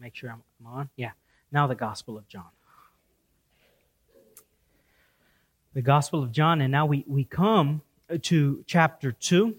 make 0.00 0.14
sure 0.14 0.30
I'm, 0.30 0.42
I'm 0.60 0.66
on. 0.66 0.90
Yeah. 0.96 1.12
Now 1.52 1.66
the 1.66 1.74
Gospel 1.74 2.16
of 2.18 2.28
John. 2.28 2.44
The 5.74 5.82
Gospel 5.82 6.22
of 6.22 6.30
John, 6.30 6.60
and 6.60 6.70
now 6.70 6.86
we, 6.86 7.04
we 7.08 7.24
come 7.24 7.82
to 8.22 8.62
chapter 8.66 9.10
2. 9.12 9.56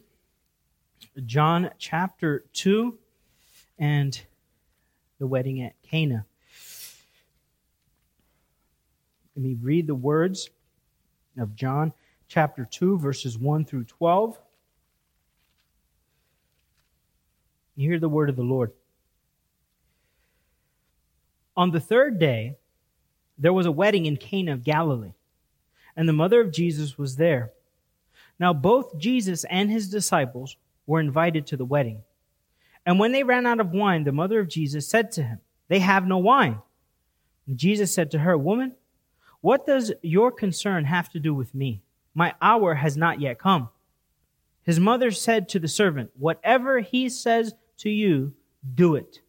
John 1.26 1.72
chapter 1.78 2.46
2 2.54 2.98
and 3.78 4.22
the 5.20 5.28
wedding 5.28 5.62
at 5.62 5.74
Cana. 5.82 6.26
Let 9.36 9.44
me 9.44 9.58
read 9.62 9.88
the 9.88 9.96
words 9.96 10.50
of 11.38 11.56
John 11.56 11.92
chapter 12.28 12.66
2, 12.70 12.98
verses 12.98 13.38
1 13.38 13.66
through 13.66 13.84
12. 13.86 14.40
You 17.76 17.90
hear 17.90 18.00
the 18.00 18.10
word 18.10 18.30
of 18.30 18.38
the 18.38 18.44
Lord. 18.44 18.72
On 21.58 21.72
the 21.72 21.80
third 21.80 22.20
day, 22.20 22.58
there 23.38 23.54
was 23.54 23.66
a 23.66 23.72
wedding 23.72 24.06
in 24.06 24.18
Cana 24.18 24.54
of 24.54 24.64
Galilee, 24.64 25.14
and 25.96 26.08
the 26.08 26.14
mother 26.14 26.42
of 26.42 26.52
Jesus 26.52 26.98
was 26.98 27.16
there. 27.16 27.52
Now, 28.40 28.54
both 28.54 28.98
Jesus 28.98 29.46
and 29.46 29.72
his 29.72 29.90
disciples 29.90 30.58
were 30.86 31.00
invited 31.00 31.48
to 31.48 31.58
the 31.58 31.66
wedding. 31.66 32.04
And 32.86 33.00
when 33.00 33.12
they 33.12 33.24
ran 33.24 33.46
out 33.46 33.60
of 33.60 33.72
wine, 33.72 34.04
the 34.04 34.12
mother 34.12 34.40
of 34.40 34.48
Jesus 34.48 34.88
said 34.88 35.12
to 35.14 35.24
him, 35.24 35.40
They 35.68 35.80
have 35.80 36.06
no 36.06 36.18
wine. 36.18 36.60
And 37.48 37.58
Jesus 37.58 37.94
said 37.94 38.12
to 38.12 38.20
her, 38.20 38.38
Woman, 38.38 38.76
what 39.42 39.66
does 39.66 39.94
your 40.02 40.32
concern 40.32 40.86
have 40.86 41.10
to 41.10 41.20
do 41.20 41.34
with 41.34 41.56
me? 41.56 41.82
My 42.14 42.34
hour 42.42 42.76
has 42.76 42.98
not 42.98 43.22
yet 43.22 43.40
come. 43.40 43.70
His 44.64 44.80
mother 44.80 45.12
said 45.12 45.48
to 45.50 45.60
the 45.60 45.68
servant, 45.68 46.12
Whatever 46.18 46.80
he 46.80 47.10
says 47.10 47.54
to 47.78 47.90
you, 47.90 48.34
do 48.74 48.96
it. 48.96 49.22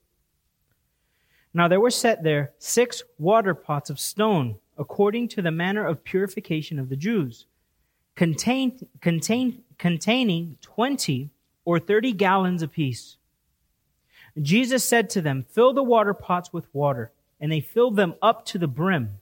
Now 1.56 1.68
there 1.68 1.80
were 1.80 1.90
set 1.90 2.22
there 2.22 2.52
six 2.58 3.02
water 3.18 3.54
pots 3.54 3.88
of 3.88 3.98
stone, 3.98 4.56
according 4.76 5.28
to 5.28 5.40
the 5.40 5.50
manner 5.50 5.86
of 5.86 6.04
purification 6.04 6.78
of 6.78 6.90
the 6.90 6.96
Jews, 6.96 7.46
contain, 8.14 8.86
contain, 9.00 9.62
containing 9.78 10.58
twenty 10.60 11.30
or 11.64 11.78
thirty 11.80 12.12
gallons 12.12 12.60
apiece. 12.60 13.16
Jesus 14.42 14.84
said 14.84 15.08
to 15.08 15.22
them, 15.22 15.46
Fill 15.50 15.72
the 15.72 15.82
water 15.82 16.12
pots 16.12 16.52
with 16.52 16.66
water. 16.74 17.10
And 17.40 17.50
they 17.50 17.60
filled 17.60 17.96
them 17.96 18.16
up 18.20 18.44
to 18.46 18.58
the 18.58 18.68
brim. 18.68 19.18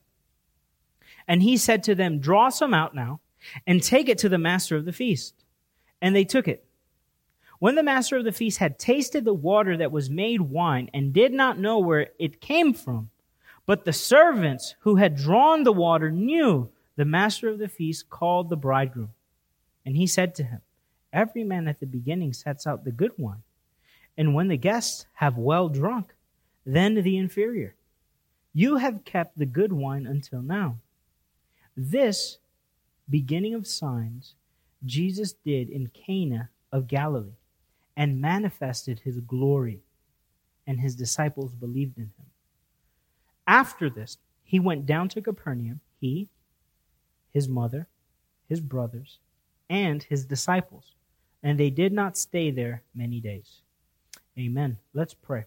And 1.28 1.40
he 1.40 1.56
said 1.56 1.84
to 1.84 1.94
them, 1.94 2.18
Draw 2.18 2.48
some 2.48 2.74
out 2.74 2.96
now, 2.96 3.20
and 3.64 3.80
take 3.80 4.08
it 4.08 4.18
to 4.18 4.28
the 4.28 4.38
master 4.38 4.74
of 4.74 4.86
the 4.86 4.92
feast. 4.92 5.34
And 6.02 6.16
they 6.16 6.24
took 6.24 6.48
it. 6.48 6.63
When 7.64 7.76
the 7.76 7.82
master 7.82 8.18
of 8.18 8.24
the 8.24 8.32
feast 8.32 8.58
had 8.58 8.78
tasted 8.78 9.24
the 9.24 9.32
water 9.32 9.74
that 9.78 9.90
was 9.90 10.10
made 10.10 10.42
wine 10.42 10.90
and 10.92 11.14
did 11.14 11.32
not 11.32 11.58
know 11.58 11.78
where 11.78 12.10
it 12.18 12.42
came 12.42 12.74
from, 12.74 13.08
but 13.64 13.86
the 13.86 13.92
servants 13.94 14.74
who 14.80 14.96
had 14.96 15.16
drawn 15.16 15.62
the 15.62 15.72
water 15.72 16.10
knew, 16.10 16.68
the 16.96 17.06
master 17.06 17.48
of 17.48 17.58
the 17.58 17.66
feast 17.66 18.10
called 18.10 18.50
the 18.50 18.56
bridegroom. 18.58 19.14
And 19.86 19.96
he 19.96 20.06
said 20.06 20.34
to 20.34 20.44
him, 20.44 20.60
Every 21.10 21.42
man 21.42 21.66
at 21.66 21.80
the 21.80 21.86
beginning 21.86 22.34
sets 22.34 22.66
out 22.66 22.84
the 22.84 22.92
good 22.92 23.12
wine, 23.16 23.44
and 24.14 24.34
when 24.34 24.48
the 24.48 24.58
guests 24.58 25.06
have 25.14 25.38
well 25.38 25.70
drunk, 25.70 26.12
then 26.66 26.96
the 26.96 27.16
inferior. 27.16 27.76
You 28.52 28.76
have 28.76 29.06
kept 29.06 29.38
the 29.38 29.46
good 29.46 29.72
wine 29.72 30.04
until 30.04 30.42
now. 30.42 30.80
This 31.74 32.36
beginning 33.08 33.54
of 33.54 33.66
signs 33.66 34.34
Jesus 34.84 35.32
did 35.32 35.70
in 35.70 35.86
Cana 35.86 36.50
of 36.70 36.88
Galilee 36.88 37.38
and 37.96 38.20
manifested 38.20 39.00
his 39.00 39.20
glory, 39.20 39.80
and 40.66 40.80
his 40.80 40.96
disciples 40.96 41.54
believed 41.54 41.98
in 41.98 42.04
him. 42.04 42.26
After 43.46 43.90
this, 43.90 44.18
he 44.42 44.58
went 44.58 44.86
down 44.86 45.08
to 45.10 45.22
Capernaum, 45.22 45.80
he, 46.00 46.28
his 47.32 47.48
mother, 47.48 47.86
his 48.48 48.60
brothers, 48.60 49.18
and 49.68 50.02
his 50.02 50.24
disciples, 50.24 50.94
and 51.42 51.58
they 51.58 51.70
did 51.70 51.92
not 51.92 52.16
stay 52.16 52.50
there 52.50 52.82
many 52.94 53.20
days. 53.20 53.60
Amen. 54.38 54.78
Let's 54.92 55.14
pray. 55.14 55.44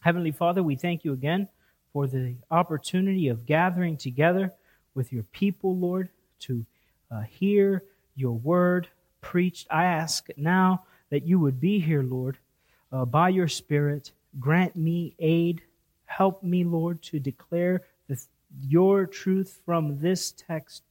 Heavenly 0.00 0.32
Father, 0.32 0.62
we 0.62 0.76
thank 0.76 1.04
you 1.04 1.12
again 1.12 1.48
for 1.92 2.06
the 2.06 2.34
opportunity 2.50 3.28
of 3.28 3.46
gathering 3.46 3.96
together 3.96 4.52
with 4.94 5.12
your 5.12 5.22
people, 5.24 5.76
Lord, 5.76 6.08
to 6.40 6.64
uh, 7.10 7.22
hear 7.22 7.84
your 8.14 8.32
word 8.32 8.88
preached. 9.20 9.66
I 9.70 9.84
ask 9.84 10.28
now 10.36 10.84
that 11.14 11.24
you 11.24 11.38
would 11.38 11.60
be 11.60 11.78
here, 11.78 12.02
Lord, 12.02 12.38
uh, 12.90 13.04
by 13.04 13.28
your 13.28 13.46
Spirit. 13.46 14.10
Grant 14.40 14.74
me 14.74 15.14
aid. 15.20 15.62
Help 16.06 16.42
me, 16.42 16.64
Lord, 16.64 17.00
to 17.02 17.20
declare 17.20 17.82
the, 18.08 18.20
your 18.60 19.06
truth 19.06 19.60
from 19.64 20.00
this 20.00 20.32
text 20.32 20.82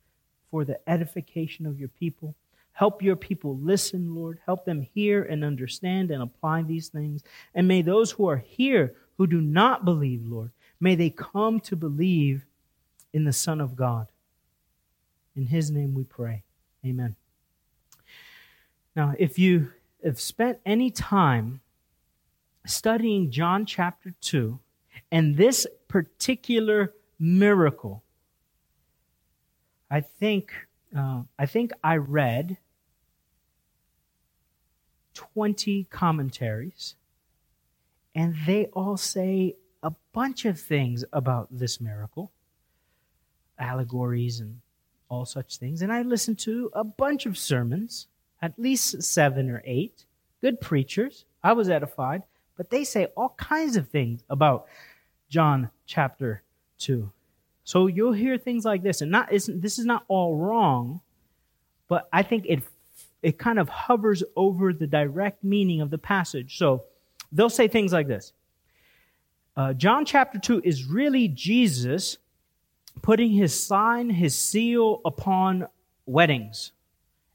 for 0.50 0.64
the 0.64 0.80
edification 0.90 1.66
of 1.66 1.78
your 1.78 1.90
people. 1.90 2.36
Help 2.72 3.02
your 3.02 3.18
people 3.18 3.58
listen, 3.58 4.16
Lord. 4.16 4.40
Help 4.46 4.64
them 4.64 4.88
hear 4.94 5.24
and 5.24 5.44
understand 5.44 6.10
and 6.10 6.24
apply 6.24 6.62
these 6.62 6.88
things. 6.88 7.22
And 7.54 7.68
may 7.68 7.82
those 7.82 8.10
who 8.10 8.30
are 8.30 8.38
here 8.38 8.96
who 9.18 9.28
do 9.28 9.42
not 9.42 9.84
believe, 9.84 10.26
Lord, 10.26 10.52
may 10.80 10.96
they 10.96 11.10
come 11.10 11.60
to 11.60 11.76
believe 11.76 12.46
in 13.12 13.26
the 13.26 13.34
Son 13.34 13.60
of 13.60 13.76
God. 13.76 14.08
In 15.36 15.48
his 15.48 15.70
name 15.70 15.94
we 15.94 16.06
pray. 16.06 16.44
Amen. 16.86 17.18
Now, 18.96 19.16
if 19.20 19.38
you 19.38 19.74
have 20.04 20.20
spent 20.20 20.60
any 20.66 20.92
time 20.92 21.62
studying 22.66 23.32
John 23.32 23.66
chapter 23.66 24.14
2 24.22 24.60
and 25.12 25.38
this 25.38 25.68
particular 25.88 26.94
miracle, 27.20 28.04
I 29.90 30.02
think, 30.02 30.54
uh, 30.96 31.24
I 31.38 31.46
think 31.46 31.72
I 31.84 31.98
read 31.98 32.58
20 35.14 35.86
commentaries, 35.90 36.96
and 38.16 38.36
they 38.46 38.66
all 38.68 38.98
say 38.98 39.56
a 39.82 39.92
bunch 40.12 40.46
of 40.46 40.60
things 40.60 41.04
about 41.14 41.48
this 41.52 41.80
miracle, 41.80 42.32
allegories 43.60 44.40
and 44.40 44.62
all 45.10 45.26
such 45.26 45.58
things. 45.58 45.82
And 45.82 45.92
I 45.92 46.02
listened 46.02 46.40
to 46.40 46.72
a 46.74 46.84
bunch 46.84 47.26
of 47.26 47.38
sermons 47.38 48.08
at 48.44 48.60
least 48.60 49.02
seven 49.02 49.50
or 49.50 49.64
eight 49.66 50.04
good 50.42 50.60
preachers. 50.60 51.24
I 51.42 51.54
was 51.54 51.70
edified, 51.70 52.24
but 52.58 52.70
they 52.70 52.84
say 52.84 53.06
all 53.16 53.34
kinds 53.38 53.78
of 53.78 53.88
things 53.88 54.22
about 54.30 54.66
John 55.30 55.70
chapter 55.86 56.44
2. 56.80 57.10
So 57.64 57.88
you'll 57.88 58.12
hear 58.12 58.38
things 58.38 58.66
like 58.66 58.84
this, 58.84 59.00
and 59.00 59.10
not 59.10 59.30
this 59.32 59.80
is 59.80 59.86
not 59.86 60.04
all 60.10 60.36
wrong, 60.36 61.00
but 61.88 62.10
I 62.12 62.22
think 62.22 62.46
it 62.46 62.62
it 63.22 63.38
kind 63.38 63.58
of 63.58 63.70
hovers 63.70 64.22
over 64.36 64.74
the 64.74 64.88
direct 64.88 65.46
meaning 65.46 65.80
of 65.80 65.90
the 65.90 65.98
passage. 65.98 66.58
So 66.58 66.84
they'll 67.32 67.50
say 67.50 67.70
things 67.70 67.94
like 67.94 68.10
this. 68.10 68.34
Uh, 69.56 69.72
John 69.72 70.04
chapter 70.04 70.38
2 70.38 70.64
is 70.66 70.84
really 70.84 71.30
Jesus 71.30 72.18
putting 73.02 73.32
his 73.32 73.58
sign, 73.58 74.10
his 74.10 74.36
seal 74.36 75.00
upon 75.06 75.68
weddings 76.06 76.74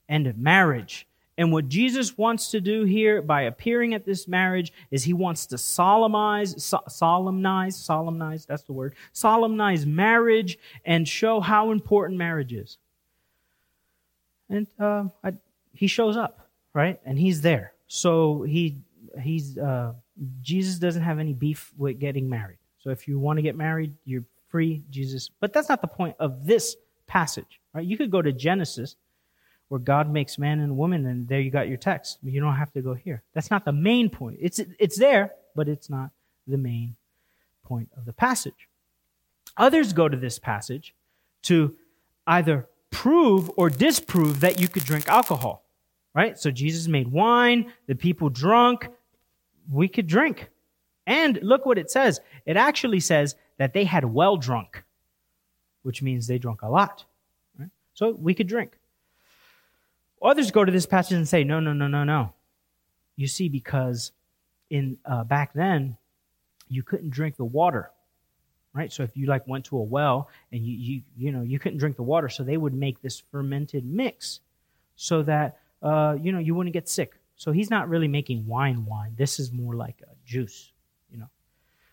and 0.09 0.37
marriage. 0.39 1.07
And 1.39 1.53
what 1.53 1.69
Jesus 1.69 2.19
wants 2.19 2.51
to 2.51 2.61
do 2.61 2.83
here 2.83 3.23
by 3.23 3.43
appearing 3.43 3.95
at 3.95 4.05
this 4.05 4.27
marriage 4.27 4.73
is 4.91 5.05
he 5.05 5.13
wants 5.13 5.47
to 5.47 5.57
solemnize, 5.57 6.61
so, 6.61 6.83
solemnize, 6.89 7.77
solemnize, 7.77 8.45
that's 8.45 8.65
the 8.65 8.73
word, 8.73 8.97
solemnize 9.13 9.87
marriage 9.87 10.59
and 10.85 11.07
show 11.07 11.41
how 11.41 11.71
important 11.71 12.19
marriage 12.19 12.53
is. 12.53 12.79
And 14.51 14.67
uh, 14.81 15.05
I, 15.23 15.35
he 15.73 15.87
shows 15.87 16.17
up, 16.17 16.49
right? 16.75 16.99
And 17.05 17.17
he's 17.17 17.41
there. 17.41 17.73
So 17.87 18.43
he, 18.43 18.79
he's, 19.23 19.57
uh, 19.57 19.93
Jesus 20.41 20.81
doesn't 20.81 21.03
have 21.03 21.21
any 21.21 21.35
beef 21.35 21.73
with 21.79 22.01
getting 22.01 22.29
married. 22.29 22.59
So 22.81 22.91
if 22.91 23.07
you 23.07 23.21
want 23.21 23.37
to 23.37 23.43
get 23.43 23.54
married, 23.54 23.95
you're 24.04 24.25
free, 24.49 24.83
Jesus. 24.91 25.31
But 25.41 25.53
that's 25.53 25.69
not 25.69 25.83
the 25.83 25.89
point 25.89 26.16
of 26.19 26.47
this 26.47 26.77
passage, 27.07 27.61
right? 27.72 27.87
You 27.87 27.97
could 27.97 28.11
go 28.11 28.22
to 28.22 28.33
Genesis 28.33 28.97
where 29.68 29.78
God 29.78 30.10
makes 30.10 30.38
man 30.38 30.60
and 30.60 30.76
woman, 30.76 31.06
and 31.06 31.28
there 31.28 31.41
you 31.41 31.50
got 31.50 31.68
your 31.68 31.76
text. 31.76 32.18
You 32.22 32.41
don't 32.41 32.56
have 32.56 32.72
to 32.72 32.80
go 32.80 32.94
here. 32.94 33.22
That's 33.34 33.50
not 33.50 33.65
the 33.65 33.72
main 33.72 34.09
point. 34.09 34.38
It's, 34.41 34.60
it's 34.78 34.98
there, 34.98 35.32
but 35.54 35.68
it's 35.68 35.91
not 35.91 36.10
the 36.47 36.56
main 36.56 36.97
point 37.65 37.91
of 37.97 38.06
the 38.06 38.12
passage. 38.12 38.68
Others 39.56 39.92
go 39.92 40.09
to 40.09 40.16
this 40.16 40.38
passage 40.38 40.94
to 41.42 41.76
either 42.26 42.66
prove 42.91 43.50
or 43.56 43.68
disprove 43.68 44.41
that 44.41 44.60
you 44.60 44.68
could 44.68 44.84
drink 44.84 45.09
alcohol, 45.09 45.65
right? 46.15 46.38
So 46.38 46.50
Jesus 46.50 46.88
made 46.88 47.09
wine, 47.09 47.72
the 47.86 47.94
people 47.94 48.30
drunk, 48.30 48.88
we 49.70 49.88
could 49.88 50.06
drink. 50.06 50.48
And 51.06 51.38
look 51.42 51.66
what 51.66 51.78
it 51.78 51.91
says. 51.91 52.20
It 52.47 52.56
actually 52.56 53.00
says 53.00 53.34
that 53.59 53.72
they 53.72 53.84
had 53.84 54.04
well 54.04 54.36
drunk, 54.36 54.84
which 55.82 56.03
means 56.03 56.26
they 56.26 56.38
drunk 56.38 56.62
a 56.62 56.68
lot. 56.68 57.04
Right? 57.59 57.70
So 57.94 58.10
we 58.10 58.34
could 58.34 58.47
drink. 58.47 58.78
Others 60.22 60.50
go 60.50 60.65
to 60.65 60.72
this 60.72 60.86
passage 60.86 61.16
and 61.16 61.28
say, 61.28 61.44
no, 61.44 61.60
no, 61.60 61.72
no, 61.72 61.86
no, 61.86 62.04
no. 62.04 62.32
You 63.16 63.26
see, 63.26 63.48
because 63.48 64.12
in 64.70 64.98
uh, 65.04 65.24
back 65.24 65.53
then, 65.53 65.97
you 66.68 66.82
couldn't 66.82 67.10
drink 67.10 67.36
the 67.36 67.44
water 67.44 67.91
right? 68.74 68.92
So 68.92 69.03
if 69.03 69.16
you 69.16 69.26
like 69.26 69.47
went 69.48 69.65
to 69.66 69.78
a 69.78 69.82
well 69.82 70.28
and 70.53 70.65
you 70.65 70.76
you 70.76 71.03
you 71.16 71.32
know 71.32 71.42
you 71.42 71.59
couldn't 71.59 71.78
drink 71.78 71.97
the 71.97 72.03
water 72.03 72.28
so 72.28 72.44
they 72.44 72.56
would 72.56 72.74
make 72.74 73.00
this 73.03 73.22
fermented 73.32 73.84
mix 73.84 74.41
so 74.94 75.22
that 75.22 75.59
uh, 75.82 76.16
you 76.20 76.30
know 76.32 76.38
you 76.38 76.54
wouldn't 76.54 76.74
get 76.74 76.88
sick. 76.88 77.15
So 77.36 77.50
he's 77.50 77.70
not 77.70 77.88
really 77.88 78.09
making 78.09 78.47
wine 78.47 78.84
wine. 78.84 79.15
This 79.16 79.41
is 79.41 79.53
more 79.53 79.74
like 79.74 80.03
a 80.03 80.15
juice 80.26 80.70
you 81.10 81.18
know 81.18 81.28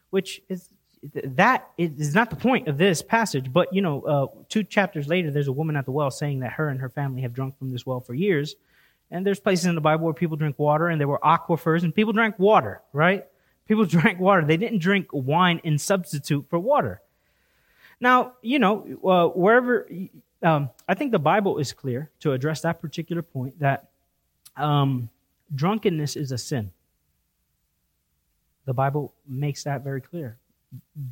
which 0.09 0.41
is 0.49 0.69
that 1.13 1.69
is 1.77 2.15
not 2.15 2.29
the 2.29 2.35
point 2.35 2.67
of 2.67 2.77
this 2.77 3.01
passage 3.01 3.51
but 3.51 3.71
you 3.73 3.81
know 3.81 4.01
uh, 4.01 4.27
two 4.49 4.63
chapters 4.63 5.07
later 5.07 5.31
there's 5.31 5.47
a 5.47 5.51
woman 5.51 5.75
at 5.75 5.85
the 5.85 5.91
well 5.91 6.11
saying 6.11 6.39
that 6.39 6.53
her 6.53 6.69
and 6.69 6.79
her 6.79 6.89
family 6.89 7.21
have 7.21 7.33
drunk 7.33 7.57
from 7.57 7.71
this 7.71 7.85
well 7.85 7.99
for 7.99 8.13
years 8.13 8.55
and 9.11 9.25
there's 9.25 9.39
places 9.39 9.65
in 9.65 9.75
the 9.75 9.81
bible 9.81 10.05
where 10.05 10.13
people 10.13 10.37
drink 10.37 10.57
water 10.57 10.87
and 10.87 10.99
there 10.99 11.07
were 11.07 11.19
aquifers 11.19 11.83
and 11.83 11.93
people 11.93 12.13
drank 12.13 12.39
water 12.39 12.81
right 12.93 13.25
People 13.67 13.85
drank 13.95 14.19
water. 14.19 14.43
They 14.45 14.57
didn't 14.57 14.79
drink 14.79 15.07
wine 15.11 15.61
in 15.63 15.77
substitute 15.77 16.45
for 16.49 16.59
water. 16.59 17.01
Now, 17.99 18.33
you 18.41 18.59
know, 18.59 18.85
uh, 19.03 19.27
wherever, 19.29 19.87
um, 20.43 20.69
I 20.87 20.95
think 20.95 21.11
the 21.11 21.19
Bible 21.19 21.57
is 21.59 21.71
clear 21.71 22.11
to 22.19 22.33
address 22.33 22.61
that 22.61 22.81
particular 22.81 23.21
point 23.21 23.59
that 23.59 23.89
um, 24.57 25.09
drunkenness 25.53 26.15
is 26.15 26.31
a 26.31 26.37
sin. 26.37 26.71
The 28.65 28.73
Bible 28.73 29.13
makes 29.27 29.63
that 29.63 29.83
very 29.83 30.01
clear. 30.01 30.37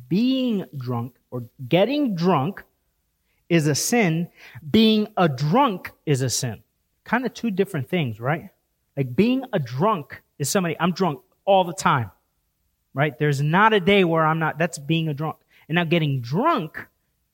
Being 0.08 0.64
drunk 0.76 1.16
or 1.30 1.44
getting 1.68 2.14
drunk 2.14 2.62
is 3.48 3.66
a 3.66 3.74
sin. 3.74 4.28
Being 4.70 5.08
a 5.16 5.28
drunk 5.28 5.90
is 6.06 6.22
a 6.22 6.30
sin. 6.30 6.62
Kind 7.04 7.26
of 7.26 7.34
two 7.34 7.50
different 7.50 7.88
things, 7.88 8.20
right? 8.20 8.50
Like 8.96 9.14
being 9.14 9.44
a 9.52 9.58
drunk 9.58 10.22
is 10.38 10.48
somebody, 10.48 10.76
I'm 10.80 10.92
drunk 10.92 11.20
all 11.44 11.64
the 11.64 11.74
time 11.74 12.10
right? 12.94 13.18
There's 13.18 13.42
not 13.42 13.72
a 13.72 13.80
day 13.80 14.04
where 14.04 14.24
I'm 14.24 14.38
not, 14.38 14.56
that's 14.56 14.78
being 14.78 15.08
a 15.08 15.14
drunk. 15.14 15.36
And 15.68 15.74
now 15.74 15.84
getting 15.84 16.20
drunk 16.20 16.78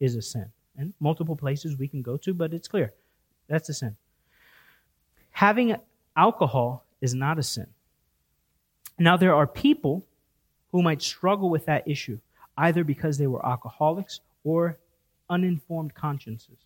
is 0.00 0.16
a 0.16 0.22
sin. 0.22 0.46
And 0.76 0.94
multiple 0.98 1.36
places 1.36 1.76
we 1.76 1.86
can 1.86 2.00
go 2.00 2.16
to, 2.16 2.32
but 2.32 2.54
it's 2.54 2.66
clear. 2.66 2.92
That's 3.46 3.68
a 3.68 3.74
sin. 3.74 3.96
Having 5.32 5.76
alcohol 6.16 6.84
is 7.00 7.14
not 7.14 7.38
a 7.38 7.42
sin. 7.42 7.66
Now, 8.98 9.16
there 9.16 9.34
are 9.34 9.46
people 9.46 10.04
who 10.72 10.82
might 10.82 11.02
struggle 11.02 11.50
with 11.50 11.66
that 11.66 11.86
issue, 11.86 12.18
either 12.56 12.84
because 12.84 13.18
they 13.18 13.26
were 13.26 13.44
alcoholics 13.44 14.20
or 14.44 14.78
uninformed 15.28 15.94
consciences, 15.94 16.58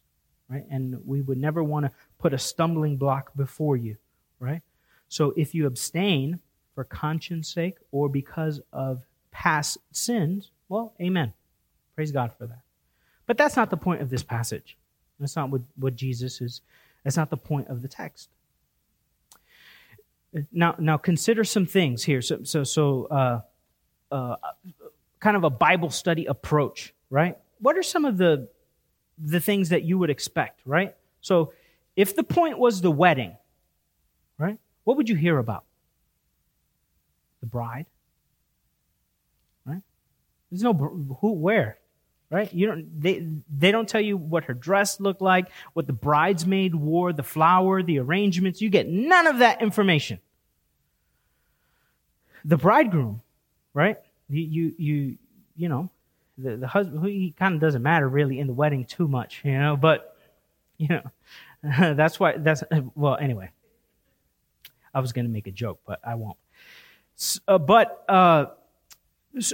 right? 0.48 0.64
And 0.70 1.00
we 1.06 1.20
would 1.20 1.38
never 1.38 1.62
want 1.62 1.86
to 1.86 1.92
put 2.18 2.34
a 2.34 2.38
stumbling 2.38 2.96
block 2.96 3.32
before 3.36 3.76
you, 3.76 3.96
right? 4.40 4.62
So 5.08 5.32
if 5.36 5.54
you 5.54 5.66
abstain, 5.66 6.40
for 6.74 6.84
conscience 6.84 7.48
sake 7.48 7.76
or 7.92 8.08
because 8.08 8.60
of 8.72 9.04
past 9.30 9.78
sins, 9.92 10.50
well, 10.68 10.92
amen. 11.00 11.32
Praise 11.94 12.10
God 12.10 12.32
for 12.36 12.46
that. 12.46 12.62
But 13.26 13.38
that's 13.38 13.56
not 13.56 13.70
the 13.70 13.76
point 13.76 14.02
of 14.02 14.10
this 14.10 14.22
passage. 14.22 14.76
That's 15.20 15.36
not 15.36 15.50
what, 15.50 15.62
what 15.76 15.94
Jesus 15.94 16.40
is, 16.40 16.60
that's 17.04 17.16
not 17.16 17.30
the 17.30 17.36
point 17.36 17.68
of 17.68 17.82
the 17.82 17.88
text. 17.88 18.28
Now, 20.50 20.74
now 20.78 20.96
consider 20.96 21.44
some 21.44 21.64
things 21.64 22.02
here. 22.02 22.20
So, 22.20 22.42
so, 22.42 22.64
so 22.64 23.04
uh, 23.04 23.40
kind 25.20 25.36
of 25.36 25.44
a 25.44 25.50
Bible 25.50 25.90
study 25.90 26.26
approach, 26.26 26.94
right? 27.10 27.36
What 27.60 27.76
are 27.76 27.82
some 27.82 28.04
of 28.04 28.16
the 28.18 28.48
the 29.18 29.40
things 29.40 29.68
that 29.68 29.82
you 29.82 29.98
would 29.98 30.10
expect, 30.10 30.60
right? 30.64 30.94
So, 31.20 31.52
if 31.94 32.16
the 32.16 32.24
point 32.24 32.58
was 32.58 32.80
the 32.80 32.90
wedding, 32.90 33.36
right? 34.38 34.58
What 34.84 34.96
would 34.96 35.08
you 35.08 35.16
hear 35.16 35.38
about? 35.38 35.64
the 37.44 37.50
bride. 37.50 37.84
Right? 39.66 39.82
There's 40.50 40.62
no 40.62 40.72
who 41.20 41.32
where, 41.32 41.78
right? 42.30 42.52
You 42.54 42.66
don't 42.66 43.00
they 43.00 43.26
they 43.54 43.70
don't 43.70 43.88
tell 43.88 44.00
you 44.00 44.16
what 44.16 44.44
her 44.44 44.54
dress 44.54 44.98
looked 44.98 45.20
like, 45.20 45.48
what 45.74 45.86
the 45.86 45.92
bridesmaid 45.92 46.74
wore, 46.74 47.12
the 47.12 47.22
flower, 47.22 47.82
the 47.82 47.98
arrangements. 47.98 48.62
You 48.62 48.70
get 48.70 48.88
none 48.88 49.26
of 49.26 49.38
that 49.38 49.60
information. 49.60 50.20
The 52.46 52.56
bridegroom, 52.56 53.20
right? 53.74 53.98
You 54.28 54.42
you 54.42 54.74
you, 54.78 55.18
you 55.56 55.68
know, 55.68 55.90
the, 56.38 56.56
the 56.56 56.66
husband 56.66 57.04
he 57.04 57.34
kind 57.38 57.54
of 57.54 57.60
doesn't 57.60 57.82
matter 57.82 58.08
really 58.08 58.38
in 58.38 58.46
the 58.46 58.54
wedding 58.54 58.84
too 58.86 59.06
much, 59.06 59.42
you 59.44 59.58
know, 59.58 59.76
but 59.76 60.16
you 60.78 60.88
know, 60.88 61.02
that's 61.94 62.18
why 62.18 62.36
that's 62.38 62.64
well 62.94 63.16
anyway. 63.16 63.50
I 64.94 65.00
was 65.00 65.12
going 65.12 65.24
to 65.24 65.30
make 65.30 65.48
a 65.48 65.50
joke, 65.50 65.80
but 65.84 66.00
I 66.04 66.14
won't. 66.14 66.38
Uh, 67.48 67.58
but, 67.58 68.04
uh, 68.08 68.46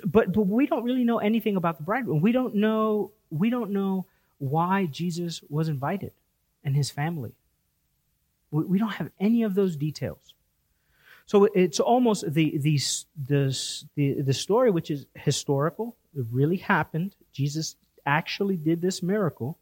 but, 0.05 0.33
but 0.33 0.43
we 0.43 0.67
don't 0.67 0.85
really 0.85 1.05
know 1.05 1.19
anything 1.19 1.57
about 1.57 1.79
the 1.79 1.83
bridegroom. 1.83 2.21
We 2.21 2.33
don't 2.33 2.55
know, 2.55 3.13
we 3.31 3.49
don't 3.49 3.71
know 3.71 4.07
why 4.39 4.87
Jesus 4.87 5.43
was 5.49 5.69
invited 5.69 6.13
and 6.63 6.77
his 6.77 6.91
family. 6.91 7.33
We, 8.51 8.65
we 8.65 8.79
don't 8.79 8.93
have 8.93 9.11
any 9.19 9.43
of 9.43 9.55
those 9.55 9.77
details. 9.77 10.35
So 11.31 11.45
it's 11.55 11.79
almost 11.79 12.25
the, 12.35 12.59
the, 12.59 12.81
the, 13.29 13.57
the, 13.95 14.21
the 14.21 14.35
story, 14.35 14.73
which 14.73 14.91
is 14.91 15.07
historical, 15.15 15.95
it 16.13 16.27
really 16.33 16.57
happened. 16.57 17.15
Jesus 17.33 17.77
actually 18.05 18.57
did 18.57 18.83
this 18.83 19.01
miracle, 19.01 19.57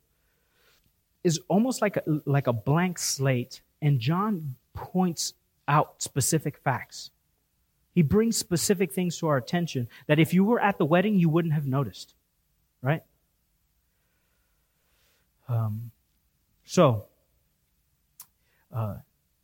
is 1.25 1.39
almost 1.47 1.83
like 1.83 1.99
a, 1.99 2.03
like 2.25 2.47
a 2.47 2.55
blank 2.55 2.99
slate, 2.99 3.61
and 3.83 4.01
John 4.01 4.55
points 4.73 5.35
out 5.69 6.03
specific 6.03 6.57
facts. 6.57 7.11
He 7.95 8.01
brings 8.01 8.39
specific 8.39 8.91
things 8.91 9.19
to 9.19 9.27
our 9.27 9.37
attention 9.37 9.89
that 10.07 10.19
if 10.19 10.33
you 10.33 10.45
were 10.45 10.61
at 10.61 10.79
the 10.79 10.87
wedding, 10.87 11.19
you 11.19 11.29
wouldn't 11.29 11.53
have 11.53 11.67
noticed. 11.67 12.15
Right? 12.81 13.03
Um, 15.51 15.91
so, 16.65 17.05
uh, 18.75 18.95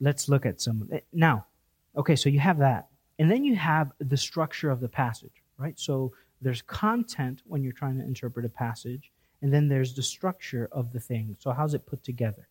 let's 0.00 0.26
look 0.26 0.46
at 0.46 0.62
some. 0.62 0.88
Now, 1.12 1.44
okay, 1.96 2.16
so 2.16 2.28
you 2.28 2.40
have 2.40 2.58
that. 2.58 2.88
And 3.18 3.30
then 3.30 3.44
you 3.44 3.54
have 3.56 3.92
the 4.00 4.16
structure 4.16 4.70
of 4.70 4.80
the 4.80 4.88
passage, 4.88 5.42
right? 5.58 5.78
So 5.78 6.12
there's 6.44 6.62
content 6.62 7.42
when 7.46 7.62
you're 7.62 7.72
trying 7.72 7.98
to 7.98 8.04
interpret 8.04 8.44
a 8.44 8.50
passage, 8.50 9.10
and 9.40 9.52
then 9.52 9.66
there's 9.66 9.94
the 9.94 10.02
structure 10.02 10.68
of 10.72 10.92
the 10.92 11.00
thing. 11.00 11.36
So, 11.38 11.52
how's 11.52 11.74
it 11.74 11.86
put 11.86 12.04
together? 12.04 12.46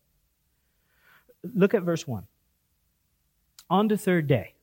Look 1.54 1.74
at 1.74 1.82
verse 1.82 2.06
1. 2.06 2.26
On 3.70 3.88
the 3.88 3.96
third 3.96 4.26
day, 4.26 4.54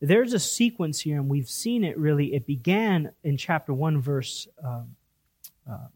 there's 0.00 0.34
a 0.34 0.38
sequence 0.38 1.00
here, 1.00 1.16
and 1.16 1.28
we've 1.28 1.48
seen 1.48 1.82
it 1.82 1.98
really. 1.98 2.34
It 2.34 2.46
began 2.46 3.10
in 3.24 3.36
chapter 3.36 3.74
1, 3.74 4.00
verse 4.00 4.46
um, 4.64 4.94
uh, 5.68 5.88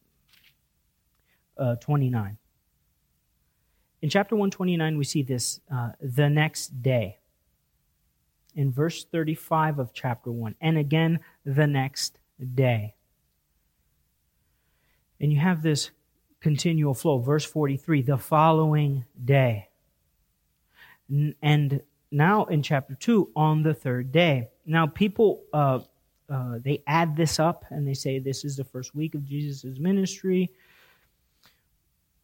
uh, 1.56 1.76
29. 1.76 2.38
In 4.02 4.08
chapter 4.08 4.34
129, 4.34 4.98
we 4.98 5.04
see 5.04 5.22
this 5.22 5.60
uh, 5.72 5.90
the 6.00 6.28
next 6.28 6.82
day. 6.82 7.19
In 8.54 8.72
verse 8.72 9.04
35 9.04 9.78
of 9.78 9.92
chapter 9.92 10.30
1, 10.30 10.56
and 10.60 10.76
again 10.78 11.20
the 11.44 11.66
next 11.66 12.18
day. 12.54 12.94
And 15.20 15.32
you 15.32 15.38
have 15.38 15.62
this 15.62 15.90
continual 16.40 16.94
flow. 16.94 17.18
Verse 17.18 17.44
43, 17.44 18.02
the 18.02 18.16
following 18.16 19.04
day. 19.22 19.68
And 21.42 21.82
now 22.10 22.44
in 22.46 22.62
chapter 22.62 22.94
2 22.94 23.30
on 23.36 23.62
the 23.62 23.74
third 23.74 24.12
day. 24.12 24.48
Now, 24.64 24.86
people, 24.86 25.42
uh, 25.52 25.80
uh, 26.28 26.58
they 26.62 26.82
add 26.86 27.16
this 27.16 27.38
up 27.38 27.64
and 27.70 27.86
they 27.86 27.94
say 27.94 28.18
this 28.18 28.44
is 28.44 28.56
the 28.56 28.64
first 28.64 28.94
week 28.94 29.14
of 29.14 29.24
Jesus' 29.24 29.78
ministry. 29.78 30.50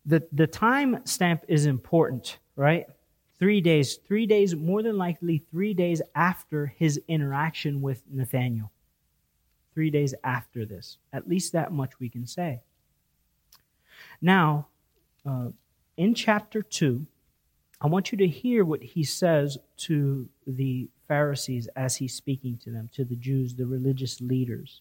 The, 0.07 0.27
the 0.33 0.47
time 0.47 1.01
stamp 1.05 1.45
is 1.49 1.67
important, 1.67 2.39
right? 2.55 2.87
Three 3.39 3.61
days, 3.61 3.97
three 3.97 4.27
days, 4.27 4.55
more 4.55 4.83
than 4.83 4.97
likely 4.97 5.39
three 5.51 5.75
days 5.75 6.01
after 6.15 6.67
his 6.67 7.01
interaction 7.07 7.83
with 7.83 8.03
Nathanael. 8.11 8.73
Three 9.75 9.91
days 9.91 10.15
after 10.25 10.65
this. 10.65 10.97
At 11.13 11.29
least 11.29 11.53
that 11.53 11.73
much 11.73 12.01
we 12.01 12.09
can 12.09 12.27
say. 12.27 12.63
Now, 14.23 14.69
uh, 15.27 15.49
in 15.99 16.15
chapter 16.15 16.63
2, 16.63 17.07
I 17.81 17.89
want 17.89 18.11
you 18.11 18.19
to 18.19 18.27
hear 18.27 18.65
what 18.65 18.83
he 18.83 19.05
says 19.05 19.59
to 19.79 20.29
the 20.47 20.89
Pharisees 21.07 21.69
as 21.77 21.97
he's 21.97 22.15
speaking 22.15 22.59
to 22.65 22.71
them, 22.71 22.89
to 22.95 23.05
the 23.05 23.17
Jews, 23.17 23.55
the 23.55 23.67
religious 23.67 24.21
leaders. 24.21 24.81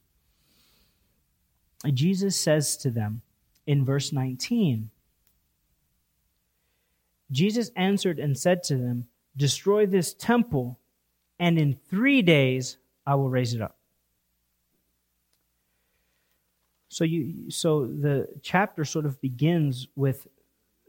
Jesus 1.94 2.40
says 2.40 2.78
to 2.78 2.90
them 2.90 3.22
in 3.68 3.86
verse 3.86 4.12
19 4.12 4.90
Jesus 7.32 7.72
answered 7.76 8.20
and 8.20 8.38
said 8.38 8.64
to 8.64 8.78
them, 8.78 9.08
Destroy 9.38 9.86
this 9.86 10.14
temple, 10.14 10.80
and 11.40 11.58
in 11.58 11.78
three 11.90 12.22
days 12.22 12.78
I 13.06 13.16
will 13.16 13.30
raise 13.30 13.54
it 13.54 13.62
up. 13.62 13.76
So 16.88 17.04
you 17.04 17.52
so 17.52 17.86
the 17.86 18.30
chapter 18.42 18.86
sort 18.86 19.06
of 19.06 19.20
begins 19.20 19.88
with 19.96 20.28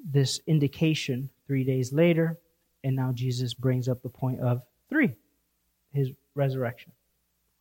this 0.05 0.41
indication 0.47 1.31
three 1.47 1.65
days 1.65 1.93
later, 1.93 2.39
and 2.85 2.95
now 2.95 3.11
Jesus 3.13 3.55
brings 3.55 3.89
up 3.89 4.03
the 4.03 4.09
point 4.09 4.41
of 4.41 4.63
three, 4.89 5.17
his 5.93 6.11
resurrection. 6.37 6.93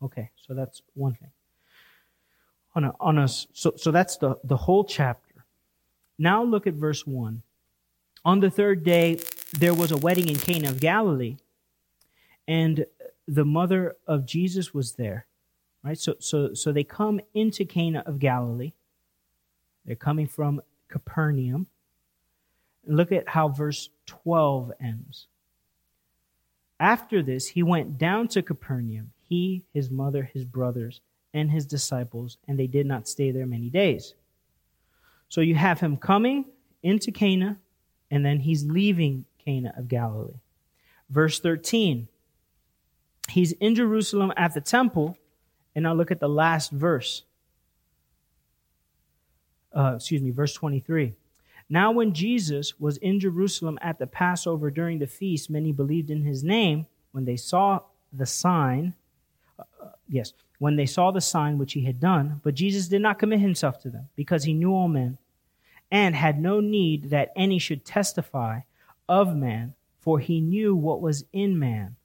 Okay, 0.04 0.30
so 0.46 0.54
that's 0.54 0.82
one 0.94 1.14
thing. 1.16 1.32
On 2.76 2.84
a, 2.84 2.94
on 3.00 3.18
a, 3.18 3.28
so, 3.28 3.74
so 3.78 3.90
that's 3.90 4.18
the, 4.18 4.38
the 4.44 4.58
whole 4.58 4.84
chapter. 4.84 5.46
Now 6.20 6.44
look 6.44 6.68
at 6.68 6.74
verse 6.74 7.08
1. 7.08 7.42
On 8.26 8.40
the 8.40 8.50
third 8.50 8.84
day, 8.84 9.20
there 9.58 9.76
was 9.76 9.92
a 9.92 9.98
wedding 9.98 10.28
in 10.28 10.36
Cana 10.36 10.70
of 10.70 10.80
Galilee, 10.80 11.38
and 12.48 12.88
the 13.28 13.46
mother 13.46 13.96
of 14.08 14.26
Jesus 14.26 14.74
was 14.74 14.94
there. 14.94 15.28
Right? 15.84 15.98
So, 15.98 16.16
so, 16.20 16.56
so 16.56 16.72
they 16.72 16.84
come 16.84 17.22
into 17.36 17.64
Cana 17.64 18.02
of 18.08 18.18
Galilee. 18.18 18.74
They're 19.86 19.96
coming 19.96 20.28
from 20.28 20.64
Capernaum. 20.90 21.68
Look 22.88 23.12
at 23.12 23.30
how 23.30 23.50
verse 23.50 23.90
12 24.08 24.72
ends. 24.82 25.28
After 26.80 27.22
this, 27.22 27.50
he 27.50 27.62
went 27.62 28.00
down 28.00 28.28
to 28.30 28.42
Capernaum, 28.42 29.12
he, 29.30 29.64
his 29.72 29.92
mother, 29.92 30.24
his 30.34 30.44
brothers, 30.44 31.00
and 31.34 31.52
his 31.52 31.66
disciples, 31.66 32.38
and 32.48 32.58
they 32.58 32.68
did 32.68 32.88
not 32.88 33.08
stay 33.08 33.30
there 33.30 33.46
many 33.46 33.70
days. 33.70 34.16
So 35.30 35.42
you 35.42 35.56
have 35.56 35.80
him 35.80 35.98
coming 35.98 36.46
into 36.82 37.12
Cana, 37.12 37.60
and 38.12 38.26
then 38.26 38.40
he's 38.40 38.64
leaving 38.66 39.26
Cana 39.44 39.74
of 39.78 39.88
Galilee. 39.88 40.40
Verse 41.10 41.40
13, 41.40 42.08
he's 43.30 43.52
in 43.54 43.76
Jerusalem 43.76 44.34
at 44.38 44.54
the 44.54 44.62
temple, 44.62 45.18
and 45.76 45.84
now 45.84 45.94
look 45.94 46.12
at 46.12 46.20
the 46.20 46.30
last 46.30 46.72
verse. 46.72 47.24
Uh, 49.76 49.94
excuse 49.96 50.22
me, 50.22 50.32
verse 50.32 50.54
23. 50.54 51.14
Now, 51.70 51.92
when 51.92 52.14
Jesus 52.14 52.80
was 52.80 52.98
in 52.98 53.20
Jerusalem 53.20 53.78
at 53.82 53.98
the 53.98 54.08
Passover 54.08 54.70
during 54.70 55.00
the 55.00 55.08
feast, 55.08 55.50
many 55.50 55.72
believed 55.72 56.10
in 56.10 56.24
his 56.24 56.44
name 56.44 56.86
when 57.12 57.26
they 57.26 57.36
saw 57.36 57.80
the 58.14 58.26
sign. 58.26 58.94
Uh, 59.60 59.64
yes, 60.08 60.34
when 60.60 60.76
they 60.76 60.86
saw 60.86 61.12
the 61.12 61.22
sign 61.22 61.58
which 61.58 61.74
he 61.74 61.84
had 61.84 62.00
done. 62.00 62.40
But 62.44 62.56
Jesus 62.56 62.88
did 62.88 63.02
not 63.02 63.20
commit 63.20 63.40
himself 63.40 63.80
to 63.82 63.90
them 63.90 64.10
because 64.16 64.44
he 64.44 64.54
knew 64.54 64.74
all 64.74 64.88
men 64.88 65.18
and 65.92 66.16
had 66.16 66.40
no 66.40 66.60
need 66.60 67.10
that 67.10 67.32
any 67.36 67.60
should 67.60 67.86
testify 67.86 68.62
of 69.08 69.36
man, 69.36 69.74
for 70.00 70.20
he 70.20 70.42
knew 70.42 70.76
what 70.76 71.02
was 71.02 71.26
in 71.32 71.58
man. 71.60 71.96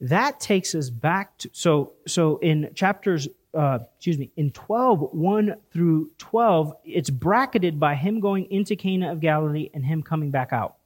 That 0.00 0.40
takes 0.40 0.74
us 0.74 0.90
back 0.90 1.38
to 1.38 1.50
so 1.52 1.94
so 2.06 2.38
in 2.38 2.70
chapters 2.74 3.28
uh, 3.56 3.78
excuse 3.96 4.18
me, 4.18 4.30
in 4.36 4.50
12, 4.50 5.08
1 5.12 5.54
through 5.72 6.10
12, 6.18 6.74
it's 6.84 7.08
bracketed 7.08 7.80
by 7.80 7.94
him 7.94 8.20
going 8.20 8.44
into 8.50 8.76
Cana 8.76 9.10
of 9.10 9.20
Galilee 9.20 9.70
and 9.72 9.84
him 9.84 10.02
coming 10.02 10.30
back 10.30 10.52
out. 10.52 10.76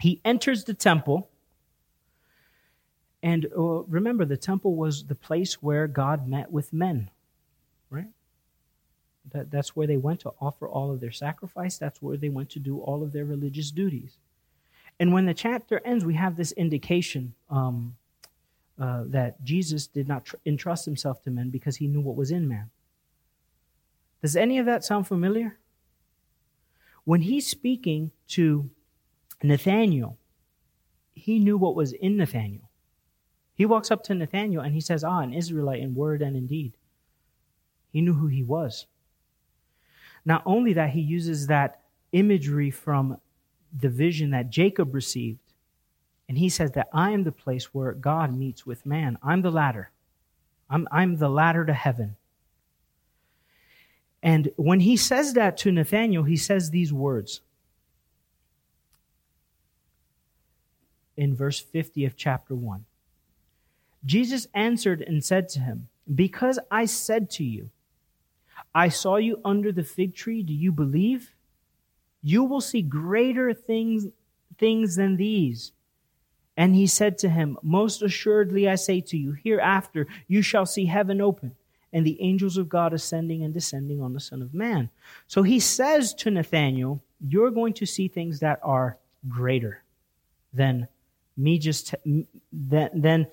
He 0.00 0.20
enters 0.24 0.64
the 0.64 0.74
temple. 0.74 1.30
And 3.22 3.46
uh, 3.56 3.82
remember, 3.84 4.24
the 4.24 4.36
temple 4.36 4.74
was 4.74 5.04
the 5.04 5.14
place 5.14 5.62
where 5.62 5.86
God 5.86 6.26
met 6.26 6.50
with 6.50 6.72
men? 6.72 7.10
That, 9.32 9.50
that's 9.50 9.76
where 9.76 9.86
they 9.86 9.96
went 9.96 10.20
to 10.20 10.32
offer 10.40 10.68
all 10.68 10.90
of 10.90 11.00
their 11.00 11.12
sacrifice. 11.12 11.78
That's 11.78 12.00
where 12.02 12.16
they 12.16 12.28
went 12.28 12.50
to 12.50 12.58
do 12.58 12.78
all 12.80 13.02
of 13.02 13.12
their 13.12 13.24
religious 13.24 13.70
duties. 13.70 14.16
And 14.98 15.12
when 15.12 15.26
the 15.26 15.34
chapter 15.34 15.80
ends, 15.84 16.04
we 16.04 16.14
have 16.14 16.36
this 16.36 16.52
indication 16.52 17.34
um, 17.48 17.96
uh, 18.78 19.04
that 19.06 19.42
Jesus 19.44 19.86
did 19.86 20.08
not 20.08 20.24
tr- 20.24 20.36
entrust 20.46 20.84
himself 20.84 21.22
to 21.24 21.30
men 21.30 21.50
because 21.50 21.76
he 21.76 21.86
knew 21.86 22.00
what 22.00 22.16
was 22.16 22.30
in 22.30 22.48
man. 22.48 22.70
Does 24.22 24.36
any 24.36 24.58
of 24.58 24.66
that 24.66 24.84
sound 24.84 25.06
familiar? 25.06 25.58
When 27.04 27.22
he's 27.22 27.46
speaking 27.46 28.10
to 28.28 28.70
Nathanael, 29.42 30.18
he 31.14 31.38
knew 31.38 31.56
what 31.56 31.74
was 31.74 31.92
in 31.92 32.16
Nathanael. 32.16 32.68
He 33.54 33.66
walks 33.66 33.90
up 33.90 34.02
to 34.04 34.14
Nathanael 34.14 34.62
and 34.62 34.74
he 34.74 34.80
says, 34.80 35.04
Ah, 35.04 35.20
an 35.20 35.34
Israelite 35.34 35.80
in 35.80 35.94
word 35.94 36.22
and 36.22 36.36
in 36.36 36.46
deed. 36.46 36.72
He 37.92 38.00
knew 38.00 38.14
who 38.14 38.26
he 38.26 38.42
was. 38.42 38.86
Not 40.30 40.44
only 40.46 40.74
that, 40.74 40.90
he 40.90 41.00
uses 41.00 41.48
that 41.48 41.80
imagery 42.12 42.70
from 42.70 43.16
the 43.76 43.88
vision 43.88 44.30
that 44.30 44.48
Jacob 44.48 44.94
received 44.94 45.40
and 46.28 46.38
he 46.38 46.48
says 46.48 46.70
that 46.72 46.88
I 46.92 47.10
am 47.10 47.24
the 47.24 47.32
place 47.32 47.74
where 47.74 47.90
God 47.90 48.32
meets 48.32 48.64
with 48.64 48.86
man. 48.86 49.18
I'm 49.24 49.42
the 49.42 49.50
ladder. 49.50 49.90
I'm, 50.70 50.86
I'm 50.92 51.16
the 51.16 51.28
ladder 51.28 51.64
to 51.64 51.72
heaven. 51.72 52.14
And 54.22 54.52
when 54.54 54.78
he 54.78 54.96
says 54.96 55.32
that 55.32 55.56
to 55.56 55.72
Nathanael, 55.72 56.22
he 56.22 56.36
says 56.36 56.70
these 56.70 56.92
words 56.92 57.40
in 61.16 61.34
verse 61.34 61.58
50 61.58 62.04
of 62.04 62.16
chapter 62.16 62.54
1. 62.54 62.84
Jesus 64.04 64.46
answered 64.54 65.02
and 65.02 65.24
said 65.24 65.48
to 65.48 65.58
him, 65.58 65.88
Because 66.14 66.60
I 66.70 66.84
said 66.84 67.30
to 67.30 67.42
you, 67.42 67.70
I 68.74 68.88
saw 68.88 69.16
you 69.16 69.40
under 69.44 69.72
the 69.72 69.84
fig 69.84 70.14
tree, 70.14 70.42
do 70.42 70.52
you 70.52 70.72
believe? 70.72 71.32
You 72.22 72.44
will 72.44 72.60
see 72.60 72.82
greater 72.82 73.52
things, 73.52 74.06
things 74.58 74.96
than 74.96 75.16
these. 75.16 75.72
And 76.56 76.74
he 76.74 76.86
said 76.86 77.18
to 77.18 77.28
him, 77.28 77.56
Most 77.62 78.02
assuredly 78.02 78.68
I 78.68 78.74
say 78.74 79.00
to 79.00 79.16
you, 79.16 79.32
hereafter 79.32 80.06
you 80.28 80.42
shall 80.42 80.66
see 80.66 80.86
heaven 80.86 81.20
open 81.20 81.56
and 81.92 82.06
the 82.06 82.20
angels 82.20 82.56
of 82.56 82.68
God 82.68 82.92
ascending 82.92 83.42
and 83.42 83.52
descending 83.52 84.00
on 84.00 84.12
the 84.12 84.20
Son 84.20 84.42
of 84.42 84.54
Man. 84.54 84.90
So 85.26 85.42
he 85.42 85.58
says 85.58 86.14
to 86.14 86.30
Nathanael, 86.30 87.02
You're 87.26 87.50
going 87.50 87.72
to 87.74 87.86
see 87.86 88.08
things 88.08 88.40
that 88.40 88.60
are 88.62 88.98
greater 89.28 89.82
than 90.52 90.86
me 91.36 91.58
just, 91.58 91.94
than, 92.52 92.90
than 92.94 93.26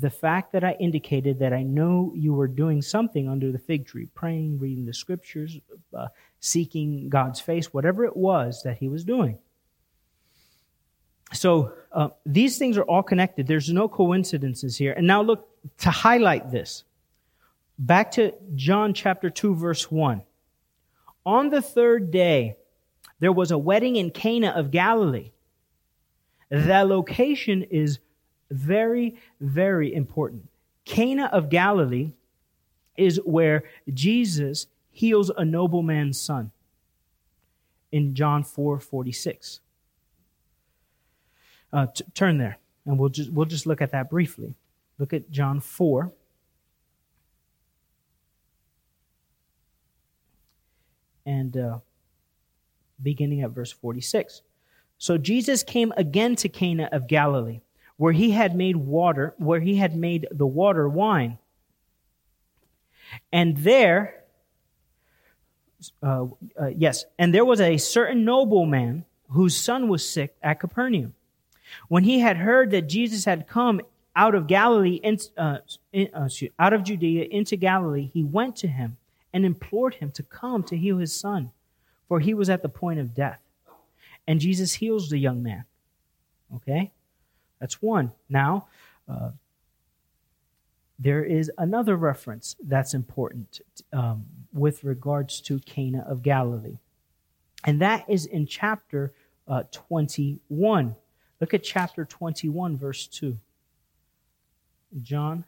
the 0.00 0.10
fact 0.10 0.52
that 0.52 0.64
I 0.64 0.72
indicated 0.80 1.40
that 1.40 1.52
I 1.52 1.62
know 1.62 2.12
you 2.14 2.32
were 2.32 2.48
doing 2.48 2.80
something 2.80 3.28
under 3.28 3.52
the 3.52 3.58
fig 3.58 3.86
tree, 3.86 4.06
praying, 4.14 4.58
reading 4.58 4.86
the 4.86 4.94
scriptures, 4.94 5.58
uh, 5.96 6.06
seeking 6.40 7.10
God's 7.10 7.40
face, 7.40 7.72
whatever 7.74 8.04
it 8.04 8.16
was 8.16 8.62
that 8.62 8.78
he 8.78 8.88
was 8.88 9.04
doing. 9.04 9.38
So 11.34 11.72
uh, 11.92 12.08
these 12.24 12.58
things 12.58 12.78
are 12.78 12.84
all 12.84 13.02
connected. 13.02 13.46
There's 13.46 13.70
no 13.70 13.88
coincidences 13.88 14.76
here. 14.76 14.92
And 14.92 15.06
now 15.06 15.22
look, 15.22 15.48
to 15.78 15.90
highlight 15.90 16.50
this, 16.50 16.84
back 17.78 18.12
to 18.12 18.32
John 18.54 18.94
chapter 18.94 19.28
2, 19.28 19.54
verse 19.54 19.90
1. 19.90 20.22
On 21.26 21.50
the 21.50 21.62
third 21.62 22.10
day, 22.10 22.56
there 23.20 23.32
was 23.32 23.50
a 23.50 23.58
wedding 23.58 23.96
in 23.96 24.10
Cana 24.10 24.48
of 24.48 24.70
Galilee. 24.70 25.32
The 26.50 26.84
location 26.84 27.62
is 27.62 27.98
very, 28.52 29.16
very 29.40 29.92
important. 29.92 30.48
Cana 30.84 31.26
of 31.32 31.48
Galilee 31.48 32.12
is 32.96 33.18
where 33.24 33.64
Jesus 33.92 34.66
heals 34.90 35.30
a 35.30 35.44
nobleman's 35.44 36.20
son 36.20 36.50
in 37.90 38.14
John 38.14 38.42
4 38.42 38.78
46. 38.78 39.60
Uh, 41.72 41.86
t- 41.86 42.04
turn 42.14 42.36
there, 42.36 42.58
and 42.84 42.98
we'll 42.98 43.08
just 43.08 43.32
we'll 43.32 43.46
just 43.46 43.66
look 43.66 43.80
at 43.80 43.92
that 43.92 44.10
briefly. 44.10 44.54
Look 44.98 45.12
at 45.12 45.30
John 45.30 45.60
four. 45.60 46.12
And 51.24 51.56
uh, 51.56 51.78
beginning 53.02 53.42
at 53.42 53.50
verse 53.50 53.72
46. 53.72 54.42
So 54.98 55.18
Jesus 55.18 55.62
came 55.62 55.92
again 55.96 56.36
to 56.36 56.48
Cana 56.48 56.88
of 56.92 57.06
Galilee, 57.06 57.60
where 58.02 58.12
he 58.12 58.32
had 58.32 58.56
made 58.56 58.74
water, 58.74 59.32
where 59.36 59.60
he 59.60 59.76
had 59.76 59.94
made 59.94 60.26
the 60.32 60.44
water 60.44 60.88
wine. 60.88 61.38
And 63.32 63.58
there, 63.58 64.24
uh, 66.02 66.26
uh, 66.60 66.66
yes, 66.76 67.04
and 67.16 67.32
there 67.32 67.44
was 67.44 67.60
a 67.60 67.76
certain 67.76 68.24
nobleman 68.24 69.04
whose 69.30 69.56
son 69.56 69.86
was 69.86 70.04
sick 70.04 70.34
at 70.42 70.58
Capernaum. 70.58 71.14
When 71.86 72.02
he 72.02 72.18
had 72.18 72.38
heard 72.38 72.72
that 72.72 72.88
Jesus 72.88 73.24
had 73.24 73.46
come 73.46 73.80
out 74.16 74.34
of 74.34 74.48
Galilee, 74.48 74.98
in, 75.00 75.18
uh, 75.36 75.58
in, 75.92 76.12
uh, 76.12 76.28
out 76.58 76.72
of 76.72 76.82
Judea 76.82 77.26
into 77.30 77.54
Galilee, 77.54 78.10
he 78.12 78.24
went 78.24 78.56
to 78.56 78.66
him 78.66 78.96
and 79.32 79.44
implored 79.44 79.94
him 79.94 80.10
to 80.10 80.24
come 80.24 80.64
to 80.64 80.76
heal 80.76 80.98
his 80.98 81.14
son, 81.14 81.52
for 82.08 82.18
he 82.18 82.34
was 82.34 82.50
at 82.50 82.62
the 82.62 82.68
point 82.68 82.98
of 82.98 83.14
death. 83.14 83.38
And 84.26 84.40
Jesus 84.40 84.72
heals 84.72 85.08
the 85.08 85.18
young 85.18 85.40
man. 85.40 85.66
Okay? 86.56 86.90
That's 87.62 87.80
one. 87.80 88.10
Now, 88.28 88.66
uh, 89.08 89.30
there 90.98 91.22
is 91.22 91.48
another 91.58 91.94
reference 91.94 92.56
that's 92.60 92.92
important 92.92 93.60
um, 93.92 94.26
with 94.52 94.82
regards 94.82 95.40
to 95.42 95.60
Cana 95.60 96.04
of 96.08 96.24
Galilee. 96.24 96.78
And 97.64 97.80
that 97.80 98.04
is 98.08 98.26
in 98.26 98.48
chapter 98.48 99.12
uh, 99.46 99.62
21. 99.70 100.96
Look 101.40 101.54
at 101.54 101.62
chapter 101.62 102.04
21, 102.04 102.76
verse 102.76 103.06
2. 103.06 103.38
John 105.00 105.44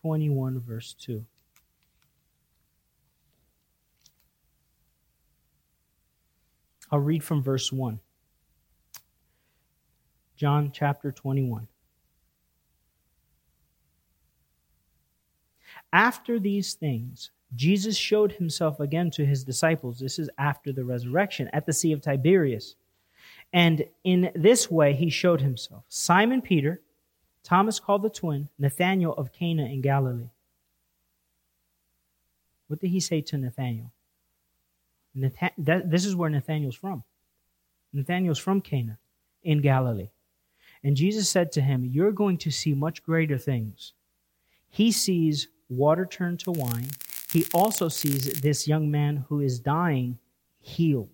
21, 0.00 0.58
verse 0.58 0.94
2. 0.94 1.22
I'll 6.90 6.98
read 6.98 7.22
from 7.22 7.42
verse 7.42 7.70
1. 7.70 8.00
John 10.42 10.72
chapter 10.74 11.12
21. 11.12 11.68
After 15.92 16.40
these 16.40 16.74
things, 16.74 17.30
Jesus 17.54 17.96
showed 17.96 18.32
himself 18.32 18.80
again 18.80 19.12
to 19.12 19.24
his 19.24 19.44
disciples. 19.44 20.00
This 20.00 20.18
is 20.18 20.28
after 20.36 20.72
the 20.72 20.82
resurrection 20.82 21.48
at 21.52 21.64
the 21.64 21.72
Sea 21.72 21.92
of 21.92 22.02
Tiberias. 22.02 22.74
And 23.52 23.84
in 24.02 24.32
this 24.34 24.68
way, 24.68 24.94
he 24.94 25.10
showed 25.10 25.42
himself 25.42 25.84
Simon 25.88 26.42
Peter, 26.42 26.80
Thomas 27.44 27.78
called 27.78 28.02
the 28.02 28.10
twin, 28.10 28.48
Nathanael 28.58 29.12
of 29.12 29.32
Cana 29.32 29.66
in 29.66 29.80
Galilee. 29.80 30.30
What 32.66 32.80
did 32.80 32.88
he 32.88 32.98
say 32.98 33.20
to 33.20 33.38
Nathanael? 33.38 33.92
Nathan- 35.14 35.50
that, 35.58 35.88
this 35.88 36.04
is 36.04 36.16
where 36.16 36.30
Nathanael's 36.30 36.74
from. 36.74 37.04
Nathanael's 37.92 38.40
from 38.40 38.60
Cana 38.60 38.98
in 39.44 39.60
Galilee. 39.60 40.08
And 40.84 40.96
Jesus 40.96 41.28
said 41.28 41.52
to 41.52 41.60
him, 41.60 41.84
You're 41.84 42.12
going 42.12 42.38
to 42.38 42.50
see 42.50 42.74
much 42.74 43.02
greater 43.02 43.38
things. 43.38 43.92
He 44.68 44.90
sees 44.90 45.48
water 45.68 46.06
turned 46.06 46.40
to 46.40 46.50
wine. 46.50 46.88
He 47.30 47.46
also 47.54 47.88
sees 47.88 48.40
this 48.40 48.68
young 48.68 48.90
man 48.90 49.24
who 49.28 49.40
is 49.40 49.58
dying 49.58 50.18
healed. 50.60 51.08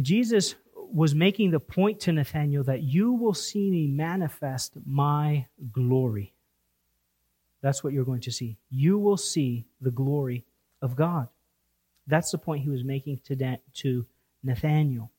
Jesus 0.00 0.54
was 0.74 1.14
making 1.14 1.50
the 1.50 1.60
point 1.60 2.00
to 2.00 2.12
Nathanael 2.12 2.64
that 2.64 2.82
you 2.82 3.12
will 3.12 3.34
see 3.34 3.70
me 3.70 3.86
manifest 3.86 4.74
my 4.86 5.46
glory. 5.72 6.32
That's 7.60 7.82
what 7.82 7.92
you're 7.92 8.04
going 8.04 8.20
to 8.22 8.30
see. 8.30 8.56
You 8.70 8.98
will 8.98 9.16
see 9.16 9.66
the 9.80 9.90
glory 9.90 10.44
of 10.80 10.94
God. 10.94 11.28
That's 12.06 12.30
the 12.30 12.38
point 12.38 12.62
he 12.62 12.70
was 12.70 12.84
making 12.84 13.20
to, 13.24 13.58
to 13.74 14.06
Nathanael. 14.42 15.10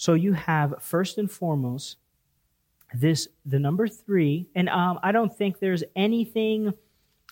So 0.00 0.14
you 0.14 0.32
have 0.32 0.76
first 0.80 1.18
and 1.18 1.30
foremost 1.30 1.98
this 2.94 3.28
the 3.44 3.58
number 3.58 3.86
three, 3.86 4.48
and 4.54 4.70
um, 4.70 4.98
I 5.02 5.12
don't 5.12 5.30
think 5.30 5.58
there's 5.58 5.84
anything 5.94 6.72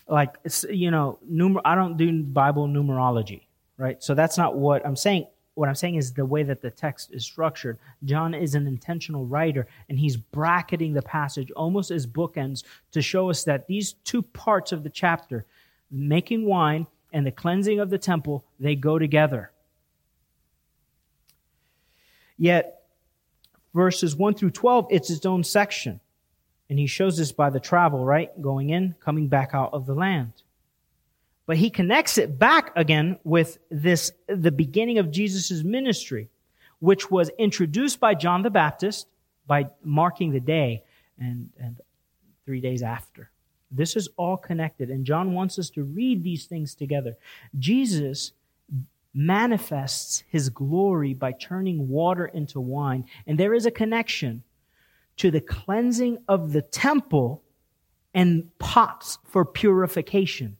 like 0.07 0.35
you 0.69 0.91
know 0.91 1.17
numer- 1.27 1.63
I 1.65 1.73
don't 1.73 1.97
do 1.97 2.21
Bible 2.21 2.67
numerology, 2.67 3.41
right? 3.77 4.03
So 4.03 4.13
that's 4.13 4.37
not 4.37 4.55
what 4.55 4.85
I'm 4.85 4.95
saying. 4.95 5.25
What 5.55 5.67
I'm 5.67 5.73
saying 5.73 5.95
is 5.95 6.13
the 6.13 6.23
way 6.23 6.43
that 6.43 6.61
the 6.61 6.69
text 6.69 7.11
is 7.11 7.25
structured. 7.25 7.79
John 8.03 8.35
is 8.35 8.53
an 8.53 8.67
intentional 8.67 9.25
writer, 9.25 9.65
and 9.89 9.97
he's 9.97 10.15
bracketing 10.15 10.93
the 10.93 11.01
passage 11.01 11.49
almost 11.55 11.89
as 11.89 12.05
bookends 12.05 12.61
to 12.91 13.01
show 13.01 13.31
us 13.31 13.43
that 13.45 13.65
these 13.65 13.93
two 14.03 14.21
parts 14.21 14.71
of 14.71 14.83
the 14.83 14.91
chapter, 14.91 15.43
making 15.89 16.45
wine 16.45 16.85
and 17.13 17.25
the 17.25 17.31
cleansing 17.31 17.79
of 17.79 17.89
the 17.89 17.97
temple, 17.97 18.45
they 18.59 18.75
go 18.75 18.99
together. 18.99 19.49
Yet, 22.39 22.83
verses 23.75 24.15
1 24.15 24.33
through 24.33 24.51
12, 24.51 24.87
it's 24.89 25.09
its 25.11 25.25
own 25.25 25.43
section. 25.43 25.99
And 26.69 26.79
he 26.79 26.87
shows 26.87 27.17
this 27.17 27.31
by 27.31 27.49
the 27.49 27.59
travel, 27.59 28.05
right? 28.05 28.29
Going 28.41 28.69
in, 28.69 28.95
coming 28.99 29.27
back 29.27 29.51
out 29.53 29.73
of 29.73 29.85
the 29.85 29.93
land. 29.93 30.31
But 31.45 31.57
he 31.57 31.69
connects 31.69 32.17
it 32.17 32.39
back 32.39 32.71
again 32.75 33.19
with 33.23 33.57
this, 33.69 34.11
the 34.27 34.51
beginning 34.51 34.99
of 34.99 35.11
Jesus' 35.11 35.63
ministry, 35.63 36.29
which 36.79 37.11
was 37.11 37.29
introduced 37.37 37.99
by 37.99 38.13
John 38.13 38.43
the 38.43 38.49
Baptist 38.49 39.07
by 39.45 39.67
marking 39.83 40.31
the 40.31 40.39
day 40.39 40.83
and, 41.19 41.49
and 41.59 41.75
three 42.45 42.61
days 42.61 42.83
after. 42.83 43.31
This 43.71 43.95
is 43.95 44.09
all 44.15 44.37
connected, 44.37 44.89
and 44.89 45.05
John 45.05 45.33
wants 45.33 45.59
us 45.59 45.69
to 45.71 45.83
read 45.83 46.23
these 46.23 46.45
things 46.45 46.73
together. 46.73 47.17
Jesus 47.57 48.31
manifests 49.13 50.23
his 50.29 50.49
glory 50.49 51.13
by 51.13 51.31
turning 51.31 51.87
water 51.87 52.27
into 52.27 52.59
wine, 52.59 53.05
and 53.25 53.39
there 53.39 53.53
is 53.53 53.65
a 53.65 53.71
connection 53.71 54.43
to 55.17 55.31
the 55.31 55.41
cleansing 55.41 56.17
of 56.27 56.53
the 56.53 56.61
temple 56.61 57.43
and 58.13 58.49
pots 58.59 59.17
for 59.25 59.43
purification. 59.45 60.57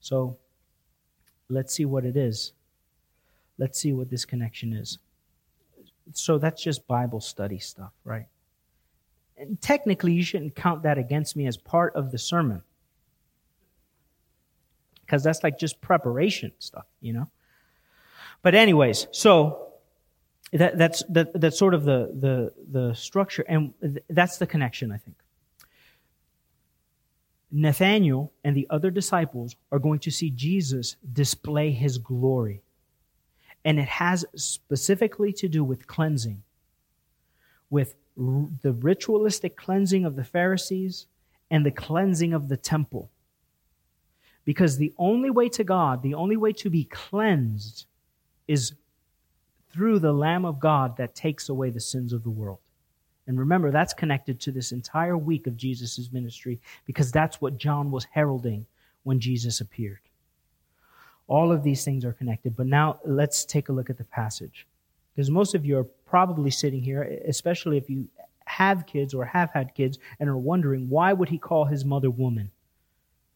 So 0.00 0.36
let's 1.48 1.72
see 1.72 1.84
what 1.84 2.04
it 2.04 2.16
is. 2.16 2.52
Let's 3.58 3.78
see 3.78 3.92
what 3.92 4.10
this 4.10 4.24
connection 4.24 4.72
is. 4.72 4.98
So 6.12 6.38
that's 6.38 6.62
just 6.62 6.86
Bible 6.86 7.20
study 7.20 7.58
stuff, 7.58 7.92
right? 8.04 8.26
And 9.36 9.60
technically, 9.60 10.12
you 10.12 10.22
shouldn't 10.22 10.54
count 10.54 10.82
that 10.82 10.98
against 10.98 11.36
me 11.36 11.46
as 11.46 11.56
part 11.56 11.94
of 11.94 12.10
the 12.10 12.18
sermon. 12.18 12.62
Because 15.14 15.22
that's 15.22 15.44
like 15.44 15.60
just 15.60 15.80
preparation 15.80 16.50
stuff, 16.58 16.86
you 17.00 17.12
know? 17.12 17.30
But, 18.42 18.56
anyways, 18.56 19.06
so 19.12 19.68
that, 20.52 20.76
that's, 20.76 21.04
that, 21.10 21.40
that's 21.40 21.56
sort 21.56 21.72
of 21.72 21.84
the, 21.84 22.10
the, 22.12 22.52
the 22.68 22.94
structure, 22.94 23.44
and 23.48 23.72
that's 24.10 24.38
the 24.38 24.46
connection, 24.46 24.90
I 24.90 24.96
think. 24.96 25.16
Nathanael 27.52 28.32
and 28.42 28.56
the 28.56 28.66
other 28.70 28.90
disciples 28.90 29.54
are 29.70 29.78
going 29.78 30.00
to 30.00 30.10
see 30.10 30.30
Jesus 30.30 30.96
display 31.12 31.70
his 31.70 31.98
glory. 31.98 32.62
And 33.64 33.78
it 33.78 33.86
has 33.86 34.24
specifically 34.34 35.32
to 35.34 35.46
do 35.46 35.62
with 35.62 35.86
cleansing, 35.86 36.42
with 37.70 37.94
the 38.16 38.72
ritualistic 38.72 39.56
cleansing 39.56 40.04
of 40.04 40.16
the 40.16 40.24
Pharisees 40.24 41.06
and 41.52 41.64
the 41.64 41.70
cleansing 41.70 42.32
of 42.32 42.48
the 42.48 42.56
temple. 42.56 43.12
Because 44.44 44.76
the 44.76 44.92
only 44.98 45.30
way 45.30 45.48
to 45.50 45.64
God, 45.64 46.02
the 46.02 46.14
only 46.14 46.36
way 46.36 46.52
to 46.52 46.70
be 46.70 46.84
cleansed 46.84 47.86
is 48.46 48.74
through 49.72 49.98
the 49.98 50.12
Lamb 50.12 50.44
of 50.44 50.60
God 50.60 50.96
that 50.98 51.14
takes 51.14 51.48
away 51.48 51.70
the 51.70 51.80
sins 51.80 52.12
of 52.12 52.22
the 52.22 52.30
world. 52.30 52.58
And 53.26 53.38
remember, 53.38 53.70
that's 53.70 53.94
connected 53.94 54.38
to 54.40 54.52
this 54.52 54.70
entire 54.70 55.16
week 55.16 55.46
of 55.46 55.56
Jesus' 55.56 56.10
ministry 56.12 56.60
because 56.84 57.10
that's 57.10 57.40
what 57.40 57.56
John 57.56 57.90
was 57.90 58.04
heralding 58.04 58.66
when 59.02 59.18
Jesus 59.18 59.60
appeared. 59.60 60.00
All 61.26 61.50
of 61.50 61.62
these 61.62 61.84
things 61.84 62.04
are 62.04 62.12
connected. 62.12 62.54
But 62.54 62.66
now 62.66 63.00
let's 63.04 63.44
take 63.44 63.70
a 63.70 63.72
look 63.72 63.88
at 63.88 63.96
the 63.96 64.04
passage. 64.04 64.66
Because 65.14 65.30
most 65.30 65.54
of 65.54 65.64
you 65.64 65.78
are 65.78 65.84
probably 65.84 66.50
sitting 66.50 66.82
here, 66.82 67.02
especially 67.26 67.78
if 67.78 67.88
you 67.88 68.08
have 68.44 68.86
kids 68.86 69.14
or 69.14 69.24
have 69.24 69.50
had 69.50 69.74
kids, 69.74 69.98
and 70.20 70.28
are 70.28 70.36
wondering 70.36 70.88
why 70.88 71.12
would 71.12 71.30
he 71.30 71.38
call 71.38 71.64
his 71.64 71.84
mother 71.84 72.10
woman? 72.10 72.50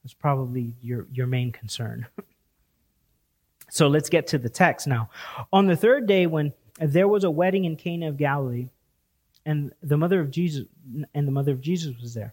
That's 0.08 0.14
probably 0.14 0.72
your, 0.80 1.06
your 1.12 1.26
main 1.26 1.52
concern. 1.52 2.06
so 3.68 3.88
let's 3.88 4.08
get 4.08 4.26
to 4.28 4.38
the 4.38 4.48
text 4.48 4.86
now. 4.86 5.10
On 5.52 5.66
the 5.66 5.76
third 5.76 6.06
day, 6.06 6.26
when 6.26 6.54
there 6.80 7.06
was 7.06 7.24
a 7.24 7.30
wedding 7.30 7.66
in 7.66 7.76
Cana 7.76 8.08
of 8.08 8.16
Galilee, 8.16 8.68
and 9.44 9.70
the 9.82 9.98
mother 9.98 10.18
of 10.18 10.30
Jesus 10.30 10.66
and 11.12 11.28
the 11.28 11.30
mother 11.30 11.52
of 11.52 11.60
Jesus 11.60 11.94
was 12.00 12.14
there. 12.14 12.32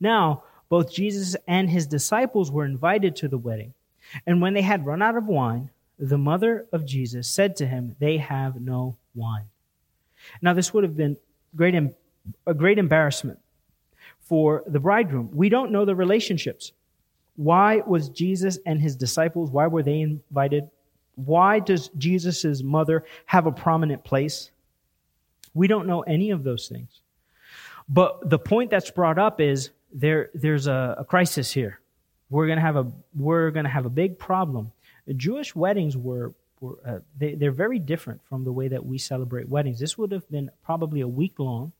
Now, 0.00 0.44
both 0.70 0.90
Jesus 0.90 1.36
and 1.46 1.68
his 1.68 1.86
disciples 1.86 2.50
were 2.50 2.64
invited 2.64 3.14
to 3.16 3.28
the 3.28 3.36
wedding. 3.36 3.74
And 4.26 4.40
when 4.40 4.54
they 4.54 4.62
had 4.62 4.86
run 4.86 5.02
out 5.02 5.18
of 5.18 5.26
wine, 5.26 5.68
the 5.98 6.16
mother 6.16 6.64
of 6.72 6.86
Jesus 6.86 7.28
said 7.28 7.56
to 7.56 7.66
him, 7.66 7.94
They 7.98 8.16
have 8.16 8.58
no 8.58 8.96
wine. 9.14 9.50
Now, 10.40 10.54
this 10.54 10.72
would 10.72 10.84
have 10.84 10.96
been 10.96 11.18
great, 11.54 11.74
a 12.46 12.54
great 12.54 12.78
embarrassment 12.78 13.38
for 14.24 14.64
the 14.66 14.80
bridegroom. 14.80 15.30
We 15.32 15.48
don't 15.48 15.70
know 15.70 15.84
the 15.84 15.94
relationships. 15.94 16.72
Why 17.36 17.82
was 17.86 18.08
Jesus 18.08 18.58
and 18.66 18.80
his 18.80 18.96
disciples, 18.96 19.50
why 19.50 19.66
were 19.66 19.82
they 19.82 20.00
invited? 20.00 20.70
Why 21.16 21.60
does 21.60 21.88
Jesus' 21.98 22.62
mother 22.62 23.04
have 23.26 23.46
a 23.46 23.52
prominent 23.52 24.04
place? 24.04 24.50
We 25.52 25.66
don't 25.68 25.86
know 25.86 26.02
any 26.02 26.30
of 26.30 26.42
those 26.42 26.68
things. 26.68 27.00
But 27.88 28.28
the 28.28 28.38
point 28.38 28.70
that's 28.70 28.90
brought 28.90 29.18
up 29.18 29.40
is 29.40 29.70
there, 29.92 30.30
there's 30.34 30.66
a, 30.66 30.96
a 30.98 31.04
crisis 31.04 31.52
here. 31.52 31.80
We're 32.30 32.46
going 32.46 32.56
to 32.56 32.62
have 32.62 32.76
a, 32.76 32.90
we're 33.14 33.50
going 33.50 33.64
to 33.64 33.70
have 33.70 33.86
a 33.86 33.90
big 33.90 34.18
problem 34.18 34.72
Jewish 35.12 35.54
weddings 35.54 35.96
were, 35.96 36.32
uh, 36.86 36.98
they, 37.18 37.34
they're 37.34 37.52
very 37.52 37.78
different 37.78 38.22
from 38.24 38.44
the 38.44 38.52
way 38.52 38.68
that 38.68 38.84
we 38.84 38.98
celebrate 38.98 39.48
weddings. 39.48 39.78
This 39.78 39.98
would 39.98 40.12
have 40.12 40.28
been 40.30 40.50
probably 40.64 41.02
a 41.02 41.08
week 41.08 41.38
long. 41.38 41.72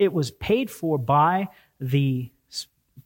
It 0.00 0.12
was 0.14 0.30
paid 0.30 0.70
for 0.70 0.98
by 0.98 1.48
the 1.78 2.32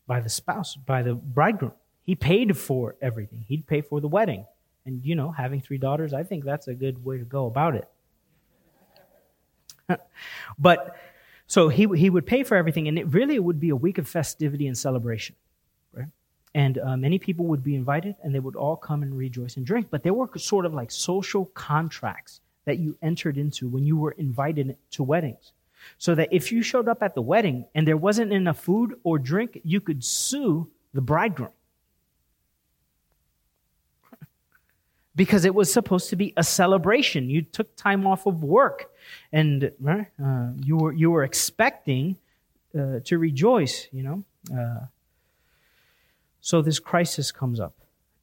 by 0.06 0.20
the 0.20 0.28
spouse, 0.28 0.76
by 0.76 1.02
the 1.02 1.14
bridegroom. 1.14 1.72
He 2.04 2.14
paid 2.14 2.56
for 2.56 2.94
everything. 3.02 3.44
He'd 3.48 3.66
pay 3.66 3.80
for 3.80 4.00
the 4.00 4.08
wedding. 4.08 4.46
And 4.86 5.04
you 5.04 5.16
know, 5.16 5.32
having 5.32 5.60
three 5.60 5.78
daughters, 5.78 6.14
I 6.14 6.22
think 6.22 6.44
that's 6.44 6.68
a 6.68 6.74
good 6.74 7.04
way 7.04 7.18
to 7.18 7.24
go 7.24 7.46
about 7.46 7.74
it. 7.74 7.88
but 10.58 10.96
so 11.48 11.68
he 11.68 11.88
he 11.96 12.10
would 12.10 12.26
pay 12.26 12.44
for 12.44 12.56
everything, 12.56 12.86
and 12.86 12.96
it 12.96 13.12
really 13.12 13.40
would 13.40 13.58
be 13.58 13.70
a 13.70 13.76
week 13.76 13.98
of 13.98 14.08
festivity 14.08 14.68
and 14.68 14.78
celebration. 14.78 15.34
right? 15.92 16.08
And 16.54 16.78
uh, 16.78 16.96
many 16.96 17.18
people 17.18 17.46
would 17.46 17.64
be 17.64 17.74
invited 17.74 18.14
and 18.22 18.32
they 18.32 18.38
would 18.38 18.54
all 18.54 18.76
come 18.76 19.02
and 19.02 19.18
rejoice 19.18 19.56
and 19.56 19.66
drink. 19.66 19.88
But 19.90 20.04
there 20.04 20.14
were 20.14 20.30
sort 20.38 20.64
of 20.64 20.72
like 20.72 20.92
social 20.92 21.46
contracts 21.46 22.40
that 22.66 22.78
you 22.78 22.96
entered 23.02 23.36
into 23.36 23.68
when 23.68 23.84
you 23.84 23.96
were 23.96 24.12
invited 24.12 24.76
to 24.92 25.02
weddings. 25.02 25.52
So 25.98 26.14
that 26.14 26.28
if 26.32 26.52
you 26.52 26.62
showed 26.62 26.88
up 26.88 27.02
at 27.02 27.14
the 27.14 27.22
wedding 27.22 27.66
and 27.74 27.86
there 27.86 27.96
wasn't 27.96 28.32
enough 28.32 28.58
food 28.58 28.94
or 29.02 29.18
drink, 29.18 29.60
you 29.64 29.80
could 29.80 30.04
sue 30.04 30.68
the 30.92 31.00
bridegroom. 31.00 31.50
because 35.16 35.44
it 35.44 35.54
was 35.54 35.72
supposed 35.72 36.10
to 36.10 36.16
be 36.16 36.32
a 36.36 36.44
celebration. 36.44 37.30
You 37.30 37.42
took 37.42 37.74
time 37.76 38.06
off 38.06 38.26
of 38.26 38.42
work 38.42 38.90
and 39.32 39.70
uh, 39.86 40.04
you, 40.62 40.76
were, 40.76 40.92
you 40.92 41.10
were 41.10 41.24
expecting 41.24 42.16
uh, 42.78 43.00
to 43.04 43.18
rejoice, 43.18 43.88
you 43.92 44.02
know. 44.02 44.24
Uh, 44.52 44.86
so 46.40 46.60
this 46.60 46.78
crisis 46.78 47.32
comes 47.32 47.60
up 47.60 47.74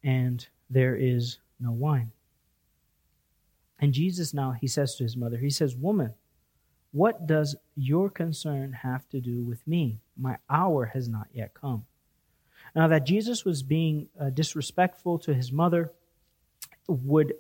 and 0.04 0.48
there 0.70 0.96
is 0.96 1.40
no 1.60 1.72
wine. 1.72 2.12
And 3.80 3.94
Jesus 3.94 4.34
now, 4.34 4.52
he 4.52 4.68
says 4.68 4.96
to 4.96 5.04
his 5.04 5.18
mother, 5.18 5.38
he 5.38 5.50
says, 5.50 5.76
Woman, 5.76 6.14
what 6.92 7.26
does 7.26 7.56
your 7.76 8.10
concern 8.10 8.74
have 8.74 9.08
to 9.10 9.22
do 9.22 9.44
with 9.44 9.66
me? 9.68 10.02
My 10.18 10.38
hour 10.50 10.86
has 10.86 11.08
not 11.08 11.28
yet 11.34 11.54
come. 11.54 11.86
Now, 12.76 12.88
that 12.88 13.06
Jesus 13.06 13.44
was 13.44 13.64
being 13.64 14.08
uh, 14.20 14.30
disrespectful 14.30 15.20
to 15.20 15.34
his 15.34 15.52
mother 15.52 15.92
would 16.88 17.34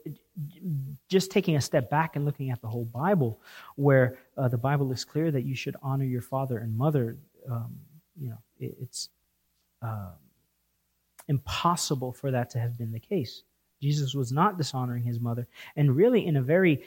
just 1.09 1.31
taking 1.31 1.55
a 1.55 1.61
step 1.61 1.89
back 1.89 2.15
and 2.15 2.25
looking 2.25 2.51
at 2.51 2.61
the 2.61 2.67
whole 2.67 2.85
Bible, 2.85 3.41
where 3.75 4.17
uh, 4.37 4.47
the 4.47 4.57
Bible 4.57 4.91
is 4.91 5.03
clear 5.03 5.31
that 5.31 5.43
you 5.43 5.55
should 5.55 5.75
honor 5.81 6.05
your 6.05 6.21
father 6.21 6.57
and 6.59 6.77
mother. 6.77 7.17
Um, 7.49 7.77
you 8.19 8.29
know, 8.29 8.37
it, 8.59 8.75
it's 8.79 9.09
uh, 9.81 10.11
impossible 11.27 12.13
for 12.13 12.31
that 12.31 12.49
to 12.51 12.59
have 12.59 12.77
been 12.77 12.91
the 12.91 12.99
case. 12.99 13.43
Jesus 13.81 14.13
was 14.13 14.31
not 14.31 14.57
dishonoring 14.57 15.03
his 15.03 15.19
mother, 15.19 15.47
and 15.75 15.95
really, 15.95 16.25
in 16.25 16.37
a 16.37 16.41
very 16.41 16.83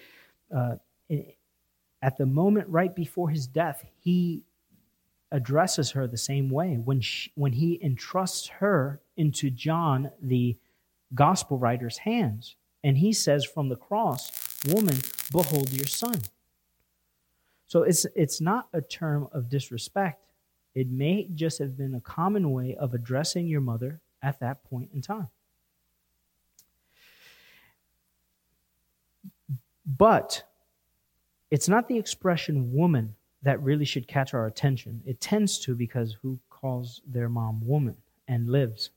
uh, 0.54 0.76
at 2.04 2.18
the 2.18 2.26
moment 2.26 2.68
right 2.68 2.94
before 2.94 3.30
his 3.30 3.46
death, 3.46 3.82
he 3.98 4.42
addresses 5.32 5.92
her 5.92 6.06
the 6.06 6.18
same 6.18 6.50
way. 6.50 6.74
When 6.74 7.00
she, 7.00 7.32
when 7.34 7.52
he 7.52 7.82
entrusts 7.82 8.46
her 8.48 9.00
into 9.16 9.48
John 9.48 10.10
the 10.20 10.58
gospel 11.14 11.56
writer's 11.56 11.96
hands 11.96 12.56
and 12.82 12.98
he 12.98 13.14
says 13.14 13.46
from 13.46 13.70
the 13.70 13.76
cross 13.76 14.30
woman 14.68 14.96
behold 15.32 15.72
your 15.72 15.86
son. 15.86 16.20
So 17.66 17.84
it's 17.84 18.04
it's 18.14 18.38
not 18.38 18.68
a 18.74 18.82
term 18.82 19.28
of 19.32 19.48
disrespect. 19.48 20.26
It 20.74 20.90
may 20.90 21.28
just 21.34 21.58
have 21.58 21.74
been 21.74 21.94
a 21.94 22.00
common 22.00 22.50
way 22.50 22.76
of 22.76 22.92
addressing 22.92 23.46
your 23.46 23.62
mother 23.62 24.02
at 24.22 24.40
that 24.40 24.62
point 24.64 24.90
in 24.92 25.00
time. 25.00 25.28
But 29.86 30.44
it's 31.54 31.68
not 31.68 31.86
the 31.86 31.96
expression 31.96 32.72
woman 32.72 33.14
that 33.42 33.62
really 33.62 33.84
should 33.84 34.08
catch 34.08 34.34
our 34.34 34.46
attention. 34.46 35.00
It 35.06 35.20
tends 35.20 35.56
to 35.60 35.76
because 35.76 36.16
who 36.20 36.36
calls 36.50 37.00
their 37.06 37.28
mom 37.28 37.64
woman 37.64 37.96
and 38.26 38.50
lives? 38.50 38.90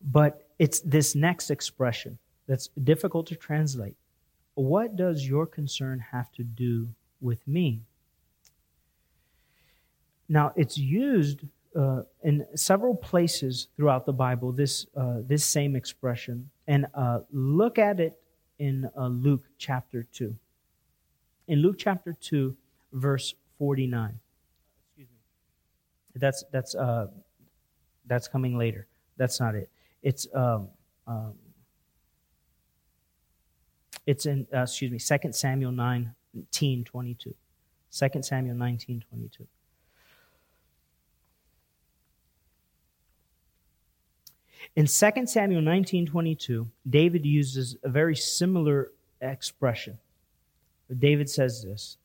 but 0.00 0.48
it's 0.60 0.78
this 0.78 1.16
next 1.16 1.50
expression 1.50 2.16
that's 2.46 2.68
difficult 2.84 3.26
to 3.26 3.34
translate. 3.34 3.96
What 4.54 4.94
does 4.94 5.26
your 5.26 5.44
concern 5.44 5.98
have 5.98 6.30
to 6.34 6.44
do 6.44 6.90
with 7.20 7.44
me? 7.48 7.80
Now, 10.28 10.52
it's 10.54 10.78
used 10.78 11.40
uh, 11.74 12.02
in 12.22 12.46
several 12.54 12.94
places 12.94 13.68
throughout 13.76 14.06
the 14.06 14.12
Bible, 14.12 14.52
this, 14.52 14.86
uh, 14.96 15.18
this 15.26 15.44
same 15.44 15.76
expression. 15.76 16.50
And 16.66 16.86
uh, 16.94 17.20
look 17.32 17.78
at 17.78 18.00
it 18.00 18.18
in 18.58 18.88
uh, 18.96 19.08
Luke 19.08 19.44
chapter 19.58 20.06
2. 20.12 20.34
In 21.48 21.60
Luke 21.60 21.76
chapter 21.78 22.12
2, 22.12 22.56
verse 22.92 23.34
49. 23.58 24.18
Excuse 24.88 25.08
me. 25.08 26.20
That's, 26.20 26.44
that's, 26.50 26.74
uh, 26.74 27.08
that's 28.06 28.28
coming 28.28 28.56
later. 28.56 28.86
That's 29.16 29.40
not 29.40 29.54
it. 29.54 29.68
It's, 30.02 30.26
um, 30.34 30.68
um, 31.06 31.34
it's 34.06 34.26
in, 34.26 34.46
uh, 34.54 34.62
excuse 34.62 34.90
me, 34.90 34.98
2 34.98 35.32
Samuel 35.32 35.72
19, 35.72 36.84
22. 36.84 37.34
2 37.90 38.22
Samuel 38.22 38.56
19, 38.56 39.04
22. 39.08 39.46
In 44.76 44.86
2 44.86 45.26
Samuel 45.26 45.62
19:22, 45.62 46.68
David 46.88 47.24
uses 47.24 47.76
a 47.82 47.88
very 47.88 48.16
similar 48.16 48.90
expression. 49.20 49.98
David 50.98 51.30
says 51.30 51.62
this. 51.62 51.96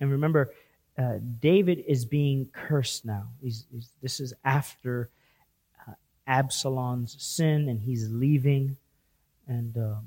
And 0.00 0.10
remember, 0.10 0.52
uh, 0.98 1.18
David 1.40 1.84
is 1.86 2.04
being 2.04 2.48
cursed 2.52 3.04
now. 3.04 3.28
He's, 3.40 3.66
he's, 3.70 3.92
this 4.02 4.20
is 4.20 4.34
after 4.44 5.10
uh, 5.86 5.92
Absalom's 6.26 7.22
sin, 7.22 7.68
and 7.68 7.80
he's 7.80 8.10
leaving, 8.10 8.76
and 9.46 9.76
um, 9.76 10.06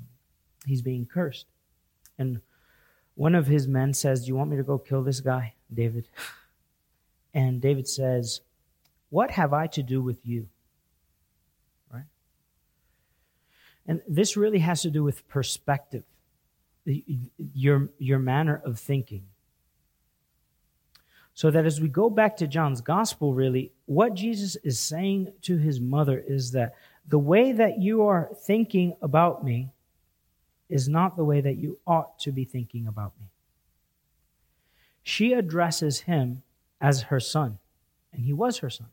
he's 0.66 0.82
being 0.82 1.06
cursed. 1.06 1.46
And 2.18 2.40
one 3.14 3.34
of 3.34 3.46
his 3.46 3.66
men 3.66 3.94
says, 3.94 4.22
Do 4.22 4.28
you 4.28 4.36
want 4.36 4.50
me 4.50 4.56
to 4.56 4.62
go 4.62 4.78
kill 4.78 5.02
this 5.02 5.20
guy, 5.20 5.54
David? 5.72 6.08
And 7.36 7.60
David 7.60 7.88
says, 7.88 8.42
What 9.10 9.32
have 9.32 9.52
I 9.52 9.66
to 9.66 9.82
do 9.82 10.00
with 10.00 10.24
you? 10.24 10.46
And 13.86 14.00
this 14.08 14.36
really 14.36 14.60
has 14.60 14.82
to 14.82 14.90
do 14.90 15.02
with 15.04 15.26
perspective, 15.28 16.04
your, 16.84 17.88
your 17.98 18.18
manner 18.18 18.60
of 18.64 18.78
thinking. 18.78 19.24
So 21.34 21.50
that 21.50 21.66
as 21.66 21.80
we 21.80 21.88
go 21.88 22.08
back 22.08 22.36
to 22.38 22.46
John's 22.46 22.80
gospel, 22.80 23.34
really, 23.34 23.72
what 23.86 24.14
Jesus 24.14 24.56
is 24.56 24.78
saying 24.78 25.32
to 25.42 25.56
his 25.56 25.80
mother 25.80 26.22
is 26.26 26.52
that 26.52 26.74
the 27.08 27.18
way 27.18 27.52
that 27.52 27.80
you 27.80 28.06
are 28.06 28.30
thinking 28.44 28.96
about 29.02 29.44
me 29.44 29.70
is 30.68 30.88
not 30.88 31.16
the 31.16 31.24
way 31.24 31.40
that 31.40 31.56
you 31.56 31.78
ought 31.86 32.18
to 32.20 32.32
be 32.32 32.44
thinking 32.44 32.86
about 32.86 33.12
me. 33.20 33.26
She 35.02 35.34
addresses 35.34 36.00
him 36.00 36.42
as 36.80 37.02
her 37.02 37.20
son, 37.20 37.58
and 38.12 38.24
he 38.24 38.32
was 38.32 38.58
her 38.58 38.70
son. 38.70 38.88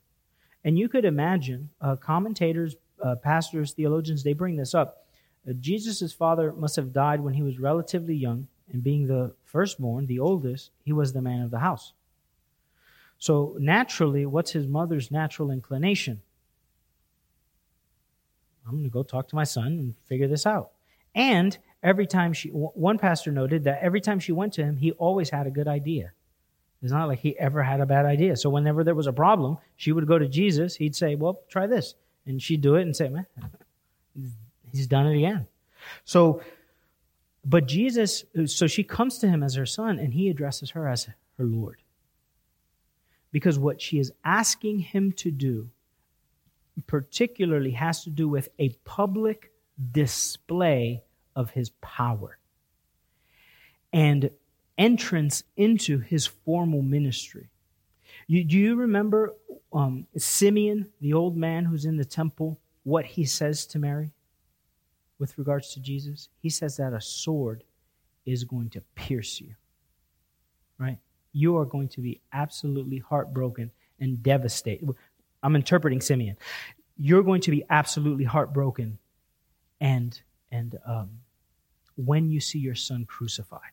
And 0.64 0.78
you 0.78 0.90
could 0.90 1.06
imagine 1.06 1.70
uh, 1.80 1.96
commentators 1.96 2.76
uh, 3.04 3.16
pastors, 3.16 3.72
theologians, 3.72 4.24
they 4.24 4.34
bring 4.34 4.56
this 4.56 4.74
up. 4.74 5.06
Uh, 5.48 5.54
Jesus' 5.54 6.14
father 6.14 6.54
must 6.54 6.76
have 6.76 6.94
died 6.94 7.22
when 7.22 7.34
he 7.34 7.42
was 7.42 7.60
relatively 7.60 8.16
young, 8.16 8.48
and 8.72 8.84
being 8.84 9.08
the 9.08 9.34
firstborn, 9.44 10.06
the 10.06 10.20
oldest, 10.20 10.72
he 10.84 10.94
was 10.94 11.14
the 11.14 11.22
man 11.22 11.42
of 11.42 11.52
the 11.52 11.60
house. 11.60 11.94
So 13.18 13.56
naturally, 13.60 14.26
what's 14.26 14.52
his 14.52 14.68
mother's 14.68 15.12
natural 15.12 15.52
inclination? 15.52 16.22
I'm 18.66 18.74
going 18.74 18.84
to 18.84 18.90
go 18.90 19.04
talk 19.04 19.28
to 19.30 19.36
my 19.36 19.44
son 19.44 19.68
and 19.68 19.96
figure 20.08 20.28
this 20.28 20.46
out. 20.46 20.72
And 21.14 21.58
every 21.84 22.08
time 22.08 22.34
she, 22.34 22.50
one 22.50 22.98
pastor 22.98 23.32
noted 23.32 23.66
that 23.66 23.80
every 23.82 24.02
time 24.02 24.20
she 24.20 24.32
went 24.32 24.54
to 24.54 24.64
him, 24.64 24.78
he 24.78 24.92
always 24.94 25.30
had 25.30 25.48
a 25.48 25.52
good 25.52 25.68
idea. 25.68 26.14
It's 26.82 26.92
not 26.92 27.08
like 27.08 27.20
he 27.20 27.38
ever 27.38 27.62
had 27.62 27.80
a 27.80 27.86
bad 27.86 28.06
idea. 28.06 28.36
So 28.36 28.50
whenever 28.50 28.84
there 28.84 28.96
was 28.96 29.08
a 29.08 29.14
problem, 29.14 29.58
she 29.76 29.92
would 29.92 30.08
go 30.08 30.18
to 30.18 30.28
Jesus. 30.28 30.76
He'd 30.76 30.96
say, 30.96 31.16
Well, 31.16 31.42
try 31.48 31.68
this 31.68 31.96
and 32.26 32.42
she'd 32.42 32.62
do 32.62 32.76
it 32.76 32.84
and 32.84 32.96
say, 32.96 33.10
man, 33.10 33.26
he's 34.72 34.88
done 34.88 35.08
it 35.08 35.18
again. 35.18 35.48
So, 36.06 36.42
but 37.44 37.68
Jesus, 37.68 38.24
so 38.46 38.68
she 38.68 38.84
comes 38.84 39.18
to 39.20 39.28
him 39.28 39.44
as 39.44 39.56
her 39.56 39.66
son 39.66 40.00
and 40.00 40.14
he 40.14 40.30
addresses 40.30 40.72
her 40.72 40.88
as 40.88 41.06
her 41.06 41.44
Lord. 41.44 41.82
Because 43.32 43.58
what 43.58 43.82
she 43.82 43.98
is 43.98 44.12
asking 44.24 44.80
him 44.80 45.12
to 45.14 45.32
do, 45.32 45.70
particularly, 46.88 47.72
has 47.72 48.04
to 48.04 48.10
do 48.10 48.28
with 48.28 48.50
a 48.60 48.70
public 48.86 49.52
display 49.92 51.04
of 51.36 51.52
his 51.52 51.70
power 51.82 52.38
and 53.94 54.30
entrance 54.78 55.44
into 55.56 56.00
his 56.00 56.28
formal 56.28 56.82
ministry. 56.82 57.50
You, 58.28 58.44
do 58.44 58.58
you 58.58 58.76
remember 58.76 59.34
um, 59.74 60.08
Simeon, 60.18 60.90
the 61.00 61.14
old 61.14 61.38
man 61.38 61.66
who's 61.66 61.86
in 61.86 61.98
the 61.98 62.06
temple, 62.06 62.60
what 62.84 63.06
he 63.06 63.26
says 63.26 63.66
to 63.68 63.80
Mary 63.80 64.12
with 65.20 65.38
regards 65.38 65.74
to 65.74 65.80
Jesus? 65.80 66.30
He 66.40 66.50
says 66.50 66.78
that 66.78 66.94
a 66.94 67.02
sword 67.02 67.64
is 68.26 68.44
going 68.44 68.70
to 68.72 68.82
pierce 68.96 69.40
you. 69.40 69.56
Right? 70.78 70.98
You 71.34 71.58
are 71.58 71.66
going 71.66 71.88
to 71.90 72.02
be 72.02 72.22
absolutely 72.34 72.98
heartbroken 72.98 73.72
and 74.00 74.22
devastated. 74.22 74.90
I'm 75.44 75.56
interpreting 75.56 76.02
Simeon. 76.02 76.38
You're 76.98 77.24
going 77.24 77.42
to 77.42 77.52
be 77.52 77.64
absolutely 77.70 78.26
heartbroken 78.26 78.98
and 79.80 80.20
and 80.52 80.78
um, 80.86 81.10
when 81.96 82.30
you 82.30 82.40
see 82.42 82.60
your 82.60 82.76
son 82.76 83.06
crucified. 83.06 83.72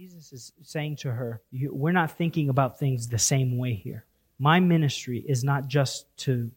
Jesus 0.00 0.32
is 0.32 0.52
saying 0.62 0.96
to 0.96 1.12
her, 1.12 1.42
We're 1.52 1.92
not 1.92 2.16
thinking 2.16 2.48
about 2.48 2.78
things 2.78 3.06
the 3.06 3.18
same 3.18 3.58
way 3.58 3.74
here. 3.74 4.06
My 4.38 4.58
ministry 4.58 5.22
is 5.28 5.44
not 5.44 5.68
just 5.68 6.06
to, 6.24 6.50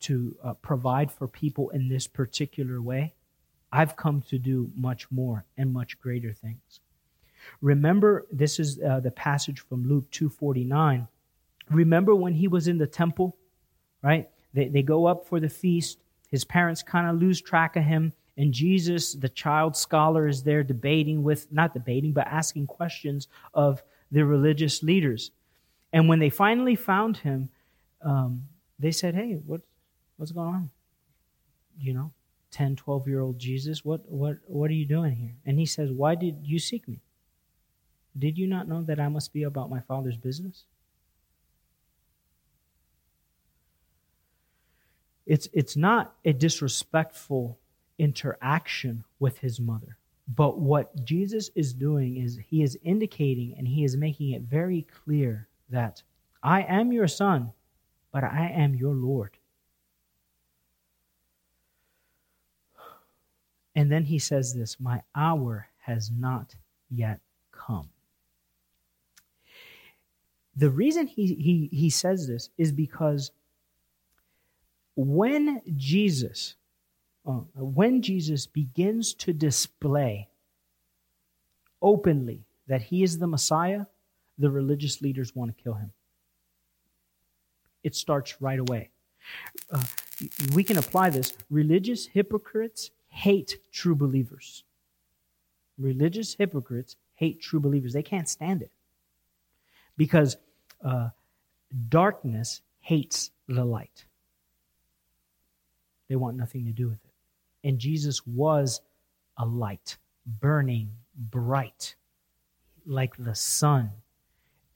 to 0.00 0.36
uh, 0.44 0.52
provide 0.52 1.10
for 1.10 1.26
people 1.26 1.70
in 1.70 1.88
this 1.88 2.06
particular 2.06 2.82
way. 2.82 3.14
I've 3.72 3.96
come 3.96 4.20
to 4.28 4.38
do 4.38 4.70
much 4.76 5.10
more 5.10 5.46
and 5.56 5.72
much 5.72 5.98
greater 5.98 6.34
things. 6.34 6.80
Remember, 7.62 8.26
this 8.30 8.58
is 8.58 8.78
uh, 8.78 9.00
the 9.00 9.10
passage 9.10 9.60
from 9.60 9.88
Luke 9.88 10.10
2:49. 10.10 11.08
Remember 11.70 12.14
when 12.14 12.34
he 12.34 12.48
was 12.48 12.68
in 12.68 12.76
the 12.76 12.86
temple 12.86 13.34
right? 14.02 14.28
They, 14.52 14.68
they 14.68 14.82
go 14.82 15.06
up 15.06 15.26
for 15.26 15.40
the 15.40 15.48
feast. 15.48 16.00
His 16.30 16.44
parents 16.44 16.82
kind 16.82 17.08
of 17.08 17.16
lose 17.16 17.40
track 17.40 17.76
of 17.76 17.84
him. 17.84 18.12
And 18.36 18.52
Jesus, 18.52 19.14
the 19.14 19.28
child 19.28 19.76
scholar, 19.76 20.26
is 20.26 20.42
there 20.42 20.62
debating 20.62 21.22
with, 21.22 21.50
not 21.52 21.74
debating, 21.74 22.12
but 22.12 22.26
asking 22.26 22.66
questions 22.66 23.28
of 23.54 23.82
the 24.10 24.24
religious 24.24 24.82
leaders. 24.82 25.30
And 25.92 26.08
when 26.08 26.18
they 26.18 26.30
finally 26.30 26.76
found 26.76 27.18
him, 27.18 27.50
um, 28.02 28.46
they 28.78 28.92
said, 28.92 29.14
Hey, 29.14 29.34
what, 29.34 29.60
what's 30.16 30.32
going 30.32 30.48
on? 30.48 30.70
You 31.78 31.94
know, 31.94 32.12
10, 32.52 32.76
12 32.76 33.08
year 33.08 33.20
old 33.20 33.38
Jesus, 33.38 33.84
what, 33.84 34.08
what, 34.10 34.38
what 34.46 34.70
are 34.70 34.74
you 34.74 34.86
doing 34.86 35.14
here? 35.16 35.34
And 35.44 35.58
he 35.58 35.66
says, 35.66 35.90
Why 35.90 36.14
did 36.14 36.38
you 36.42 36.58
seek 36.58 36.88
me? 36.88 37.00
Did 38.18 38.38
you 38.38 38.46
not 38.46 38.68
know 38.68 38.82
that 38.82 38.98
I 38.98 39.08
must 39.08 39.32
be 39.32 39.44
about 39.44 39.70
my 39.70 39.80
Father's 39.80 40.16
business? 40.16 40.64
It's, 45.26 45.48
it's 45.52 45.76
not 45.76 46.14
a 46.24 46.32
disrespectful 46.32 47.56
interaction 48.00 49.04
with 49.18 49.38
his 49.38 49.60
mother. 49.60 49.98
But 50.34 50.58
what 50.58 51.04
Jesus 51.04 51.50
is 51.54 51.74
doing 51.74 52.16
is 52.16 52.38
he 52.48 52.62
is 52.62 52.78
indicating 52.82 53.54
and 53.58 53.68
he 53.68 53.84
is 53.84 53.96
making 53.96 54.30
it 54.30 54.42
very 54.42 54.86
clear 55.04 55.48
that 55.68 56.02
I 56.42 56.62
am 56.62 56.92
your 56.92 57.08
son, 57.08 57.52
but 58.10 58.24
I 58.24 58.48
am 58.48 58.74
your 58.74 58.94
Lord. 58.94 59.36
And 63.74 63.92
then 63.92 64.04
he 64.04 64.18
says 64.18 64.54
this 64.54 64.80
My 64.80 65.02
hour 65.14 65.68
has 65.80 66.10
not 66.10 66.54
yet 66.90 67.20
come. 67.52 67.90
The 70.56 70.70
reason 70.70 71.06
he, 71.06 71.34
he, 71.34 71.68
he 71.72 71.90
says 71.90 72.26
this 72.26 72.50
is 72.58 72.72
because 72.72 73.30
when 74.96 75.62
Jesus, 75.76 76.54
uh, 77.26 77.32
when 77.54 78.02
Jesus 78.02 78.46
begins 78.46 79.14
to 79.14 79.32
display 79.32 80.28
openly 81.82 82.44
that 82.66 82.82
he 82.82 83.02
is 83.02 83.18
the 83.18 83.26
Messiah, 83.26 83.86
the 84.38 84.50
religious 84.50 85.02
leaders 85.02 85.34
want 85.34 85.56
to 85.56 85.62
kill 85.62 85.74
him. 85.74 85.92
It 87.82 87.94
starts 87.94 88.40
right 88.40 88.58
away. 88.58 88.90
Uh, 89.70 89.84
we 90.54 90.64
can 90.64 90.78
apply 90.78 91.10
this. 91.10 91.36
Religious 91.50 92.06
hypocrites 92.06 92.90
hate 93.08 93.58
true 93.72 93.94
believers. 93.94 94.64
Religious 95.78 96.34
hypocrites 96.34 96.96
hate 97.14 97.40
true 97.40 97.60
believers. 97.60 97.92
They 97.92 98.02
can't 98.02 98.28
stand 98.28 98.62
it 98.62 98.70
because 99.96 100.36
uh, 100.84 101.10
darkness 101.88 102.62
hates 102.80 103.30
the 103.48 103.64
light. 103.64 104.04
They 106.08 106.16
want 106.16 106.36
nothing 106.36 106.64
to 106.64 106.72
do 106.72 106.88
with 106.88 106.98
it. 107.04 107.09
And 107.64 107.78
Jesus 107.78 108.26
was 108.26 108.80
a 109.36 109.44
light, 109.44 109.96
burning 110.26 110.92
bright, 111.14 111.94
like 112.86 113.16
the 113.16 113.34
sun. 113.34 113.90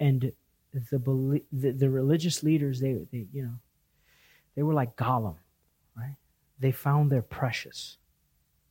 And 0.00 0.32
the, 0.72 1.40
the, 1.52 1.72
the 1.72 1.90
religious 1.90 2.42
leaders, 2.42 2.80
they, 2.80 2.94
they, 3.12 3.26
you 3.32 3.42
know, 3.42 3.54
they 4.54 4.62
were 4.62 4.74
like 4.74 4.96
Gollum, 4.96 5.36
right? 5.96 6.16
They 6.58 6.72
found 6.72 7.10
their 7.10 7.22
precious, 7.22 7.96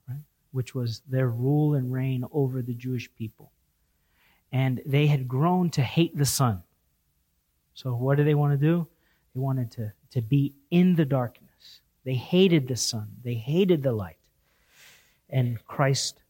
right? 0.08 0.22
Which 0.52 0.76
was 0.76 1.02
their 1.08 1.30
rule 1.30 1.76
and 1.76 1.92
reign 1.92 2.26
over 2.32 2.62
the 2.62 2.74
Jewish 2.74 3.14
people. 3.16 3.52
And 4.52 4.82
they 4.86 5.08
had 5.08 5.28
grown 5.28 5.70
to 5.72 5.82
hate 5.82 6.16
the 6.16 6.26
sun. 6.26 6.64
So 7.74 7.96
what 7.96 8.18
do 8.18 8.24
they 8.24 8.36
want 8.36 8.54
to 8.54 8.66
do? 8.66 8.88
They 9.34 9.40
wanted 9.40 9.72
to, 9.72 9.92
to 10.12 10.22
be 10.22 10.54
in 10.70 10.96
the 10.96 11.06
darkness. 11.06 11.43
They 12.04 12.16
hated 12.16 12.68
the 12.68 12.76
sun. 12.76 13.08
They 13.24 13.36
hated 13.36 13.84
the 13.84 13.94
light. 13.94 14.18
And 15.30 15.64
Christ, 15.66 16.22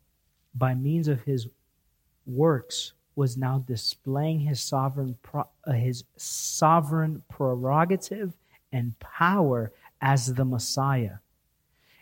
by 0.55 0.75
means 0.75 1.07
of 1.07 1.23
his 1.23 1.47
works, 2.25 2.93
was 3.15 3.37
now 3.37 3.63
displaying 3.67 4.39
his 4.39 4.59
sovereign, 4.59 5.17
uh, 5.33 5.71
his 5.71 6.03
sovereign 6.17 7.21
prerogative 7.29 8.33
and 8.71 8.97
power 8.99 9.71
as 10.01 10.33
the 10.33 10.45
Messiah. 10.45 11.17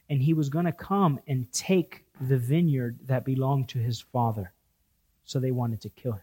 And 0.09 0.21
he 0.21 0.33
was 0.33 0.49
going 0.49 0.65
to 0.65 0.71
come 0.71 1.19
and 1.27 1.51
take 1.51 2.05
the 2.19 2.37
vineyard 2.37 2.99
that 3.05 3.25
belonged 3.25 3.69
to 3.69 3.79
his 3.79 4.01
father 4.01 4.53
so 5.25 5.39
they 5.39 5.51
wanted 5.51 5.81
to 5.81 5.89
kill 5.89 6.13
him. 6.13 6.21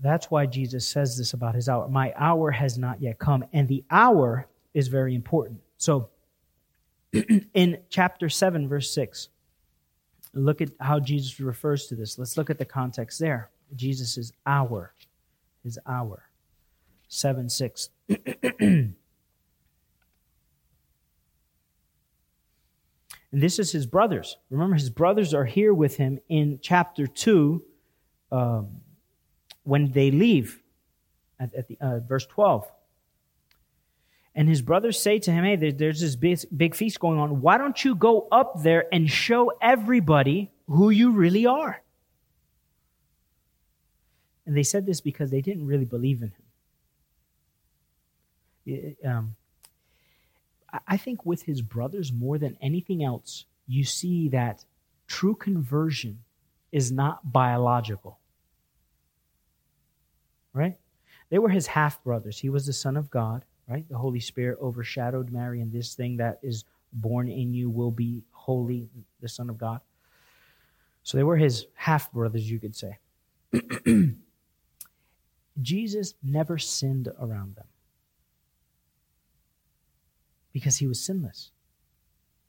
That's 0.00 0.30
why 0.30 0.46
Jesus 0.46 0.86
says 0.86 1.16
this 1.16 1.32
about 1.32 1.54
his 1.54 1.68
hour. 1.68 1.88
My 1.88 2.12
hour 2.16 2.50
has 2.50 2.76
not 2.78 3.00
yet 3.00 3.18
come. 3.18 3.44
And 3.52 3.68
the 3.68 3.84
hour 3.90 4.48
is 4.72 4.88
very 4.88 5.14
important. 5.14 5.60
So, 5.76 6.10
in 7.12 7.78
chapter 7.90 8.28
7, 8.28 8.68
verse 8.68 8.90
6, 8.90 9.28
look 10.32 10.60
at 10.60 10.70
how 10.80 10.98
Jesus 10.98 11.38
refers 11.38 11.86
to 11.86 11.94
this. 11.94 12.18
Let's 12.18 12.36
look 12.36 12.50
at 12.50 12.58
the 12.58 12.64
context 12.64 13.18
there. 13.20 13.50
Jesus' 13.74 14.18
is 14.18 14.32
hour, 14.44 14.94
his 15.62 15.78
hour. 15.86 16.28
7 17.08 17.48
6. 17.48 17.90
And 23.34 23.42
this 23.42 23.58
is 23.58 23.72
his 23.72 23.84
brothers. 23.84 24.36
Remember, 24.48 24.76
his 24.76 24.90
brothers 24.90 25.34
are 25.34 25.44
here 25.44 25.74
with 25.74 25.96
him 25.96 26.20
in 26.28 26.60
chapter 26.62 27.08
2 27.08 27.64
um, 28.30 28.80
when 29.64 29.90
they 29.92 30.10
leave 30.10 30.60
at, 31.40 31.54
at 31.54 31.68
the, 31.68 31.76
uh, 31.80 32.00
verse 32.00 32.26
12. 32.26 32.70
And 34.36 34.48
his 34.48 34.62
brothers 34.62 35.00
say 35.00 35.18
to 35.20 35.30
him, 35.30 35.44
Hey, 35.44 35.70
there's 35.70 36.00
this 36.00 36.16
big, 36.16 36.40
big 36.56 36.74
feast 36.74 36.98
going 36.98 37.18
on. 37.18 37.40
Why 37.40 37.58
don't 37.58 37.84
you 37.84 37.94
go 37.94 38.26
up 38.32 38.62
there 38.62 38.86
and 38.92 39.08
show 39.08 39.52
everybody 39.60 40.50
who 40.66 40.90
you 40.90 41.12
really 41.12 41.46
are? 41.46 41.82
And 44.46 44.56
they 44.56 44.62
said 44.62 44.86
this 44.86 45.00
because 45.00 45.30
they 45.30 45.40
didn't 45.40 45.66
really 45.66 45.84
believe 45.84 46.22
in 46.22 46.32
him. 48.66 48.96
Um, 49.04 49.36
I 50.86 50.96
think 50.96 51.24
with 51.24 51.42
his 51.42 51.62
brothers, 51.62 52.12
more 52.12 52.38
than 52.38 52.56
anything 52.60 53.04
else, 53.04 53.44
you 53.66 53.84
see 53.84 54.28
that 54.30 54.64
true 55.06 55.34
conversion 55.34 56.20
is 56.72 56.90
not 56.90 57.32
biological. 57.32 58.18
Right? 60.54 60.78
They 61.28 61.38
were 61.38 61.50
his 61.50 61.66
half 61.66 62.02
brothers. 62.02 62.38
He 62.38 62.48
was 62.48 62.66
the 62.66 62.72
son 62.72 62.96
of 62.96 63.10
God, 63.10 63.44
right? 63.68 63.86
The 63.88 63.98
Holy 63.98 64.20
Spirit 64.20 64.58
overshadowed 64.62 65.30
Mary, 65.30 65.60
and 65.60 65.72
this 65.72 65.94
thing 65.94 66.16
that 66.18 66.38
is 66.42 66.64
born 66.94 67.28
in 67.28 67.52
you 67.52 67.68
will 67.68 67.90
be 67.90 68.22
holy, 68.30 68.88
the 69.20 69.28
Son 69.28 69.50
of 69.50 69.58
God. 69.58 69.80
So 71.02 71.18
they 71.18 71.24
were 71.24 71.36
his 71.36 71.66
half 71.74 72.10
brothers, 72.12 72.50
you 72.50 72.58
could 72.58 72.76
say. 72.76 72.98
Jesus 75.62 76.14
never 76.22 76.58
sinned 76.58 77.08
around 77.20 77.56
them 77.56 77.66
because 80.52 80.76
he 80.76 80.86
was 80.86 81.00
sinless. 81.00 81.50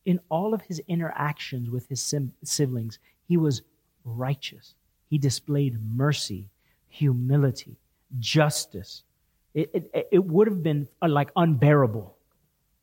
In 0.05 0.19
all 0.29 0.53
of 0.53 0.61
his 0.61 0.79
interactions 0.87 1.69
with 1.69 1.89
his 1.89 2.13
siblings, 2.43 2.99
he 3.27 3.35
was 3.35 3.63
righteous. 4.03 4.75
He 5.09 5.17
displayed 5.17 5.79
mercy, 5.83 6.49
humility, 6.87 7.77
justice. 8.19 9.04
It, 9.54 9.89
it, 9.93 10.08
it 10.12 10.25
would 10.25 10.47
have 10.47 10.62
been 10.62 10.88
uh, 11.01 11.08
like 11.08 11.30
unbearable, 11.36 12.15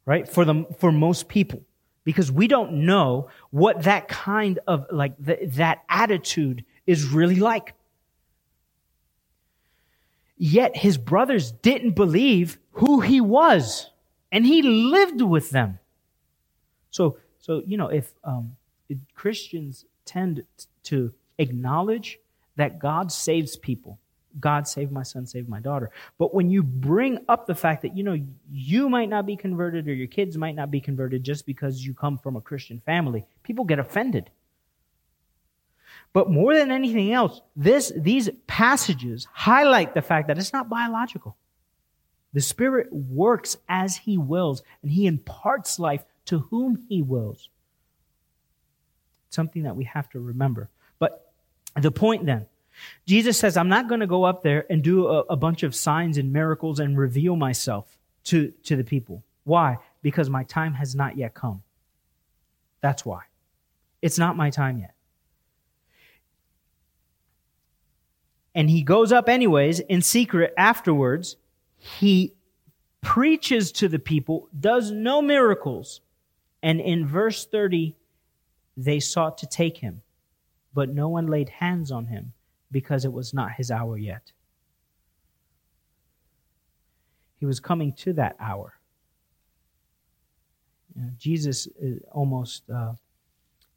right, 0.07 0.27
for, 0.29 0.45
the, 0.45 0.67
for 0.79 0.91
most 0.91 1.29
people 1.29 1.63
because 2.05 2.33
we 2.33 2.49
don't 2.49 2.73
know 2.73 3.29
what 3.51 3.83
that 3.85 4.09
kind 4.09 4.59
of 4.67 4.87
like 4.91 5.15
the, 5.19 5.39
that 5.55 5.83
attitude 5.89 6.65
is 6.87 7.09
really 7.09 7.37
like. 7.37 7.75
Yet 10.37 10.77
his 10.77 10.99
brothers 10.99 11.53
didn't 11.53 11.93
believe 11.93 12.59
who 12.73 13.01
he 13.01 13.21
was 13.21 13.91
and 14.33 14.47
he 14.47 14.63
lived 14.63 15.21
with 15.23 15.51
them. 15.51 15.79
So, 16.91 17.19
so 17.39 17.63
you 17.67 17.77
know, 17.77 17.89
if 17.89 18.13
um, 18.25 18.57
Christians 19.15 19.85
tend 20.05 20.45
to 20.85 21.15
acknowledge 21.39 22.19
that 22.57 22.79
God 22.79 23.13
saves 23.13 23.57
people, 23.57 23.99
God 24.41 24.67
saved 24.67 24.93
my 24.93 25.03
son, 25.03 25.27
saved 25.27 25.49
my 25.49 25.61
daughter. 25.61 25.91
But 26.19 26.35
when 26.35 26.51
you 26.51 26.63
bring 26.63 27.19
up 27.29 27.47
the 27.47 27.55
fact 27.55 27.83
that, 27.83 27.97
you 27.97 28.03
know, 28.03 28.19
you 28.51 28.89
might 28.89 29.09
not 29.09 29.27
be 29.27 29.37
converted 29.37 29.89
or 29.89 29.95
your 29.95 30.07
kids 30.07 30.37
might 30.37 30.55
not 30.55 30.71
be 30.71 30.81
converted 30.81 31.25
just 31.25 31.47
because 31.47 31.85
you 31.85 31.95
come 31.95 32.19
from 32.19 32.37
a 32.37 32.41
Christian 32.41 32.81
family, 32.85 33.25
people 33.43 33.65
get 33.65 33.79
offended. 33.79 34.31
But 36.13 36.31
more 36.31 36.55
than 36.55 36.71
anything 36.71 37.13
else, 37.13 37.41
this, 37.57 37.93
these 37.97 38.29
passages 38.47 39.27
highlight 39.33 39.95
the 39.95 40.03
fact 40.03 40.29
that 40.29 40.39
it's 40.39 40.53
not 40.53 40.69
biological. 40.69 41.37
The 42.35 42.41
Spirit 42.41 42.93
works 42.93 43.57
as 43.69 43.97
He 43.97 44.19
wills, 44.19 44.63
and 44.83 44.91
He 44.91 45.07
imparts 45.07 45.79
life 45.79 46.05
to 46.27 46.41
whom 46.41 46.85
He 46.89 47.03
wills. 47.03 47.49
Something 49.31 49.63
that 49.63 49.77
we 49.77 49.85
have 49.85 50.09
to 50.11 50.21
remember. 50.21 50.69
But 50.99 51.33
the 51.81 51.91
point 51.91 52.27
then 52.27 52.47
Jesus 53.07 53.39
says, 53.39 53.57
I'm 53.57 53.69
not 53.69 53.89
going 53.89 54.01
to 54.01 54.07
go 54.07 54.25
up 54.25 54.43
there 54.43 54.65
and 54.71 54.83
do 54.83 55.07
a, 55.07 55.21
a, 55.21 55.37
bunch 55.37 55.63
of 55.63 55.75
signs 55.75 56.19
and 56.19 56.33
miracles 56.33 56.79
and 56.79 56.97
reveal 56.97 57.37
myself 57.37 57.99
to, 58.25 58.53
to 58.65 58.77
the 58.77 58.85
people. 58.85 59.23
Why? 59.45 59.79
Because 60.03 60.31
my 60.31 60.45
time 60.45 60.75
has 60.75 60.95
not 60.95 61.17
yet 61.17 61.35
come. 61.35 61.63
That's 62.81 63.05
why. 63.05 63.23
It's 64.01 64.19
not 64.19 64.37
my 64.37 64.51
time 64.51 64.79
yet. 64.79 64.95
And 68.55 68.69
he 68.69 68.83
goes 68.83 69.13
up 69.13 69.29
anyways 69.29 69.81
in 69.81 70.03
secret 70.03 70.53
afterwards. 70.57 71.37
He 71.79 72.35
preaches 73.01 73.73
to 73.73 73.89
the 73.89 73.99
people, 73.99 74.49
does 74.59 74.91
no 74.91 75.23
miracles. 75.23 76.01
And 76.63 76.81
in 76.81 77.07
verse 77.07 77.47
30, 77.47 77.97
they 78.77 79.01
sought 79.01 79.39
to 79.39 79.47
take 79.47 79.79
him, 79.79 80.03
but 80.73 80.89
no 80.91 81.09
one 81.09 81.27
laid 81.27 81.49
hands 81.49 81.91
on 81.91 82.07
him 82.07 82.33
because 82.73 83.05
it 83.05 83.13
was 83.13 83.33
not 83.33 83.53
his 83.53 83.71
hour 83.71 83.97
yet. 83.97 84.33
He 87.39 87.47
was 87.47 87.61
coming 87.61 87.93
to 87.95 88.13
that 88.15 88.37
hour. 88.41 88.75
You 90.95 91.03
know, 91.03 91.11
Jesus 91.19 91.69
is 91.81 92.01
almost 92.11 92.63
uh, 92.71 92.95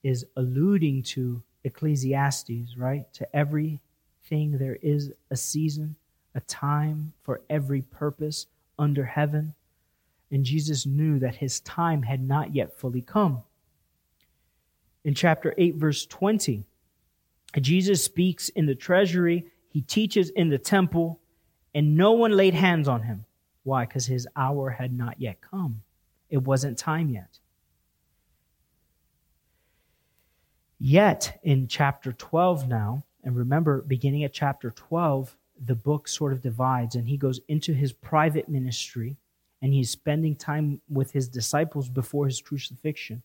is 0.03 0.25
alluding 0.36 1.01
to 1.01 1.41
Ecclesiastes, 1.63 2.77
right? 2.77 3.12
To 3.13 3.36
everything 3.36 3.79
there 4.58 4.77
is 4.81 5.12
a 5.31 5.36
season, 5.36 5.95
a 6.36 6.41
time 6.41 7.13
for 7.23 7.41
every 7.49 7.81
purpose 7.81 8.47
under 8.77 9.05
heaven. 9.05 9.55
And 10.31 10.43
Jesus 10.43 10.86
knew 10.86 11.17
that 11.19 11.36
his 11.36 11.60
time 11.62 12.03
had 12.03 12.21
not 12.21 12.53
yet 12.53 12.77
fully 12.77 13.01
come. 13.01 13.41
In 15.03 15.15
chapter 15.15 15.53
8, 15.58 15.75
verse 15.75 16.05
20, 16.05 16.65
Jesus 17.62 18.04
speaks 18.04 18.50
in 18.50 18.65
the 18.65 18.76
treasury, 18.76 19.46
he 19.70 19.82
teaches 19.82 20.30
in 20.30 20.50
the 20.50 20.58
temple, 20.58 21.20
and 21.74 21.98
no 21.98 22.13
one 22.13 22.32
laid 22.32 22.54
hands 22.54 22.88
on 22.88 23.04
him. 23.04 23.26
Why? 23.63 23.86
Because 23.86 24.06
his 24.06 24.28
hour 24.36 24.70
had 24.70 24.94
not 24.94 25.20
yet 25.20 25.41
come. 25.41 25.82
It 26.30 26.38
wasn't 26.38 26.78
time 26.78 27.10
yet. 27.10 27.39
Yet, 30.80 31.39
in 31.44 31.68
chapter 31.68 32.13
12 32.13 32.68
now, 32.68 33.04
and 33.24 33.36
remember, 33.36 33.82
beginning 33.82 34.24
at 34.24 34.34
chapter 34.34 34.72
12, 34.72 35.36
the 35.65 35.76
book 35.76 36.08
sort 36.08 36.34
of 36.34 36.41
divides, 36.41 36.96
and 36.96 37.08
he 37.08 37.18
goes 37.18 37.39
into 37.48 37.74
his 37.74 37.94
private 37.94 38.50
ministry, 38.50 39.18
and 39.62 39.74
he's 39.74 39.89
spending 39.89 40.36
time 40.36 40.82
with 40.89 41.12
his 41.12 41.28
disciples 41.28 41.89
before 41.89 42.26
his 42.26 42.41
crucifixion. 42.41 43.24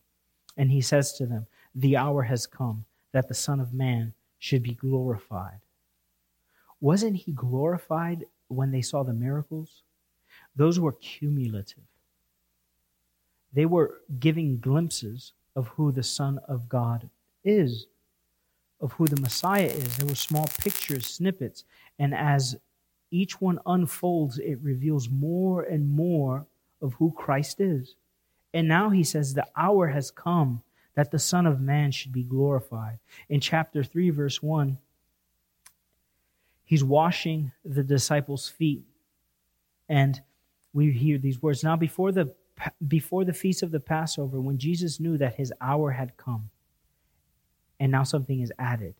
And 0.56 0.70
he 0.70 0.80
says 0.80 1.12
to 1.14 1.26
them, 1.26 1.46
The 1.74 1.96
hour 1.96 2.22
has 2.22 2.46
come 2.46 2.84
that 3.12 3.28
the 3.28 3.34
Son 3.34 3.60
of 3.60 3.74
Man 3.74 4.14
should 4.40 4.64
be 4.64 4.74
glorified. 4.74 5.60
Wasn't 6.80 7.14
he 7.14 7.30
glorified 7.30 8.24
when 8.48 8.72
they 8.72 8.82
saw 8.82 9.04
the 9.04 9.12
miracles? 9.12 9.82
Those 10.56 10.80
were 10.80 10.92
cumulative. 10.92 11.84
They 13.52 13.66
were 13.66 14.00
giving 14.18 14.58
glimpses 14.58 15.32
of 15.54 15.68
who 15.68 15.92
the 15.92 16.02
Son 16.02 16.40
of 16.48 16.68
God 16.68 17.10
is, 17.44 17.86
of 18.80 18.92
who 18.92 19.06
the 19.06 19.20
Messiah 19.20 19.66
is. 19.66 19.98
There 19.98 20.06
were 20.06 20.14
small 20.14 20.48
pictures, 20.58 21.06
snippets, 21.06 21.64
and 21.98 22.14
as 22.14 22.56
each 23.10 23.40
one 23.40 23.58
unfolds, 23.66 24.38
it 24.38 24.58
reveals 24.62 25.10
more 25.10 25.62
and 25.62 25.90
more 25.90 26.46
of 26.80 26.94
who 26.94 27.12
Christ 27.12 27.60
is. 27.60 27.96
And 28.54 28.66
now 28.66 28.88
he 28.88 29.04
says, 29.04 29.34
The 29.34 29.46
hour 29.56 29.88
has 29.88 30.10
come 30.10 30.62
that 30.94 31.10
the 31.10 31.18
Son 31.18 31.46
of 31.46 31.60
Man 31.60 31.92
should 31.92 32.12
be 32.12 32.22
glorified. 32.22 32.98
In 33.28 33.40
chapter 33.40 33.82
3, 33.84 34.10
verse 34.10 34.42
1, 34.42 34.78
he's 36.64 36.84
washing 36.84 37.52
the 37.64 37.82
disciples' 37.82 38.48
feet. 38.48 38.84
And 39.88 40.20
we 40.72 40.92
hear 40.92 41.18
these 41.18 41.42
words. 41.42 41.64
Now, 41.64 41.76
before 41.76 42.12
the, 42.12 42.34
before 42.86 43.24
the 43.24 43.32
feast 43.32 43.62
of 43.62 43.70
the 43.70 43.80
Passover, 43.80 44.40
when 44.40 44.58
Jesus 44.58 45.00
knew 45.00 45.16
that 45.18 45.36
his 45.36 45.52
hour 45.60 45.92
had 45.92 46.16
come, 46.16 46.50
and 47.78 47.90
now 47.90 48.02
something 48.02 48.40
is 48.40 48.52
added, 48.58 48.94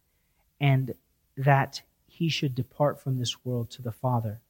and 0.61 0.95
that 1.37 1.83
he 2.07 2.29
should 2.29 2.55
depart 2.55 3.01
from 3.01 3.19
this 3.19 3.45
world 3.45 3.71
to 3.71 3.83
the 3.83 3.93
Father, 3.93 4.41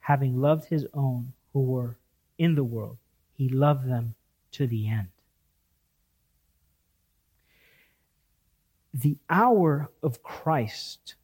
having 0.00 0.40
loved 0.40 0.66
his 0.66 0.86
own 0.94 1.32
who 1.52 1.62
were 1.62 1.96
in 2.38 2.54
the 2.54 2.64
world, 2.64 2.96
he 3.32 3.48
loved 3.48 3.88
them 3.88 4.14
to 4.52 4.66
the 4.66 4.88
end. 4.88 5.08
The 8.92 9.16
hour 9.28 9.90
of 10.02 10.22
Christ, 10.22 11.14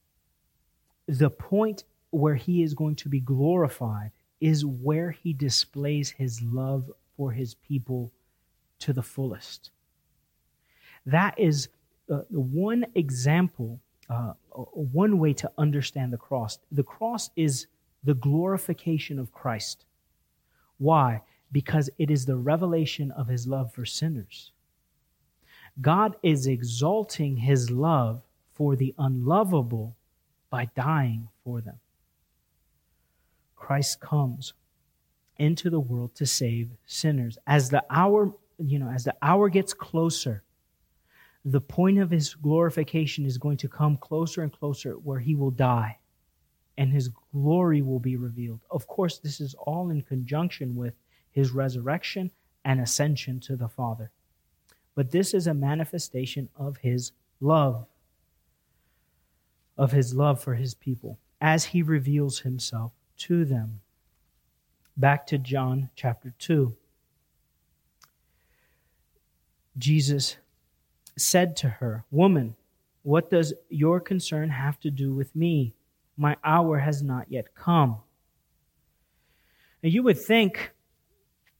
the 1.06 1.30
point 1.30 1.84
where 2.10 2.34
he 2.34 2.62
is 2.62 2.74
going 2.74 2.96
to 2.96 3.08
be 3.08 3.20
glorified, 3.20 4.12
is 4.40 4.64
where 4.64 5.10
he 5.10 5.32
displays 5.32 6.10
his 6.10 6.42
love 6.42 6.90
for 7.16 7.32
his 7.32 7.54
people 7.54 8.12
to 8.78 8.92
the 8.92 9.02
fullest. 9.02 9.70
That 11.06 11.38
is 11.38 11.68
uh, 12.10 12.22
one 12.28 12.86
example, 12.94 13.80
uh, 14.10 14.34
one 14.52 15.18
way 15.18 15.32
to 15.34 15.50
understand 15.58 16.12
the 16.12 16.18
cross. 16.18 16.58
The 16.70 16.82
cross 16.82 17.30
is 17.36 17.66
the 18.04 18.14
glorification 18.14 19.18
of 19.18 19.32
Christ. 19.32 19.84
Why? 20.78 21.22
Because 21.50 21.90
it 21.98 22.10
is 22.10 22.26
the 22.26 22.36
revelation 22.36 23.10
of 23.12 23.28
his 23.28 23.46
love 23.46 23.72
for 23.72 23.84
sinners. 23.84 24.52
God 25.80 26.16
is 26.22 26.46
exalting 26.46 27.36
his 27.36 27.70
love 27.70 28.22
for 28.54 28.76
the 28.76 28.94
unlovable 28.98 29.94
by 30.48 30.68
dying 30.74 31.28
for 31.44 31.60
them. 31.60 31.78
Christ 33.54 34.00
comes 34.00 34.54
into 35.38 35.68
the 35.68 35.80
world 35.80 36.14
to 36.14 36.24
save 36.26 36.70
sinners. 36.86 37.36
As 37.46 37.68
the 37.68 37.84
hour, 37.90 38.32
you 38.58 38.78
know, 38.78 38.88
as 38.88 39.04
the 39.04 39.14
hour 39.20 39.48
gets 39.48 39.74
closer, 39.74 40.42
the 41.44 41.60
point 41.60 41.98
of 41.98 42.10
his 42.10 42.34
glorification 42.34 43.26
is 43.26 43.38
going 43.38 43.58
to 43.58 43.68
come 43.68 43.96
closer 43.98 44.42
and 44.42 44.52
closer 44.52 44.94
where 44.94 45.20
he 45.20 45.34
will 45.34 45.50
die 45.50 45.98
and 46.78 46.92
his 46.92 47.10
glory 47.32 47.82
will 47.82 48.00
be 48.00 48.16
revealed. 48.16 48.60
Of 48.70 48.86
course, 48.86 49.18
this 49.18 49.40
is 49.40 49.54
all 49.54 49.90
in 49.90 50.02
conjunction 50.02 50.74
with 50.74 50.94
his 51.30 51.50
resurrection 51.50 52.30
and 52.64 52.80
ascension 52.80 53.40
to 53.40 53.56
the 53.56 53.68
Father 53.68 54.10
but 54.96 55.10
this 55.10 55.34
is 55.34 55.46
a 55.46 55.54
manifestation 55.54 56.48
of 56.56 56.78
his 56.78 57.12
love, 57.40 57.86
of 59.78 59.92
his 59.92 60.14
love 60.14 60.40
for 60.40 60.54
his 60.54 60.74
people, 60.74 61.18
as 61.40 61.66
he 61.66 61.82
reveals 61.82 62.40
himself 62.40 62.92
to 63.18 63.44
them. 63.44 63.80
Back 64.96 65.26
to 65.28 65.38
John 65.38 65.90
chapter 65.94 66.34
2. 66.38 66.74
Jesus 69.76 70.38
said 71.18 71.56
to 71.56 71.68
her, 71.68 72.04
Woman, 72.10 72.56
what 73.02 73.30
does 73.30 73.52
your 73.68 74.00
concern 74.00 74.48
have 74.48 74.80
to 74.80 74.90
do 74.90 75.14
with 75.14 75.36
me? 75.36 75.74
My 76.16 76.36
hour 76.42 76.78
has 76.78 77.02
not 77.02 77.30
yet 77.30 77.54
come. 77.54 77.98
And 79.82 79.92
you 79.92 80.02
would 80.02 80.18
think 80.18 80.72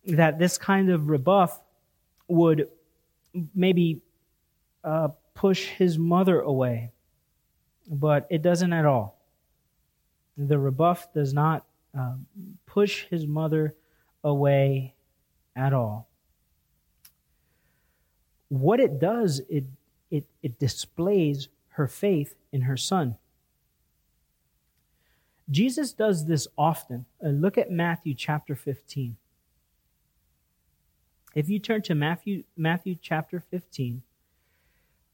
that 0.07 0.39
this 0.39 0.57
kind 0.57 0.91
of 0.91 1.11
rebuff 1.11 1.61
would 2.29 2.69
maybe 3.55 4.01
uh, 4.85 5.09
push 5.35 5.67
his 5.67 5.99
mother 5.99 6.41
away, 6.41 6.93
but 7.89 8.27
it 8.31 8.43
doesn't 8.43 8.73
at 8.73 8.87
all. 8.87 9.21
The 10.37 10.59
rebuff 10.59 11.13
does 11.13 11.33
not 11.33 11.65
uh, 11.99 12.15
push 12.67 13.07
his 13.07 13.27
mother 13.27 13.75
away 14.23 14.95
at 15.55 15.73
all. 15.73 16.09
What 18.49 18.81
it 18.81 19.01
does, 19.01 19.41
it, 19.49 19.65
it, 20.11 20.27
it 20.43 20.59
displays 20.59 21.49
her 21.71 21.87
faith 21.87 22.35
in 22.53 22.63
her 22.63 22.77
son. 22.77 23.17
Jesus 25.51 25.93
does 25.93 26.27
this 26.27 26.49
often. 26.59 27.07
Uh, 27.25 27.29
look 27.29 27.57
at 27.57 27.71
Matthew 27.71 28.15
chapter 28.15 28.55
15. 28.55 29.17
If 31.37 31.51
you 31.51 31.59
turn 31.59 31.83
to 31.83 31.95
Matthew, 31.95 32.45
Matthew 32.57 32.97
chapter 32.99 33.41
15, 33.41 34.01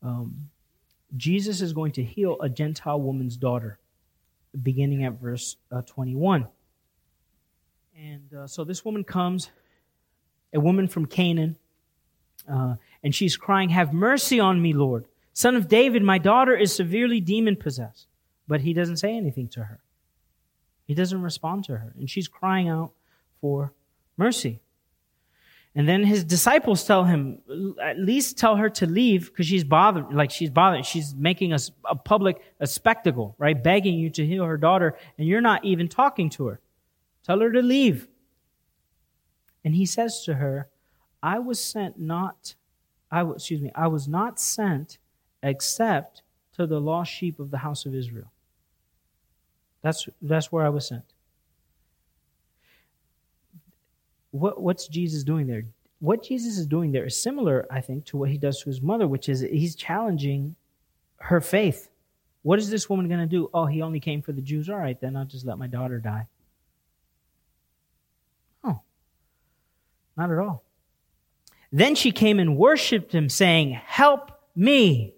um, 0.05 0.51
Jesus 1.17 1.61
is 1.61 1.73
going 1.73 1.91
to 1.93 2.05
heal 2.05 2.37
a 2.41 2.49
Gentile 2.49 3.01
woman's 3.01 3.37
daughter, 3.37 3.81
beginning 4.63 5.05
at 5.05 5.15
verse 5.15 5.57
uh, 5.73 5.83
21. 5.83 6.47
And 7.99 8.33
uh, 8.33 8.47
so 8.47 8.63
this 8.63 8.85
woman 8.85 9.03
comes, 9.03 9.51
a 10.55 10.61
woman 10.61 10.87
from 10.87 11.07
Canaan, 11.07 11.57
uh, 12.49 12.77
and 13.03 13.13
she's 13.13 13.37
crying, 13.37 13.71
Have 13.71 13.93
mercy 13.93 14.39
on 14.39 14.63
me, 14.63 14.73
Lord. 14.73 15.07
Son 15.33 15.57
of 15.57 15.67
David, 15.67 16.05
my 16.05 16.19
daughter 16.19 16.57
is 16.57 16.73
severely 16.73 17.19
demon 17.19 17.57
possessed. 17.57 18.07
But 18.47 18.61
he 18.61 18.73
doesn't 18.73 18.99
say 18.99 19.17
anything 19.17 19.49
to 19.49 19.65
her. 19.65 19.81
He 20.87 20.95
doesn't 20.95 21.21
respond 21.21 21.65
to 21.65 21.79
her. 21.79 21.93
And 21.99 22.09
she's 22.09 22.29
crying 22.29 22.69
out 22.69 22.93
for 23.41 23.73
mercy. 24.17 24.61
And 25.75 25.89
then 25.89 26.05
his 26.05 26.23
disciples 26.23 26.85
tell 26.85 27.05
him, 27.05 27.39
at 27.83 27.99
least 27.99 28.37
tell 28.37 28.57
her 28.57 28.69
to 28.71 28.87
leave 28.87 29.31
because 29.31 29.47
she's 29.47 29.65
bothered, 29.65 30.13
like 30.13 30.31
she's 30.31 30.51
bothered. 30.51 30.85
She's 30.85 31.15
making 31.15 31.55
a, 31.55 31.59
a 31.89 31.97
public, 31.97 32.43
a 32.61 32.67
spectacle, 32.67 33.35
right? 33.39 33.61
Begging 33.61 33.95
you 33.95 34.11
to 34.11 34.27
heal 34.27 34.45
her 34.45 34.59
daughter 34.59 34.99
and 35.17 35.27
you're 35.27 35.41
not 35.41 35.65
even 35.65 35.89
talking 35.89 36.29
to 36.31 36.49
her. 36.49 36.61
Tell 37.25 37.41
her 37.41 37.51
to 37.51 37.63
leave. 37.63 38.09
And 39.65 39.75
he 39.75 39.87
says 39.87 40.23
to 40.25 40.35
her, 40.35 40.69
I 41.23 41.39
was 41.39 41.63
sent 41.63 41.99
not, 41.99 42.55
I 43.11 43.23
was, 43.23 43.37
excuse 43.37 43.63
me, 43.63 43.71
I 43.75 43.87
was 43.87 44.07
not 44.07 44.39
sent 44.39 44.99
except 45.43 46.23
to 46.57 46.67
the 46.67 46.81
lost 46.81 47.11
sheep 47.11 47.39
of 47.39 47.51
the 47.51 47.59
house 47.59 47.87
of 47.87 47.95
Israel. 47.95 48.31
That's, 49.81 50.07
that's 50.21 50.53
where 50.53 50.67
I 50.67 50.69
was 50.69 50.89
sent. 50.89 51.12
What, 54.33 54.61
what's 54.61 54.89
Jesus 54.89 55.23
doing 55.23 55.47
there? 55.47 55.63
What 56.01 56.25
Jesus 56.25 56.59
is 56.59 56.67
doing 56.67 56.91
there 56.91 57.05
is 57.05 57.17
similar, 57.17 57.67
I 57.71 57.81
think, 57.81 58.07
to 58.07 58.17
what 58.17 58.31
he 58.31 58.39
does 58.39 58.61
to 58.63 58.69
his 58.69 58.83
mother, 58.83 59.07
which 59.07 59.29
is 59.29 59.41
he's 59.41 59.77
challenging 59.77 60.57
her 61.19 61.41
faith. 61.41 61.89
What 62.43 62.59
is 62.59 62.69
this 62.69 62.91
woman 62.91 63.07
going 63.07 63.21
to 63.21 63.27
do? 63.27 63.49
Oh, 63.55 63.67
he 63.67 63.83
only 63.83 64.01
came 64.01 64.21
for 64.21 64.33
the 64.33 64.41
Jews. 64.41 64.69
All 64.69 64.77
right, 64.77 65.01
then 65.01 65.17
I'll 65.17 65.25
just 65.25 65.47
let 65.47 65.59
my 65.59 65.69
daughter 65.69 65.99
die. 65.99 66.27
Oh, 68.65 68.81
not 70.17 70.33
at 70.33 70.39
all. 70.39 70.65
Then 71.71 71.95
she 71.95 72.11
came 72.11 72.41
and 72.41 72.57
worshiped 72.57 73.15
him, 73.15 73.29
saying, 73.29 73.71
Help 73.71 74.33
me. 74.57 75.15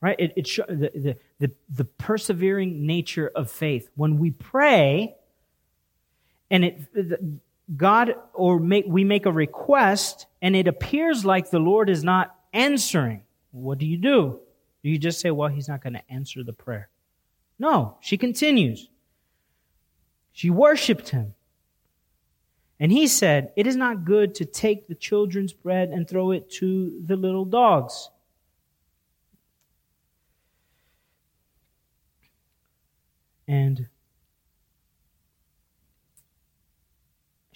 Right? 0.00 0.16
It, 0.18 0.32
it 0.36 0.44
the, 0.68 0.90
the, 0.94 1.16
the, 1.40 1.52
the 1.68 1.84
persevering 1.84 2.86
nature 2.86 3.30
of 3.34 3.50
faith. 3.50 3.90
When 3.96 4.18
we 4.18 4.30
pray, 4.30 5.16
and 6.50 6.64
it, 6.64 7.30
God 7.74 8.14
or 8.32 8.60
make, 8.60 8.84
we 8.86 9.02
make 9.02 9.26
a 9.26 9.32
request 9.32 10.26
and 10.40 10.54
it 10.54 10.68
appears 10.68 11.24
like 11.24 11.50
the 11.50 11.58
Lord 11.58 11.90
is 11.90 12.04
not 12.04 12.36
answering. 12.52 13.22
What 13.50 13.78
do 13.78 13.86
you 13.86 13.96
do? 13.96 14.40
Do 14.82 14.90
you 14.90 14.98
just 14.98 15.20
say, 15.20 15.30
well, 15.30 15.48
he's 15.48 15.68
not 15.68 15.82
going 15.82 15.94
to 15.94 16.10
answer 16.12 16.44
the 16.44 16.52
prayer? 16.52 16.88
No, 17.58 17.96
she 18.00 18.16
continues. 18.16 18.88
She 20.32 20.50
worshiped 20.50 21.08
him. 21.08 21.34
And 22.78 22.92
he 22.92 23.06
said, 23.06 23.52
It 23.56 23.66
is 23.66 23.76
not 23.76 24.04
good 24.04 24.34
to 24.36 24.44
take 24.44 24.86
the 24.86 24.94
children's 24.94 25.54
bread 25.54 25.88
and 25.88 26.06
throw 26.06 26.30
it 26.30 26.50
to 26.52 27.00
the 27.04 27.16
little 27.16 27.46
dogs. 27.46 28.10
And 33.48 33.88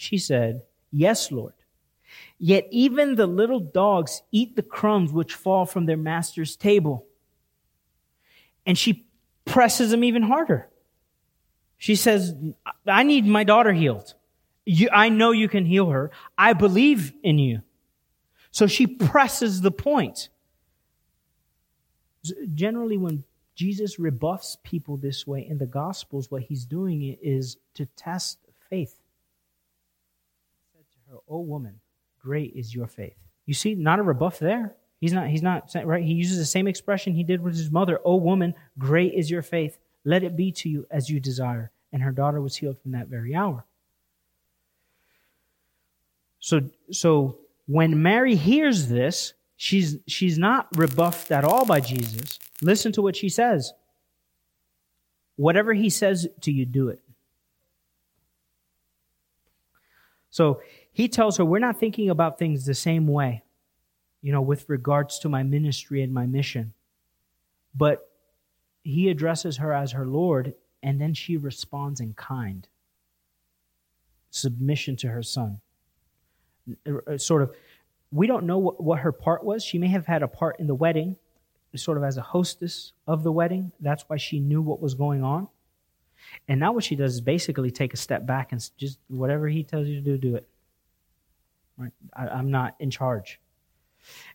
She 0.01 0.16
said, 0.16 0.62
Yes, 0.90 1.30
Lord. 1.30 1.53
Yet 2.38 2.66
even 2.70 3.16
the 3.16 3.26
little 3.26 3.61
dogs 3.61 4.22
eat 4.32 4.57
the 4.57 4.62
crumbs 4.62 5.12
which 5.12 5.34
fall 5.34 5.66
from 5.66 5.84
their 5.84 5.98
master's 5.98 6.57
table. 6.57 7.05
And 8.64 8.78
she 8.78 9.07
presses 9.44 9.92
him 9.92 10.03
even 10.03 10.22
harder. 10.22 10.70
She 11.76 11.96
says, 11.96 12.34
I 12.86 13.03
need 13.03 13.26
my 13.26 13.44
daughter 13.44 13.74
healed. 13.74 14.14
You, 14.64 14.88
I 14.90 15.11
know 15.11 15.32
you 15.32 15.51
can 15.51 15.66
heal 15.66 15.90
her. 15.90 16.11
I 16.36 16.55
believe 16.55 17.12
in 17.22 17.38
you. 17.38 17.61
So 18.53 18.66
she 18.66 18.86
presses 18.86 19.61
the 19.61 19.70
point. 19.70 20.30
Generally, 22.55 22.96
when 22.96 23.24
Jesus 23.55 23.98
rebuffs 23.98 24.57
people 24.64 24.96
this 24.96 25.26
way 25.26 25.46
in 25.46 25.59
the 25.59 25.66
Gospels, 25.66 26.30
what 26.30 26.42
he's 26.42 26.64
doing 26.64 27.18
is 27.22 27.59
to 27.74 27.84
test 27.84 28.38
faith 28.70 28.99
her, 31.11 31.19
"O 31.29 31.41
woman, 31.41 31.81
great 32.21 32.55
is 32.55 32.75
your 32.75 32.87
faith." 32.87 33.17
You 33.47 33.55
see, 33.55 33.75
not 33.75 33.99
a 33.99 34.03
rebuff 34.03 34.39
there. 34.39 34.75
He's 35.01 35.13
not. 35.13 35.29
He's 35.29 35.43
not 35.43 35.75
right. 35.85 36.05
He 36.05 36.13
uses 36.13 36.39
the 36.39 36.45
same 36.45 36.67
expression 36.67 37.15
he 37.15 37.25
did 37.25 37.43
with 37.43 37.55
his 37.57 37.71
mother. 37.71 38.01
"O 38.05 38.17
woman, 38.17 38.55
great 38.79 39.15
is 39.15 39.31
your 39.31 39.43
faith. 39.43 39.79
Let 40.05 40.23
it 40.23 40.37
be 40.37 40.53
to 40.53 40.69
you 40.69 40.87
as 40.91 41.11
you 41.11 41.21
desire." 41.21 41.71
And 41.93 42.03
her 42.03 42.13
daughter 42.13 42.41
was 42.41 42.57
healed 42.57 42.79
from 42.79 42.93
that 42.93 43.09
very 43.09 43.35
hour. 43.35 43.65
So, 46.39 46.71
so 46.91 47.39
when 47.67 48.03
Mary 48.03 48.37
hears 48.37 48.89
this, 48.89 49.35
she's 49.57 49.99
she's 50.07 50.39
not 50.39 50.69
rebuffed 50.77 51.33
at 51.33 51.45
all 51.45 51.67
by 51.67 51.81
Jesus. 51.81 52.39
Listen 52.63 52.93
to 52.93 53.03
what 53.03 53.17
she 53.17 53.29
says. 53.29 53.73
Whatever 55.37 55.73
he 55.75 55.91
says 55.91 56.29
to 56.43 56.53
you, 56.53 56.67
do 56.67 56.89
it. 56.89 57.01
So 60.31 60.63
he 60.93 61.09
tells 61.09 61.36
her, 61.36 61.45
We're 61.45 61.59
not 61.59 61.78
thinking 61.78 62.11
about 62.11 62.38
things 62.38 62.66
the 62.66 62.74
same 62.74 63.07
way, 63.07 63.43
you 64.22 64.32
know, 64.32 64.43
with 64.43 64.68
regards 64.68 65.18
to 65.20 65.28
my 65.28 65.43
ministry 65.43 66.03
and 66.03 66.12
my 66.12 66.26
mission. 66.26 66.74
But 67.74 68.09
he 68.82 69.09
addresses 69.09 69.59
her 69.59 69.72
as 69.72 69.93
her 69.93 70.07
Lord, 70.07 70.55
and 70.82 71.01
then 71.01 71.14
she 71.14 71.36
responds 71.36 72.01
in 72.01 72.14
kind 72.14 72.66
submission 74.30 74.97
to 74.97 75.09
her 75.09 75.22
son. 75.22 75.61
Uh, 76.86 77.18
sort 77.18 77.43
of, 77.43 77.53
we 78.12 78.26
don't 78.26 78.45
know 78.45 78.59
what, 78.59 78.82
what 78.82 79.01
her 79.01 79.12
part 79.12 79.45
was. 79.45 79.64
She 79.64 79.78
may 79.78 79.88
have 79.88 80.07
had 80.07 80.22
a 80.22 80.28
part 80.28 80.59
in 80.59 80.66
the 80.66 80.74
wedding, 80.74 81.16
sort 81.76 81.99
of 81.99 82.05
as 82.05 82.16
a 82.16 82.22
hostess 82.22 82.93
of 83.07 83.22
the 83.22 83.32
wedding. 83.32 83.72
That's 83.80 84.05
why 84.09 84.16
she 84.16 84.41
knew 84.41 84.62
what 84.62 84.80
was 84.80 84.95
going 84.95 85.22
on. 85.22 85.49
And 86.49 86.61
now 86.61 86.72
what 86.72 86.84
she 86.84 86.97
does 86.97 87.14
is 87.14 87.20
basically 87.20 87.70
take 87.70 87.95
a 87.95 87.97
step 87.97 88.26
back 88.26 88.53
and 88.53 88.70
just 88.76 88.99
whatever 89.09 89.49
he 89.49 89.64
tells 89.64 89.88
you 89.88 89.97
to 89.97 90.01
do, 90.01 90.18
do 90.18 90.36
it. 90.36 90.49
Right? 91.81 91.93
I, 92.14 92.28
I'm 92.28 92.51
not 92.51 92.76
in 92.78 92.91
charge. 92.91 93.41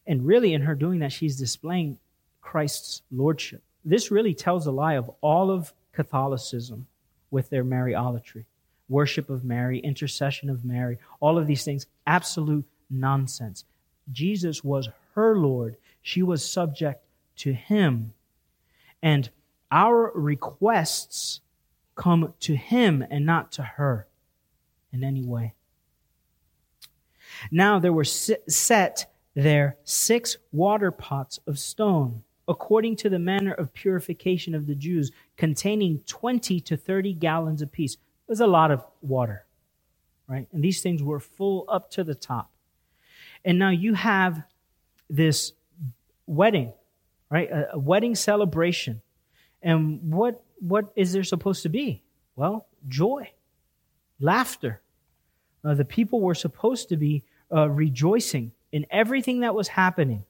And 0.08 0.26
really, 0.26 0.54
in 0.54 0.62
her 0.62 0.76
doing 0.76 1.00
that, 1.00 1.12
she's 1.12 1.38
displaying 1.38 2.00
Christ's 2.42 3.04
lordship. 3.12 3.62
This 3.84 4.10
really 4.10 4.34
tells 4.34 4.66
a 4.66 4.72
lie 4.72 4.96
of 4.96 5.12
all 5.22 5.52
of 5.52 5.74
Catholicism 5.94 6.88
with 7.30 7.50
their 7.50 7.64
Mariolatry, 7.64 8.46
worship 8.90 9.30
of 9.30 9.44
Mary, 9.44 9.80
intercession 9.80 10.50
of 10.50 10.66
Mary, 10.66 10.98
all 11.20 11.38
of 11.38 11.48
these 11.48 11.64
things. 11.64 11.86
Absolute 12.08 12.66
nonsense. 12.90 13.66
Jesus 14.12 14.64
was 14.64 14.90
her 15.14 15.38
Lord. 15.38 15.78
She 16.02 16.24
was 16.24 16.50
subject 16.50 17.04
to 17.38 17.54
him. 17.54 18.14
And 19.02 19.30
our 19.72 20.12
requests 20.16 21.42
come 21.96 22.34
to 22.42 22.56
him 22.56 23.06
and 23.10 23.26
not 23.26 23.52
to 23.54 23.64
her 23.64 24.08
in 24.92 25.04
any 25.04 25.24
way. 25.24 25.54
Now 27.52 27.80
there 27.80 27.94
were 27.94 28.04
set 28.04 29.12
there 29.36 29.78
six 29.84 30.38
water 30.52 30.92
pots 30.92 31.40
of 31.46 31.60
stone, 31.60 32.24
according 32.48 32.96
to 32.98 33.10
the 33.10 33.20
manner 33.20 33.54
of 33.54 33.74
purification 33.74 34.56
of 34.56 34.66
the 34.66 34.76
Jews, 34.76 35.12
containing 35.38 36.00
20 36.06 36.60
to 36.62 36.78
30 36.78 37.14
gallons 37.14 37.62
apiece. 37.62 37.94
It 37.94 38.30
was 38.30 38.40
a 38.40 38.48
lot 38.48 38.72
of 38.72 38.86
water, 39.02 39.46
right? 40.28 40.48
And 40.52 40.64
these 40.64 40.82
things 40.82 41.04
were 41.04 41.20
full 41.20 41.66
up 41.68 41.92
to 41.92 42.04
the 42.04 42.16
top. 42.16 42.50
And 43.44 43.60
now 43.60 43.70
you 43.70 43.94
have 43.94 44.44
this 45.10 45.54
wedding, 46.26 46.74
right? 47.30 47.50
A, 47.52 47.74
a 47.74 47.80
wedding 47.80 48.16
celebration. 48.16 49.02
And 49.62 50.14
what, 50.14 50.44
what 50.60 50.94
is 50.96 51.12
there 51.12 51.24
supposed 51.24 51.64
to 51.64 51.70
be? 51.70 52.04
Well, 52.36 52.68
joy, 52.88 53.32
laughter, 54.20 54.82
uh, 55.66 55.74
the 55.74 55.86
people 55.86 56.22
were 56.22 56.36
supposed 56.36 56.90
to 56.90 56.98
be 56.98 57.24
uh, 57.54 57.68
rejoicing 57.70 58.52
in 58.72 58.86
everything 58.92 59.40
that 59.40 59.56
was 59.56 59.68
happening. 59.68 60.24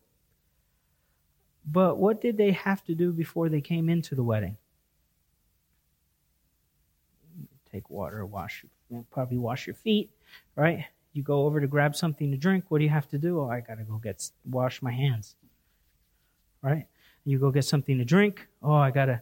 But 1.70 1.98
what 1.98 2.22
did 2.22 2.38
they 2.38 2.52
have 2.52 2.84
to 2.86 2.96
do 2.96 3.12
before 3.12 3.50
they 3.50 3.62
came 3.62 3.90
into 3.90 4.16
the 4.16 4.24
wedding? 4.24 4.56
Take 7.72 7.90
water, 7.90 8.26
wash, 8.26 8.64
probably 9.12 9.38
wash 9.38 9.68
your 9.68 9.74
feet, 9.74 10.10
right? 10.56 10.86
You 11.14 11.24
go 11.24 11.46
over 11.46 11.60
to 11.60 11.68
grab 11.68 11.96
something 11.96 12.32
to 12.32 12.38
drink. 12.38 12.66
What 12.70 12.78
do 12.78 12.84
you 12.84 12.90
have 12.90 13.10
to 13.10 13.18
do? 13.18 13.42
Oh, 13.42 13.50
I 13.50 13.62
got 13.62 13.78
to 13.78 13.84
go 13.84 13.98
get 13.98 14.30
wash 14.50 14.82
my 14.82 14.92
hands, 14.92 15.36
right? 16.62 16.86
You 17.26 17.40
go 17.40 17.52
get 17.52 17.66
something 17.66 17.98
to 17.98 18.06
drink. 18.06 18.48
Oh, 18.62 18.74
I 18.74 18.92
got 18.92 19.06
to. 19.06 19.22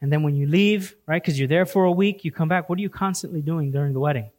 And 0.00 0.12
then 0.12 0.22
when 0.22 0.34
you 0.34 0.46
leave, 0.46 0.96
right, 1.06 1.22
because 1.22 1.38
you're 1.38 1.48
there 1.48 1.66
for 1.66 1.84
a 1.84 1.92
week, 1.92 2.24
you 2.24 2.32
come 2.32 2.48
back. 2.48 2.68
What 2.68 2.78
are 2.78 2.82
you 2.82 2.90
constantly 2.90 3.40
doing 3.40 3.70
during 3.70 3.92
the 3.92 4.00
wedding? 4.00 4.30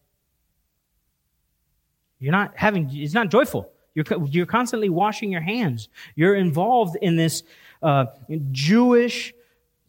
You're 2.20 2.32
not 2.32 2.54
having, 2.56 2.90
it's 2.94 3.14
not 3.14 3.30
joyful. 3.30 3.72
You're, 3.96 4.06
you're 4.28 4.46
constantly 4.46 4.90
washing 4.90 5.32
your 5.32 5.42
hands. 5.42 5.90
You're 6.16 6.36
involved 6.36 6.98
in 7.02 7.16
this 7.16 7.44
uh, 7.82 8.06
Jewish 8.52 9.34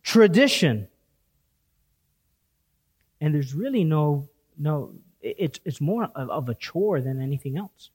tradition. 0.02 0.88
And 3.20 3.34
there's 3.34 3.54
really 3.54 3.84
no, 3.84 4.28
no, 4.58 4.94
it's, 5.20 5.60
it's 5.64 5.80
more 5.80 6.04
of, 6.14 6.30
of 6.30 6.48
a 6.48 6.54
chore 6.54 7.00
than 7.00 7.20
anything 7.20 7.58
else. 7.58 7.90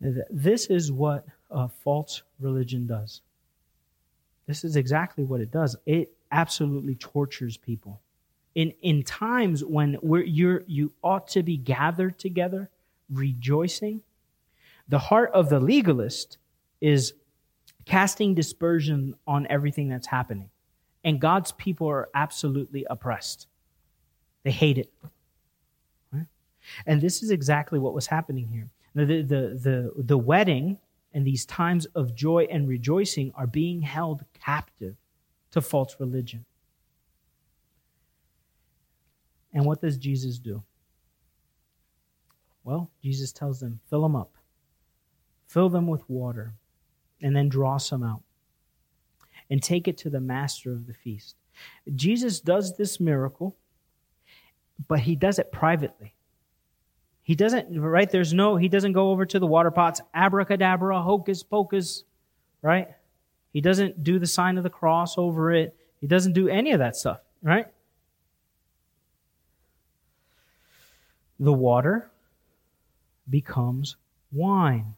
This 0.00 0.66
is 0.66 0.92
what 0.92 1.24
a 1.50 1.68
false 1.68 2.22
religion 2.38 2.86
does. 2.86 3.22
This 4.46 4.64
is 4.64 4.76
exactly 4.76 5.24
what 5.24 5.40
it 5.40 5.50
does. 5.50 5.76
It 5.86 6.12
absolutely 6.30 6.96
tortures 6.96 7.56
people. 7.56 8.00
In, 8.54 8.72
in 8.82 9.02
times 9.02 9.64
when 9.64 9.98
you're, 10.02 10.62
you 10.66 10.92
ought 11.02 11.28
to 11.28 11.42
be 11.42 11.56
gathered 11.56 12.18
together, 12.18 12.70
rejoicing, 13.10 14.02
the 14.88 14.98
heart 14.98 15.30
of 15.32 15.48
the 15.48 15.60
legalist 15.60 16.38
is 16.80 17.14
casting 17.84 18.34
dispersion 18.34 19.14
on 19.26 19.46
everything 19.50 19.88
that's 19.88 20.06
happening. 20.06 20.50
And 21.02 21.20
God's 21.20 21.52
people 21.52 21.88
are 21.88 22.08
absolutely 22.14 22.86
oppressed. 22.88 23.46
They 24.42 24.50
hate 24.50 24.78
it. 24.78 24.92
And 26.86 27.00
this 27.00 27.22
is 27.22 27.30
exactly 27.30 27.78
what 27.78 27.92
was 27.92 28.06
happening 28.06 28.48
here. 28.48 28.68
The, 28.94 29.22
the, 29.22 29.58
the, 29.60 29.92
the 29.96 30.18
wedding 30.18 30.78
and 31.12 31.26
these 31.26 31.44
times 31.44 31.84
of 31.94 32.14
joy 32.14 32.46
and 32.50 32.68
rejoicing 32.68 33.32
are 33.34 33.46
being 33.46 33.82
held 33.82 34.24
captive 34.32 34.96
to 35.50 35.60
false 35.60 35.96
religion. 35.98 36.44
And 39.54 39.64
what 39.64 39.80
does 39.80 39.96
Jesus 39.96 40.38
do? 40.38 40.62
Well, 42.64 42.90
Jesus 43.02 43.30
tells 43.30 43.60
them, 43.60 43.80
fill 43.88 44.02
them 44.02 44.16
up, 44.16 44.32
fill 45.46 45.68
them 45.68 45.86
with 45.86 46.08
water, 46.10 46.54
and 47.22 47.34
then 47.36 47.48
draw 47.48 47.76
some 47.76 48.02
out, 48.02 48.22
and 49.48 49.62
take 49.62 49.86
it 49.86 49.96
to 49.98 50.10
the 50.10 50.20
master 50.20 50.72
of 50.72 50.86
the 50.86 50.94
feast. 50.94 51.36
Jesus 51.94 52.40
does 52.40 52.76
this 52.76 52.98
miracle, 52.98 53.56
but 54.88 55.00
he 55.00 55.14
does 55.14 55.38
it 55.38 55.52
privately. 55.52 56.14
He 57.22 57.34
doesn't, 57.34 57.80
right? 57.80 58.10
There's 58.10 58.34
no, 58.34 58.56
he 58.56 58.68
doesn't 58.68 58.92
go 58.92 59.10
over 59.10 59.24
to 59.24 59.38
the 59.38 59.46
water 59.46 59.70
pots, 59.70 60.00
abracadabra, 60.12 61.00
hocus 61.00 61.42
pocus, 61.42 62.04
right? 62.60 62.88
He 63.52 63.60
doesn't 63.60 64.02
do 64.02 64.18
the 64.18 64.26
sign 64.26 64.58
of 64.58 64.64
the 64.64 64.70
cross 64.70 65.16
over 65.16 65.52
it. 65.52 65.76
He 66.00 66.06
doesn't 66.06 66.32
do 66.32 66.48
any 66.48 66.72
of 66.72 66.80
that 66.80 66.96
stuff, 66.96 67.20
right? 67.42 67.66
The 71.38 71.52
water 71.52 72.10
becomes 73.28 73.96
wine. 74.32 74.94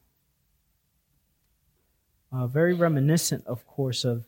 Uh, 2.33 2.47
very 2.47 2.75
reminiscent, 2.75 3.47
of 3.47 3.67
course, 3.67 4.05
of, 4.05 4.27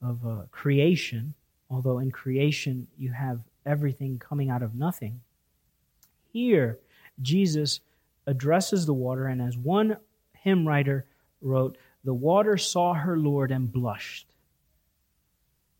of 0.00 0.26
uh, 0.26 0.42
creation, 0.50 1.34
although 1.70 1.98
in 1.98 2.10
creation 2.10 2.86
you 2.98 3.10
have 3.12 3.40
everything 3.64 4.18
coming 4.18 4.50
out 4.50 4.62
of 4.62 4.74
nothing. 4.74 5.20
Here, 6.32 6.78
Jesus 7.20 7.80
addresses 8.26 8.86
the 8.86 8.94
water, 8.94 9.26
and 9.26 9.42
as 9.42 9.56
one 9.56 9.96
hymn 10.32 10.66
writer 10.66 11.06
wrote, 11.40 11.76
the 12.04 12.14
water 12.14 12.56
saw 12.56 12.94
her 12.94 13.16
Lord 13.16 13.50
and 13.50 13.72
blushed. 13.72 14.26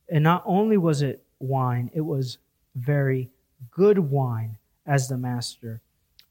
And 0.09 0.25
not 0.25 0.43
only 0.47 0.77
was 0.77 1.03
it 1.03 1.23
wine, 1.39 1.91
it 1.95 2.01
was 2.01 2.39
very 2.75 3.31
good 3.71 3.99
wine, 3.99 4.59
as 4.87 5.09
the 5.09 5.17
master 5.17 5.81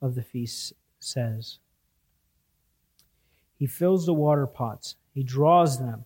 of 0.01 0.15
the 0.15 0.23
feast 0.23 0.73
says. 0.99 1.59
He 3.57 3.67
fills 3.67 4.05
the 4.05 4.13
water 4.13 4.47
pots, 4.47 4.95
he 5.13 5.23
draws 5.23 5.79
them, 5.79 6.05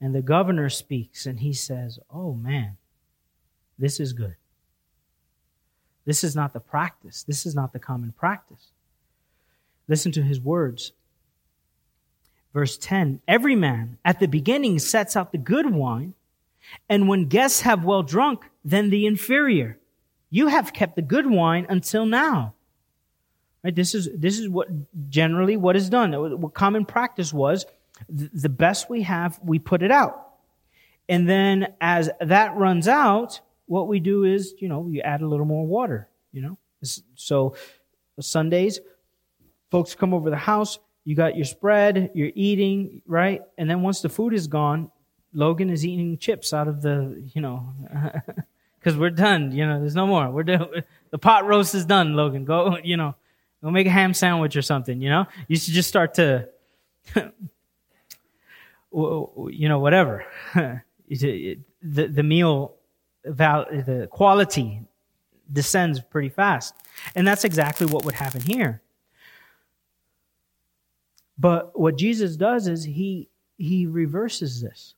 and 0.00 0.14
the 0.14 0.22
governor 0.22 0.70
speaks, 0.70 1.26
and 1.26 1.40
he 1.40 1.52
says, 1.52 1.98
Oh 2.12 2.32
man, 2.32 2.76
this 3.78 3.98
is 3.98 4.12
good. 4.12 4.36
This 6.04 6.22
is 6.24 6.36
not 6.36 6.52
the 6.52 6.60
practice. 6.60 7.22
This 7.22 7.44
is 7.44 7.54
not 7.54 7.72
the 7.72 7.78
common 7.78 8.12
practice. 8.12 8.70
Listen 9.88 10.12
to 10.12 10.22
his 10.22 10.40
words. 10.40 10.92
Verse 12.54 12.78
10 12.78 13.20
Every 13.26 13.56
man 13.56 13.98
at 14.04 14.20
the 14.20 14.28
beginning 14.28 14.78
sets 14.78 15.16
out 15.16 15.32
the 15.32 15.38
good 15.38 15.74
wine, 15.74 16.14
and 16.88 17.08
when 17.08 17.26
guests 17.26 17.62
have 17.62 17.84
well 17.84 18.02
drunk, 18.02 18.44
then 18.64 18.90
the 18.90 19.06
inferior. 19.06 19.79
You 20.30 20.46
have 20.46 20.72
kept 20.72 20.96
the 20.96 21.02
good 21.02 21.26
wine 21.26 21.66
until 21.68 22.06
now. 22.06 22.54
Right? 23.62 23.74
This 23.74 23.94
is, 23.94 24.08
this 24.14 24.38
is 24.38 24.48
what 24.48 24.68
generally 25.10 25.56
what 25.56 25.76
is 25.76 25.90
done. 25.90 26.12
What 26.40 26.54
common 26.54 26.84
practice 26.84 27.32
was 27.32 27.66
the 28.08 28.48
best 28.48 28.88
we 28.88 29.02
have, 29.02 29.38
we 29.44 29.58
put 29.58 29.82
it 29.82 29.90
out. 29.90 30.28
And 31.08 31.28
then 31.28 31.74
as 31.80 32.08
that 32.20 32.56
runs 32.56 32.88
out, 32.88 33.40
what 33.66 33.88
we 33.88 34.00
do 34.00 34.24
is, 34.24 34.54
you 34.58 34.68
know, 34.68 34.86
you 34.88 35.00
add 35.02 35.20
a 35.20 35.26
little 35.26 35.46
more 35.46 35.66
water, 35.66 36.08
you 36.32 36.40
know. 36.40 36.58
So 37.14 37.54
Sundays, 38.18 38.80
folks 39.70 39.94
come 39.94 40.14
over 40.14 40.30
the 40.30 40.36
house, 40.36 40.78
you 41.04 41.14
got 41.14 41.36
your 41.36 41.44
spread, 41.44 42.10
you're 42.14 42.32
eating, 42.34 43.02
right? 43.06 43.42
And 43.58 43.68
then 43.68 43.82
once 43.82 44.00
the 44.00 44.08
food 44.08 44.34
is 44.34 44.46
gone, 44.46 44.90
Logan 45.32 45.70
is 45.70 45.84
eating 45.84 46.18
chips 46.18 46.52
out 46.52 46.68
of 46.68 46.82
the, 46.82 47.22
you 47.34 47.40
know, 47.40 47.72
because 48.80 48.98
we're 48.98 49.10
done, 49.10 49.52
you 49.52 49.66
know, 49.66 49.78
there's 49.78 49.94
no 49.94 50.06
more. 50.06 50.30
We're 50.30 50.44
done. 50.44 50.68
The 51.10 51.18
pot 51.18 51.44
roast 51.44 51.74
is 51.74 51.84
done, 51.84 52.14
Logan. 52.14 52.44
Go, 52.44 52.78
you 52.84 52.96
know, 52.96 53.16
go 53.64 53.70
make 53.72 53.88
a 53.88 53.90
ham 53.90 54.14
sandwich 54.14 54.54
or 54.54 54.62
something, 54.62 55.02
you 55.02 55.10
know? 55.10 55.26
You 55.48 55.56
should 55.56 55.74
just 55.74 55.88
start 55.88 56.14
to, 56.14 56.48
you 57.16 57.32
know, 59.68 59.80
whatever. 59.80 60.24
the, 60.54 61.58
the 61.82 62.22
meal 62.22 62.76
val- 63.24 63.66
the 63.70 64.08
quality 64.10 64.82
descends 65.52 66.00
pretty 66.00 66.28
fast. 66.28 66.74
And 67.16 67.26
that's 67.26 67.44
exactly 67.44 67.86
what 67.86 68.04
would 68.04 68.14
happen 68.14 68.40
here. 68.40 68.82
But 71.38 71.78
what 71.78 71.96
Jesus 71.96 72.36
does 72.36 72.68
is 72.68 72.84
he 72.84 73.28
he 73.56 73.86
reverses 73.86 74.60
this. 74.60 74.94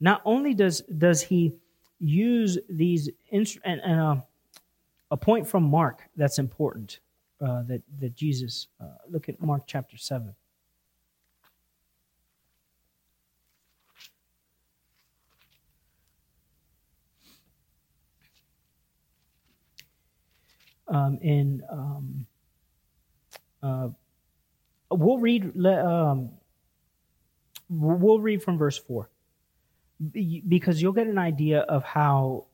Not 0.00 0.20
only 0.24 0.52
does 0.52 0.80
does 0.80 1.22
he 1.22 1.54
use 2.00 2.58
these 2.68 3.10
and, 3.30 3.48
and 3.64 4.00
uh, 4.00 4.16
a 5.10 5.16
point 5.16 5.46
from 5.46 5.64
Mark 5.64 6.02
that's 6.16 6.38
important 6.38 7.00
uh, 7.40 7.62
that 7.62 7.82
that 8.00 8.14
Jesus 8.14 8.68
uh, 8.80 8.86
look 9.08 9.28
at 9.28 9.40
Mark 9.40 9.64
chapter 9.66 9.96
seven. 9.96 10.34
um, 20.90 21.18
in 21.22 21.62
um, 21.70 22.26
uh, 23.62 23.88
we'll 24.90 25.18
read 25.18 25.56
um, 25.66 26.30
we'll 27.68 28.20
read 28.20 28.42
from 28.42 28.58
verse 28.58 28.76
four 28.76 29.08
because 30.48 30.80
you'll 30.80 30.92
get 30.92 31.06
an 31.06 31.18
idea 31.18 31.60
of 31.60 31.84
how 31.84 32.44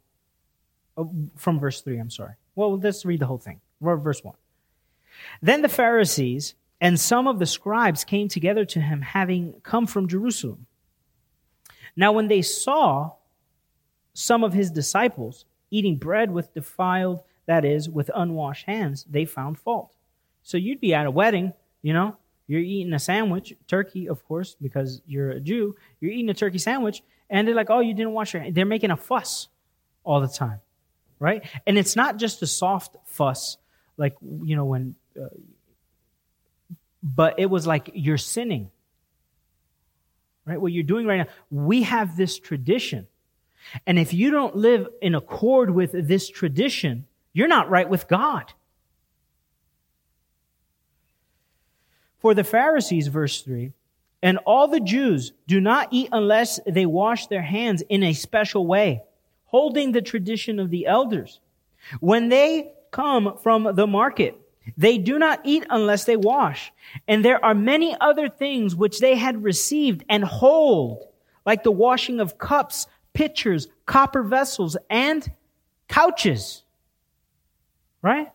uh, 0.96 1.04
from 1.36 1.58
verse 1.60 1.80
three. 1.80 1.98
I'm 1.98 2.10
sorry. 2.10 2.34
Well, 2.54 2.78
let's 2.78 3.04
read 3.04 3.20
the 3.20 3.26
whole 3.26 3.38
thing. 3.38 3.60
Verse 3.80 4.24
one. 4.24 4.36
Then 5.40 5.62
the 5.62 5.68
Pharisees 5.68 6.54
and 6.80 6.98
some 6.98 7.26
of 7.26 7.38
the 7.38 7.46
scribes 7.46 8.04
came 8.04 8.28
together 8.28 8.64
to 8.66 8.80
him, 8.80 9.00
having 9.00 9.54
come 9.62 9.86
from 9.86 10.08
Jerusalem. 10.08 10.66
Now, 11.94 12.12
when 12.12 12.28
they 12.28 12.42
saw 12.42 13.12
some 14.12 14.44
of 14.44 14.52
his 14.52 14.70
disciples 14.70 15.44
eating 15.70 15.96
bread 15.96 16.30
with 16.30 16.52
defiled 16.52 17.22
that 17.46 17.64
is, 17.64 17.88
with 17.88 18.10
unwashed 18.14 18.66
hands, 18.66 19.06
they 19.08 19.24
found 19.24 19.58
fault. 19.58 19.94
So 20.42 20.56
you'd 20.56 20.80
be 20.80 20.94
at 20.94 21.06
a 21.06 21.10
wedding, 21.10 21.52
you 21.80 21.92
know, 21.92 22.16
you're 22.46 22.60
eating 22.60 22.92
a 22.92 22.98
sandwich, 22.98 23.54
turkey, 23.66 24.08
of 24.08 24.24
course, 24.26 24.56
because 24.60 25.00
you're 25.06 25.30
a 25.30 25.40
Jew. 25.40 25.76
You're 26.00 26.12
eating 26.12 26.28
a 26.28 26.34
turkey 26.34 26.58
sandwich, 26.58 27.02
and 27.28 27.46
they're 27.46 27.54
like, 27.54 27.70
oh, 27.70 27.80
you 27.80 27.94
didn't 27.94 28.12
wash 28.12 28.32
your 28.32 28.42
hands. 28.42 28.54
They're 28.54 28.64
making 28.64 28.90
a 28.90 28.96
fuss 28.96 29.48
all 30.04 30.20
the 30.20 30.28
time, 30.28 30.60
right? 31.18 31.44
And 31.66 31.76
it's 31.76 31.96
not 31.96 32.16
just 32.16 32.42
a 32.42 32.46
soft 32.46 32.96
fuss, 33.04 33.56
like, 33.96 34.16
you 34.22 34.56
know, 34.56 34.64
when, 34.64 34.94
uh, 35.20 35.26
but 37.02 37.38
it 37.38 37.46
was 37.46 37.66
like 37.66 37.90
you're 37.94 38.18
sinning, 38.18 38.70
right? 40.44 40.60
What 40.60 40.72
you're 40.72 40.84
doing 40.84 41.06
right 41.06 41.18
now. 41.18 41.26
We 41.50 41.82
have 41.82 42.16
this 42.16 42.38
tradition. 42.38 43.06
And 43.86 43.98
if 43.98 44.14
you 44.14 44.30
don't 44.30 44.56
live 44.56 44.86
in 45.02 45.14
accord 45.14 45.70
with 45.70 45.92
this 45.92 46.28
tradition, 46.28 47.06
you're 47.32 47.48
not 47.48 47.68
right 47.68 47.88
with 47.88 48.06
God. 48.08 48.52
For 52.18 52.34
the 52.34 52.44
Pharisees, 52.44 53.08
verse 53.08 53.42
3, 53.42 53.72
and 54.22 54.38
all 54.38 54.68
the 54.68 54.80
Jews 54.80 55.32
do 55.46 55.60
not 55.60 55.88
eat 55.90 56.08
unless 56.12 56.58
they 56.66 56.86
wash 56.86 57.26
their 57.26 57.42
hands 57.42 57.82
in 57.88 58.02
a 58.02 58.12
special 58.12 58.66
way, 58.66 59.02
holding 59.44 59.92
the 59.92 60.02
tradition 60.02 60.58
of 60.58 60.70
the 60.70 60.86
elders. 60.86 61.40
When 62.00 62.28
they 62.28 62.72
come 62.90 63.38
from 63.42 63.74
the 63.74 63.86
market, 63.86 64.40
they 64.76 64.98
do 64.98 65.18
not 65.18 65.40
eat 65.44 65.64
unless 65.70 66.04
they 66.04 66.16
wash. 66.16 66.72
And 67.06 67.24
there 67.24 67.44
are 67.44 67.54
many 67.54 67.96
other 68.00 68.28
things 68.28 68.74
which 68.74 68.98
they 68.98 69.14
had 69.14 69.44
received 69.44 70.04
and 70.08 70.24
hold, 70.24 71.06
like 71.44 71.62
the 71.62 71.70
washing 71.70 72.18
of 72.18 72.38
cups, 72.38 72.86
pitchers, 73.12 73.68
copper 73.84 74.22
vessels, 74.22 74.76
and 74.90 75.30
couches. 75.88 76.64
Right? 78.02 78.32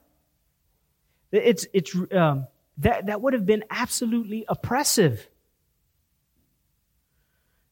It's, 1.32 1.66
it's, 1.74 1.96
um, 2.14 2.48
that, 2.78 3.08
that 3.08 3.22
would 3.22 3.34
have 3.34 3.46
been 3.46 3.64
absolutely 3.70 4.46
oppressive. 4.48 5.28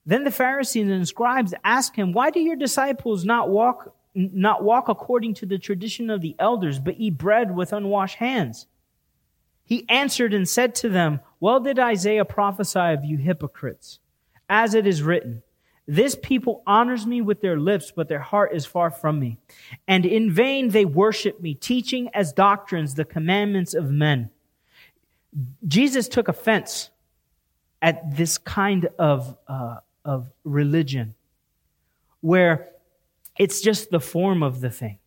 Then 0.06 0.24
the 0.24 0.32
Pharisees 0.32 0.89
and 0.89 1.08
scribes 1.08 1.54
asked 1.64 1.95
him, 1.95 2.14
Why 2.14 2.32
do 2.32 2.39
your 2.39 2.56
disciples 2.56 3.26
not 3.26 3.50
walk 3.50 3.93
not 4.16 4.64
walk 4.64 4.89
according 4.89 5.34
to 5.36 5.45
the 5.45 5.58
tradition 5.58 6.10
of 6.10 6.22
the 6.22 6.36
elders, 6.39 6.80
but 6.80 6.95
eat 6.97 7.18
bread 7.18 7.56
with 7.56 7.74
unwashed 7.74 8.18
hands. 8.18 8.68
He 9.64 9.88
answered 9.88 10.34
and 10.34 10.50
said 10.50 10.74
to 10.76 10.89
them, 10.89 11.20
Well 11.39 11.60
did 11.60 11.78
Isaiah 11.78 12.26
prophesy 12.26 12.80
of 12.80 13.06
you 13.06 13.18
hypocrites, 13.18 14.00
as 14.50 14.74
it 14.74 14.88
is 14.88 15.04
written, 15.04 15.43
This 15.88 16.18
people 16.20 16.64
honors 16.66 17.06
me 17.06 17.22
with 17.22 17.41
their 17.41 17.60
lips, 17.60 17.93
but 17.95 18.08
their 18.08 18.20
heart 18.20 18.54
is 18.54 18.66
far 18.66 18.89
from 18.89 19.20
me. 19.20 19.38
And 19.88 20.06
in 20.06 20.32
vain 20.32 20.70
they 20.70 20.86
worship 20.86 21.39
me, 21.39 21.54
teaching 21.54 22.10
as 22.14 22.34
doctrines 22.34 22.95
the 22.95 23.06
commandments 23.06 23.76
of 23.76 23.91
men. 23.91 24.32
Jesus 25.68 26.08
took 26.08 26.28
offense 26.28 26.89
at 27.82 28.18
this 28.18 28.39
kind 28.39 28.89
of, 28.97 29.38
uh, 29.47 29.78
of 30.10 30.32
religion 30.43 31.14
where 32.22 32.70
it's 33.38 33.62
just 33.62 33.91
the 33.91 33.99
form 33.99 34.41
of 34.41 34.60
the 34.60 34.72
thing, 34.72 34.97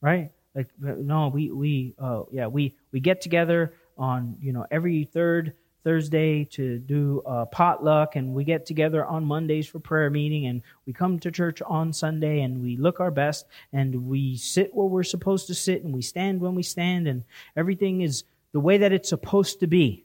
right? 0.00 0.30
Like, 0.54 0.68
no, 0.78 1.26
we, 1.26 1.50
we, 1.50 1.94
uh, 1.98 2.22
yeah, 2.30 2.46
we, 2.46 2.76
we 2.92 3.00
get 3.00 3.20
together 3.20 3.74
on, 3.98 4.36
you 4.40 4.52
know, 4.52 4.64
every 4.70 5.02
third 5.04 5.54
Thursday 5.82 6.44
to 6.44 6.78
do 6.78 7.20
a 7.26 7.46
potluck 7.46 8.14
and 8.14 8.32
we 8.32 8.44
get 8.44 8.64
together 8.64 9.04
on 9.04 9.24
Mondays 9.24 9.66
for 9.66 9.80
prayer 9.80 10.08
meeting 10.08 10.46
and 10.46 10.62
we 10.86 10.92
come 10.92 11.18
to 11.18 11.32
church 11.32 11.60
on 11.62 11.92
Sunday 11.92 12.42
and 12.42 12.62
we 12.62 12.76
look 12.76 13.00
our 13.00 13.10
best 13.10 13.46
and 13.72 14.06
we 14.06 14.36
sit 14.36 14.72
where 14.72 14.86
we're 14.86 15.02
supposed 15.02 15.48
to 15.48 15.54
sit 15.54 15.82
and 15.82 15.92
we 15.92 16.02
stand 16.02 16.40
when 16.40 16.54
we 16.54 16.62
stand 16.62 17.08
and 17.08 17.24
everything 17.56 18.02
is 18.02 18.22
the 18.52 18.60
way 18.60 18.78
that 18.78 18.92
it's 18.92 19.08
supposed 19.08 19.58
to 19.58 19.66
be. 19.66 20.04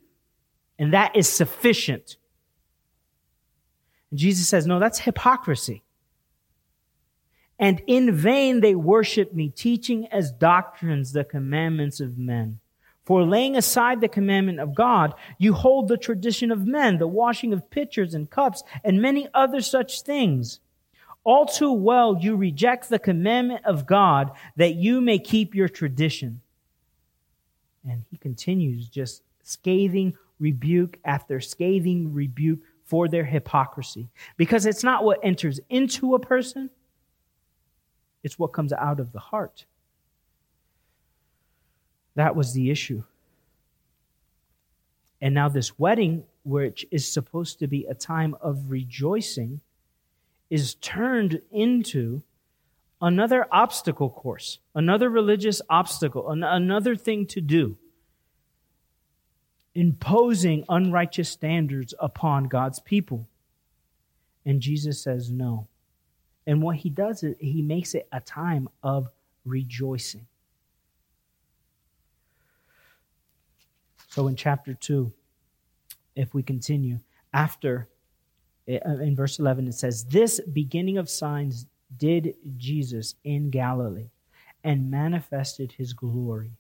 And 0.79 0.91
that 0.93 1.15
is 1.15 1.29
sufficient. 1.29 2.17
And 4.11 4.19
Jesus 4.19 4.47
says, 4.47 4.65
no, 4.65 4.79
that's 4.79 4.99
hypocrisy. 4.99 5.83
And 7.59 7.81
in 7.87 8.13
vain 8.15 8.59
they 8.59 8.75
worship 8.75 9.33
me, 9.33 9.49
teaching 9.49 10.07
as 10.07 10.31
doctrines 10.31 11.11
the 11.11 11.23
commandments 11.23 11.99
of 11.99 12.17
men. 12.17 12.59
For 13.03 13.23
laying 13.23 13.55
aside 13.55 14.01
the 14.01 14.09
commandment 14.09 14.59
of 14.59 14.75
God, 14.75 15.13
you 15.37 15.53
hold 15.53 15.87
the 15.87 15.97
tradition 15.97 16.51
of 16.51 16.67
men, 16.67 16.97
the 16.97 17.07
washing 17.07 17.53
of 17.53 17.69
pitchers 17.69 18.13
and 18.13 18.29
cups, 18.29 18.63
and 18.83 19.01
many 19.01 19.29
other 19.33 19.61
such 19.61 20.01
things. 20.01 20.59
All 21.23 21.45
too 21.45 21.71
well 21.71 22.17
you 22.19 22.35
reject 22.35 22.89
the 22.89 22.99
commandment 22.99 23.65
of 23.65 23.85
God 23.85 24.31
that 24.57 24.75
you 24.75 25.01
may 25.01 25.19
keep 25.19 25.55
your 25.55 25.69
tradition. 25.69 26.41
And 27.89 28.03
he 28.11 28.17
continues 28.17 28.87
just 28.89 29.23
scathing 29.41 30.17
rebuke 30.39 30.99
after 31.05 31.39
scathing 31.39 32.13
rebuke 32.13 32.59
for 32.87 33.07
their 33.07 33.25
hypocrisy. 33.25 34.09
Because 34.37 34.65
it's 34.65 34.83
not 34.83 35.03
what 35.03 35.19
enters 35.21 35.59
into 35.69 36.15
a 36.15 36.19
person, 36.19 36.69
it's 38.23 38.39
what 38.39 38.53
comes 38.53 38.73
out 38.73 38.99
of 38.99 39.11
the 39.11 39.19
heart. 39.19 39.65
That 42.15 42.35
was 42.35 42.53
the 42.53 42.71
issue. 42.71 43.03
And 45.21 45.35
now, 45.35 45.49
this 45.49 45.77
wedding, 45.77 46.23
which 46.43 46.85
is 46.91 47.07
supposed 47.07 47.59
to 47.59 47.67
be 47.67 47.85
a 47.85 47.93
time 47.93 48.35
of 48.41 48.69
rejoicing, 48.69 49.61
is 50.49 50.75
turned 50.75 51.41
into 51.51 52.21
another 53.01 53.47
obstacle 53.51 54.09
course, 54.09 54.59
another 54.73 55.09
religious 55.09 55.61
obstacle, 55.69 56.31
an- 56.31 56.43
another 56.43 56.95
thing 56.95 57.25
to 57.27 57.41
do, 57.41 57.77
imposing 59.77 60.65
unrighteous 60.69 61.29
standards 61.29 61.93
upon 61.99 62.45
God's 62.45 62.79
people. 62.79 63.27
And 64.43 64.59
Jesus 64.59 64.99
says 64.99 65.29
no. 65.29 65.67
And 66.47 66.63
what 66.63 66.77
he 66.77 66.89
does 66.89 67.21
is 67.21 67.35
he 67.39 67.61
makes 67.61 67.93
it 67.93 68.07
a 68.11 68.19
time 68.19 68.69
of 68.81 69.07
rejoicing. 69.45 70.25
So 74.09 74.27
in 74.27 74.35
chapter 74.35 74.73
2, 74.73 75.13
if 76.15 76.33
we 76.33 76.41
continue, 76.41 76.99
after, 77.31 77.87
uh, 78.67 78.97
in 78.97 79.15
verse 79.15 79.37
11, 79.37 79.67
it 79.67 79.73
says, 79.73 80.05
This 80.05 80.39
beginning 80.39 80.97
of 80.97 81.07
signs 81.07 81.67
did 81.95 82.33
Jesus 82.57 83.13
in 83.23 83.51
Galilee 83.51 84.09
and 84.63 84.89
manifested 84.89 85.73
his 85.73 85.93
glory. 85.93 86.53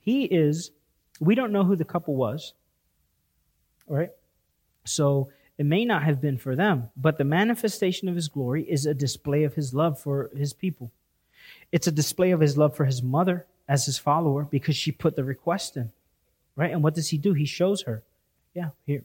He 0.00 0.24
is, 0.24 0.72
we 1.20 1.34
don't 1.34 1.52
know 1.52 1.64
who 1.64 1.76
the 1.76 1.84
couple 1.84 2.16
was, 2.16 2.54
right? 3.86 4.10
So 4.84 5.30
it 5.58 5.66
may 5.66 5.84
not 5.84 6.04
have 6.04 6.20
been 6.20 6.38
for 6.38 6.54
them, 6.54 6.90
but 6.96 7.18
the 7.18 7.24
manifestation 7.24 8.08
of 8.08 8.14
his 8.14 8.28
glory 8.28 8.62
is 8.62 8.86
a 8.86 8.94
display 8.94 9.44
of 9.44 9.54
his 9.54 9.74
love 9.74 9.98
for 9.98 10.30
his 10.36 10.52
people. 10.52 10.90
It's 11.72 11.86
a 11.86 11.92
display 11.92 12.30
of 12.30 12.40
his 12.40 12.56
love 12.56 12.76
for 12.76 12.84
his 12.84 13.02
mother 13.02 13.46
as 13.68 13.86
his 13.86 13.98
follower 13.98 14.44
because 14.44 14.76
she 14.76 14.92
put 14.92 15.16
the 15.16 15.24
request 15.24 15.76
in. 15.76 15.92
Right? 16.56 16.72
And 16.72 16.82
what 16.82 16.94
does 16.94 17.08
he 17.10 17.18
do? 17.18 17.34
He 17.34 17.44
shows 17.44 17.82
her, 17.82 18.02
yeah, 18.54 18.70
here, 18.86 19.02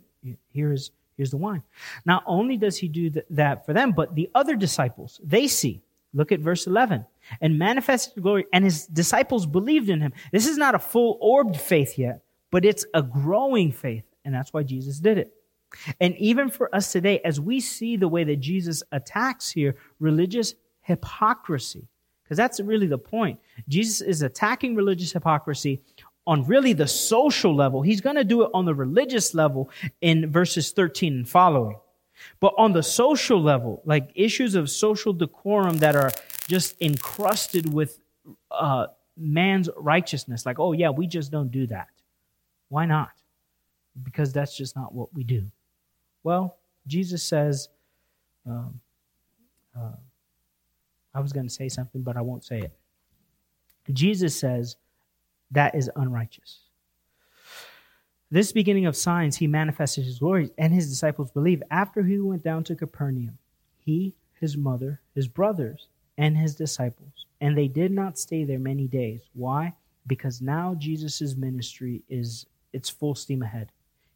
here 0.52 0.72
is, 0.72 0.92
here's 1.18 1.32
the 1.32 1.38
wine. 1.38 1.64
Not 2.06 2.24
only 2.26 2.58
does 2.58 2.78
he 2.78 2.88
do 2.88 3.12
that 3.30 3.66
for 3.66 3.74
them, 3.74 3.92
but 3.92 4.16
the 4.16 4.30
other 4.34 4.56
disciples, 4.56 5.20
they 5.24 5.48
see. 5.48 5.82
Look 6.14 6.32
at 6.32 6.40
verse 6.40 6.66
11. 6.66 7.06
And 7.40 7.58
manifested 7.58 8.22
glory, 8.22 8.46
and 8.52 8.64
his 8.66 8.86
disciples 8.86 9.46
believed 9.46 9.90
in 9.90 10.02
him. 10.02 10.14
This 10.32 10.48
is 10.48 10.58
not 10.58 10.76
a 10.76 10.80
full 10.80 11.18
orbed 11.22 11.58
faith 11.58 11.98
yet, 11.98 12.24
but 12.52 12.66
it's 12.66 12.86
a 12.94 13.02
growing 13.02 13.72
faith. 13.72 14.04
And 14.26 14.34
that's 14.34 14.54
why 14.54 14.64
Jesus 14.64 15.00
did 15.00 15.18
it. 15.18 15.34
And 16.00 16.16
even 16.18 16.50
for 16.50 16.74
us 16.76 16.92
today, 16.92 17.20
as 17.26 17.40
we 17.40 17.60
see 17.60 17.98
the 17.98 18.08
way 18.08 18.24
that 18.24 18.38
Jesus 18.38 18.84
attacks 18.92 19.52
here 19.52 19.76
religious 20.00 20.54
hypocrisy, 20.82 21.88
because 22.24 22.38
that's 22.38 22.60
really 22.60 22.88
the 22.88 22.98
point. 22.98 23.40
Jesus 23.68 24.02
is 24.02 24.22
attacking 24.22 24.76
religious 24.76 25.12
hypocrisy 25.12 25.82
on 26.26 26.46
really 26.46 26.74
the 26.74 26.88
social 26.88 27.56
level. 27.56 27.82
He's 27.82 28.02
going 28.02 28.16
to 28.16 28.24
do 28.24 28.44
it 28.44 28.52
on 28.54 28.66
the 28.66 28.76
religious 28.76 29.34
level 29.34 29.70
in 30.02 30.32
verses 30.32 30.72
13 30.72 31.14
and 31.14 31.30
following. 31.30 31.78
But 32.40 32.54
on 32.58 32.72
the 32.72 32.84
social 32.84 33.42
level, 33.42 33.82
like 33.86 34.12
issues 34.16 34.56
of 34.56 34.70
social 34.70 35.14
decorum 35.14 35.78
that 35.80 35.96
are 35.96 36.12
just 36.48 36.76
encrusted 36.82 37.72
with 37.74 38.00
uh, 38.52 38.88
man's 39.18 39.70
righteousness, 39.78 40.46
like, 40.46 40.60
oh, 40.60 40.72
yeah, 40.72 40.90
we 40.90 41.08
just 41.08 41.32
don't 41.32 41.52
do 41.52 41.68
that. 41.68 41.90
Why 42.70 42.86
not? 42.86 43.12
Because 44.04 44.34
that's 44.34 44.58
just 44.58 44.76
not 44.76 44.94
what 44.94 45.14
we 45.14 45.24
do. 45.24 45.44
Well, 46.24 46.58
Jesus 46.88 47.24
says, 47.24 47.70
um, 48.48 48.80
uh, 49.78 49.92
I 51.14 51.20
was 51.20 51.32
going 51.32 51.48
to 51.48 51.54
say 51.54 51.70
something, 51.70 52.02
but 52.02 52.18
I 52.18 52.22
won't 52.22 52.44
say 52.44 52.60
it. 52.60 52.72
Jesus 53.92 54.40
says 54.40 54.78
that 55.52 55.76
is 55.76 55.90
unrighteous. 55.96 56.60
This 58.32 58.52
beginning 58.52 58.88
of 58.88 58.96
signs, 58.96 59.38
he 59.38 59.46
manifested 59.46 60.06
his 60.06 60.18
glory, 60.18 60.50
and 60.58 60.74
his 60.74 60.90
disciples 60.90 61.30
believed. 61.30 61.64
After 61.70 62.02
he 62.02 62.18
went 62.18 62.44
down 62.44 62.64
to 62.64 62.76
Capernaum, 62.76 63.38
he, 63.78 64.16
his 64.40 64.58
mother, 64.58 65.02
his 65.14 65.28
brothers, 65.28 65.88
and 66.18 66.38
his 66.38 66.56
disciples, 66.56 67.26
and 67.42 67.58
they 67.58 67.68
did 67.68 67.92
not 67.92 68.18
stay 68.20 68.44
there 68.44 68.60
many 68.60 68.88
days. 68.88 69.22
Why? 69.34 69.74
Because 70.06 70.42
now 70.42 70.76
Jesus' 70.76 71.36
ministry 71.36 72.04
is 72.10 72.46
its 72.72 72.90
full 72.90 73.16
steam 73.16 73.42
ahead. 73.42 73.72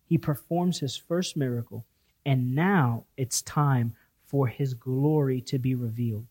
He 0.05 0.17
performs 0.17 0.79
his 0.79 0.95
first 0.95 1.35
miracle 1.35 1.85
and 2.27 2.53
now 2.53 3.05
it's 3.15 3.41
time 3.41 3.95
for 4.25 4.47
his 4.47 4.73
glory 4.73 5.39
to 5.39 5.57
be 5.57 5.75
revealed. 5.75 6.27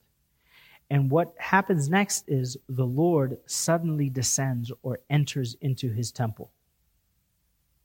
And 0.91 1.11
what 1.11 1.35
happens 1.39 1.89
next 1.89 2.29
is 2.29 2.59
the 2.69 2.85
Lord 2.85 3.39
suddenly 3.47 4.11
descends 4.11 4.71
or 4.83 5.01
enters 5.09 5.57
into 5.63 5.89
his 5.91 6.13
temple. 6.13 6.51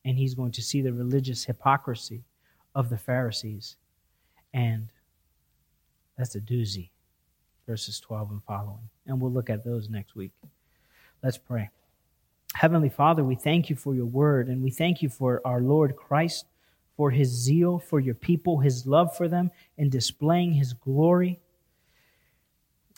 And 0.03 0.17
he's 0.17 0.35
going 0.35 0.51
to 0.51 0.61
see 0.61 0.81
the 0.81 0.91
religious 0.91 1.45
hypocrisy 1.45 2.25
of 2.75 2.89
the 2.89 2.97
Pharisees. 2.97 3.77
And 4.53 4.89
that's 6.17 6.35
a 6.35 6.41
doozy, 6.41 6.89
verses 7.71 8.01
12 8.01 8.31
and 8.31 8.43
following. 8.43 8.89
And 9.07 9.21
we'll 9.21 9.31
look 9.31 9.49
at 9.49 9.63
those 9.63 9.89
next 9.89 10.13
week. 10.13 10.33
Let's 11.23 11.37
pray. 11.37 11.69
Heavenly 12.53 12.89
Father, 12.89 13.23
we 13.23 13.35
thank 13.35 13.69
you 13.69 13.77
for 13.77 13.95
your 13.95 14.07
word, 14.07 14.49
and 14.49 14.61
we 14.61 14.71
thank 14.71 15.01
you 15.01 15.07
for 15.07 15.41
our 15.45 15.61
Lord 15.61 15.95
Christ 15.95 16.47
for 16.97 17.11
his 17.11 17.29
zeal 17.29 17.79
for 17.79 18.01
your 18.01 18.13
people, 18.13 18.59
his 18.59 18.85
love 18.85 19.15
for 19.15 19.29
them, 19.29 19.51
and 19.77 19.89
displaying 19.89 20.51
his 20.51 20.73
glory. 20.73 21.39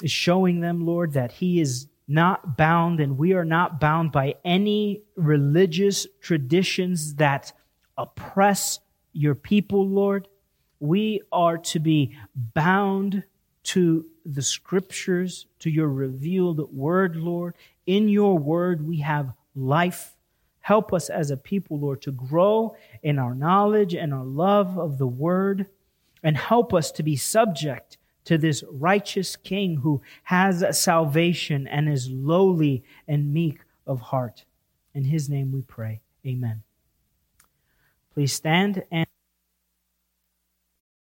Showing 0.04 0.62
them, 0.62 0.88
Lord, 0.88 1.14
that 1.14 1.34
he 1.34 1.62
is 1.62 1.86
not 2.08 2.58
bound 2.58 3.00
and 3.00 3.16
we 3.16 3.34
are 3.34 3.46
not 3.46 3.80
bound 3.80 4.12
by 4.12 4.34
any 4.44 5.04
religious 5.16 6.08
traditions 6.20 7.14
that 7.16 7.54
oppress 7.96 8.80
your 9.12 9.36
people, 9.36 9.88
Lord. 9.88 10.28
We 10.80 11.22
are 11.32 11.60
to 11.60 11.78
be 11.78 12.18
bound 12.34 13.24
to 13.64 14.06
the 14.26 14.42
scriptures, 14.42 15.46
to 15.60 15.70
your 15.70 15.90
revealed 15.90 16.74
word, 16.74 17.16
Lord. 17.16 17.56
In 17.86 18.10
your 18.10 18.38
word, 18.38 18.88
we 18.88 18.98
have 18.98 19.34
life 19.56 20.16
Help 20.64 20.94
us 20.94 21.10
as 21.10 21.30
a 21.30 21.36
people, 21.36 21.78
Lord, 21.78 22.02
to 22.04 22.12
grow 22.12 22.78
in 23.04 23.20
our 23.20 23.36
knowledge 23.36 23.94
and 23.94 24.14
our 24.14 24.24
love 24.24 24.80
of 24.80 24.98
the 24.98 25.08
word, 25.08 25.66
and 26.24 26.38
help 26.38 26.74
us 26.74 26.90
to 26.94 27.04
be 27.04 27.18
subject 27.18 27.98
to 28.24 28.38
this 28.38 28.64
righteous 28.72 29.36
King 29.36 29.76
who 29.76 30.02
has 30.24 30.64
salvation 30.80 31.68
and 31.68 31.90
is 31.90 32.10
lowly 32.10 32.82
and 33.10 33.34
meek 33.34 33.60
of 33.86 34.00
heart. 34.00 34.46
In 34.94 35.04
his 35.04 35.30
name 35.30 35.52
we 35.52 35.64
pray. 35.64 36.00
Amen. 36.26 36.64
Please 38.14 38.32
stand 38.32 38.84
and 38.90 39.06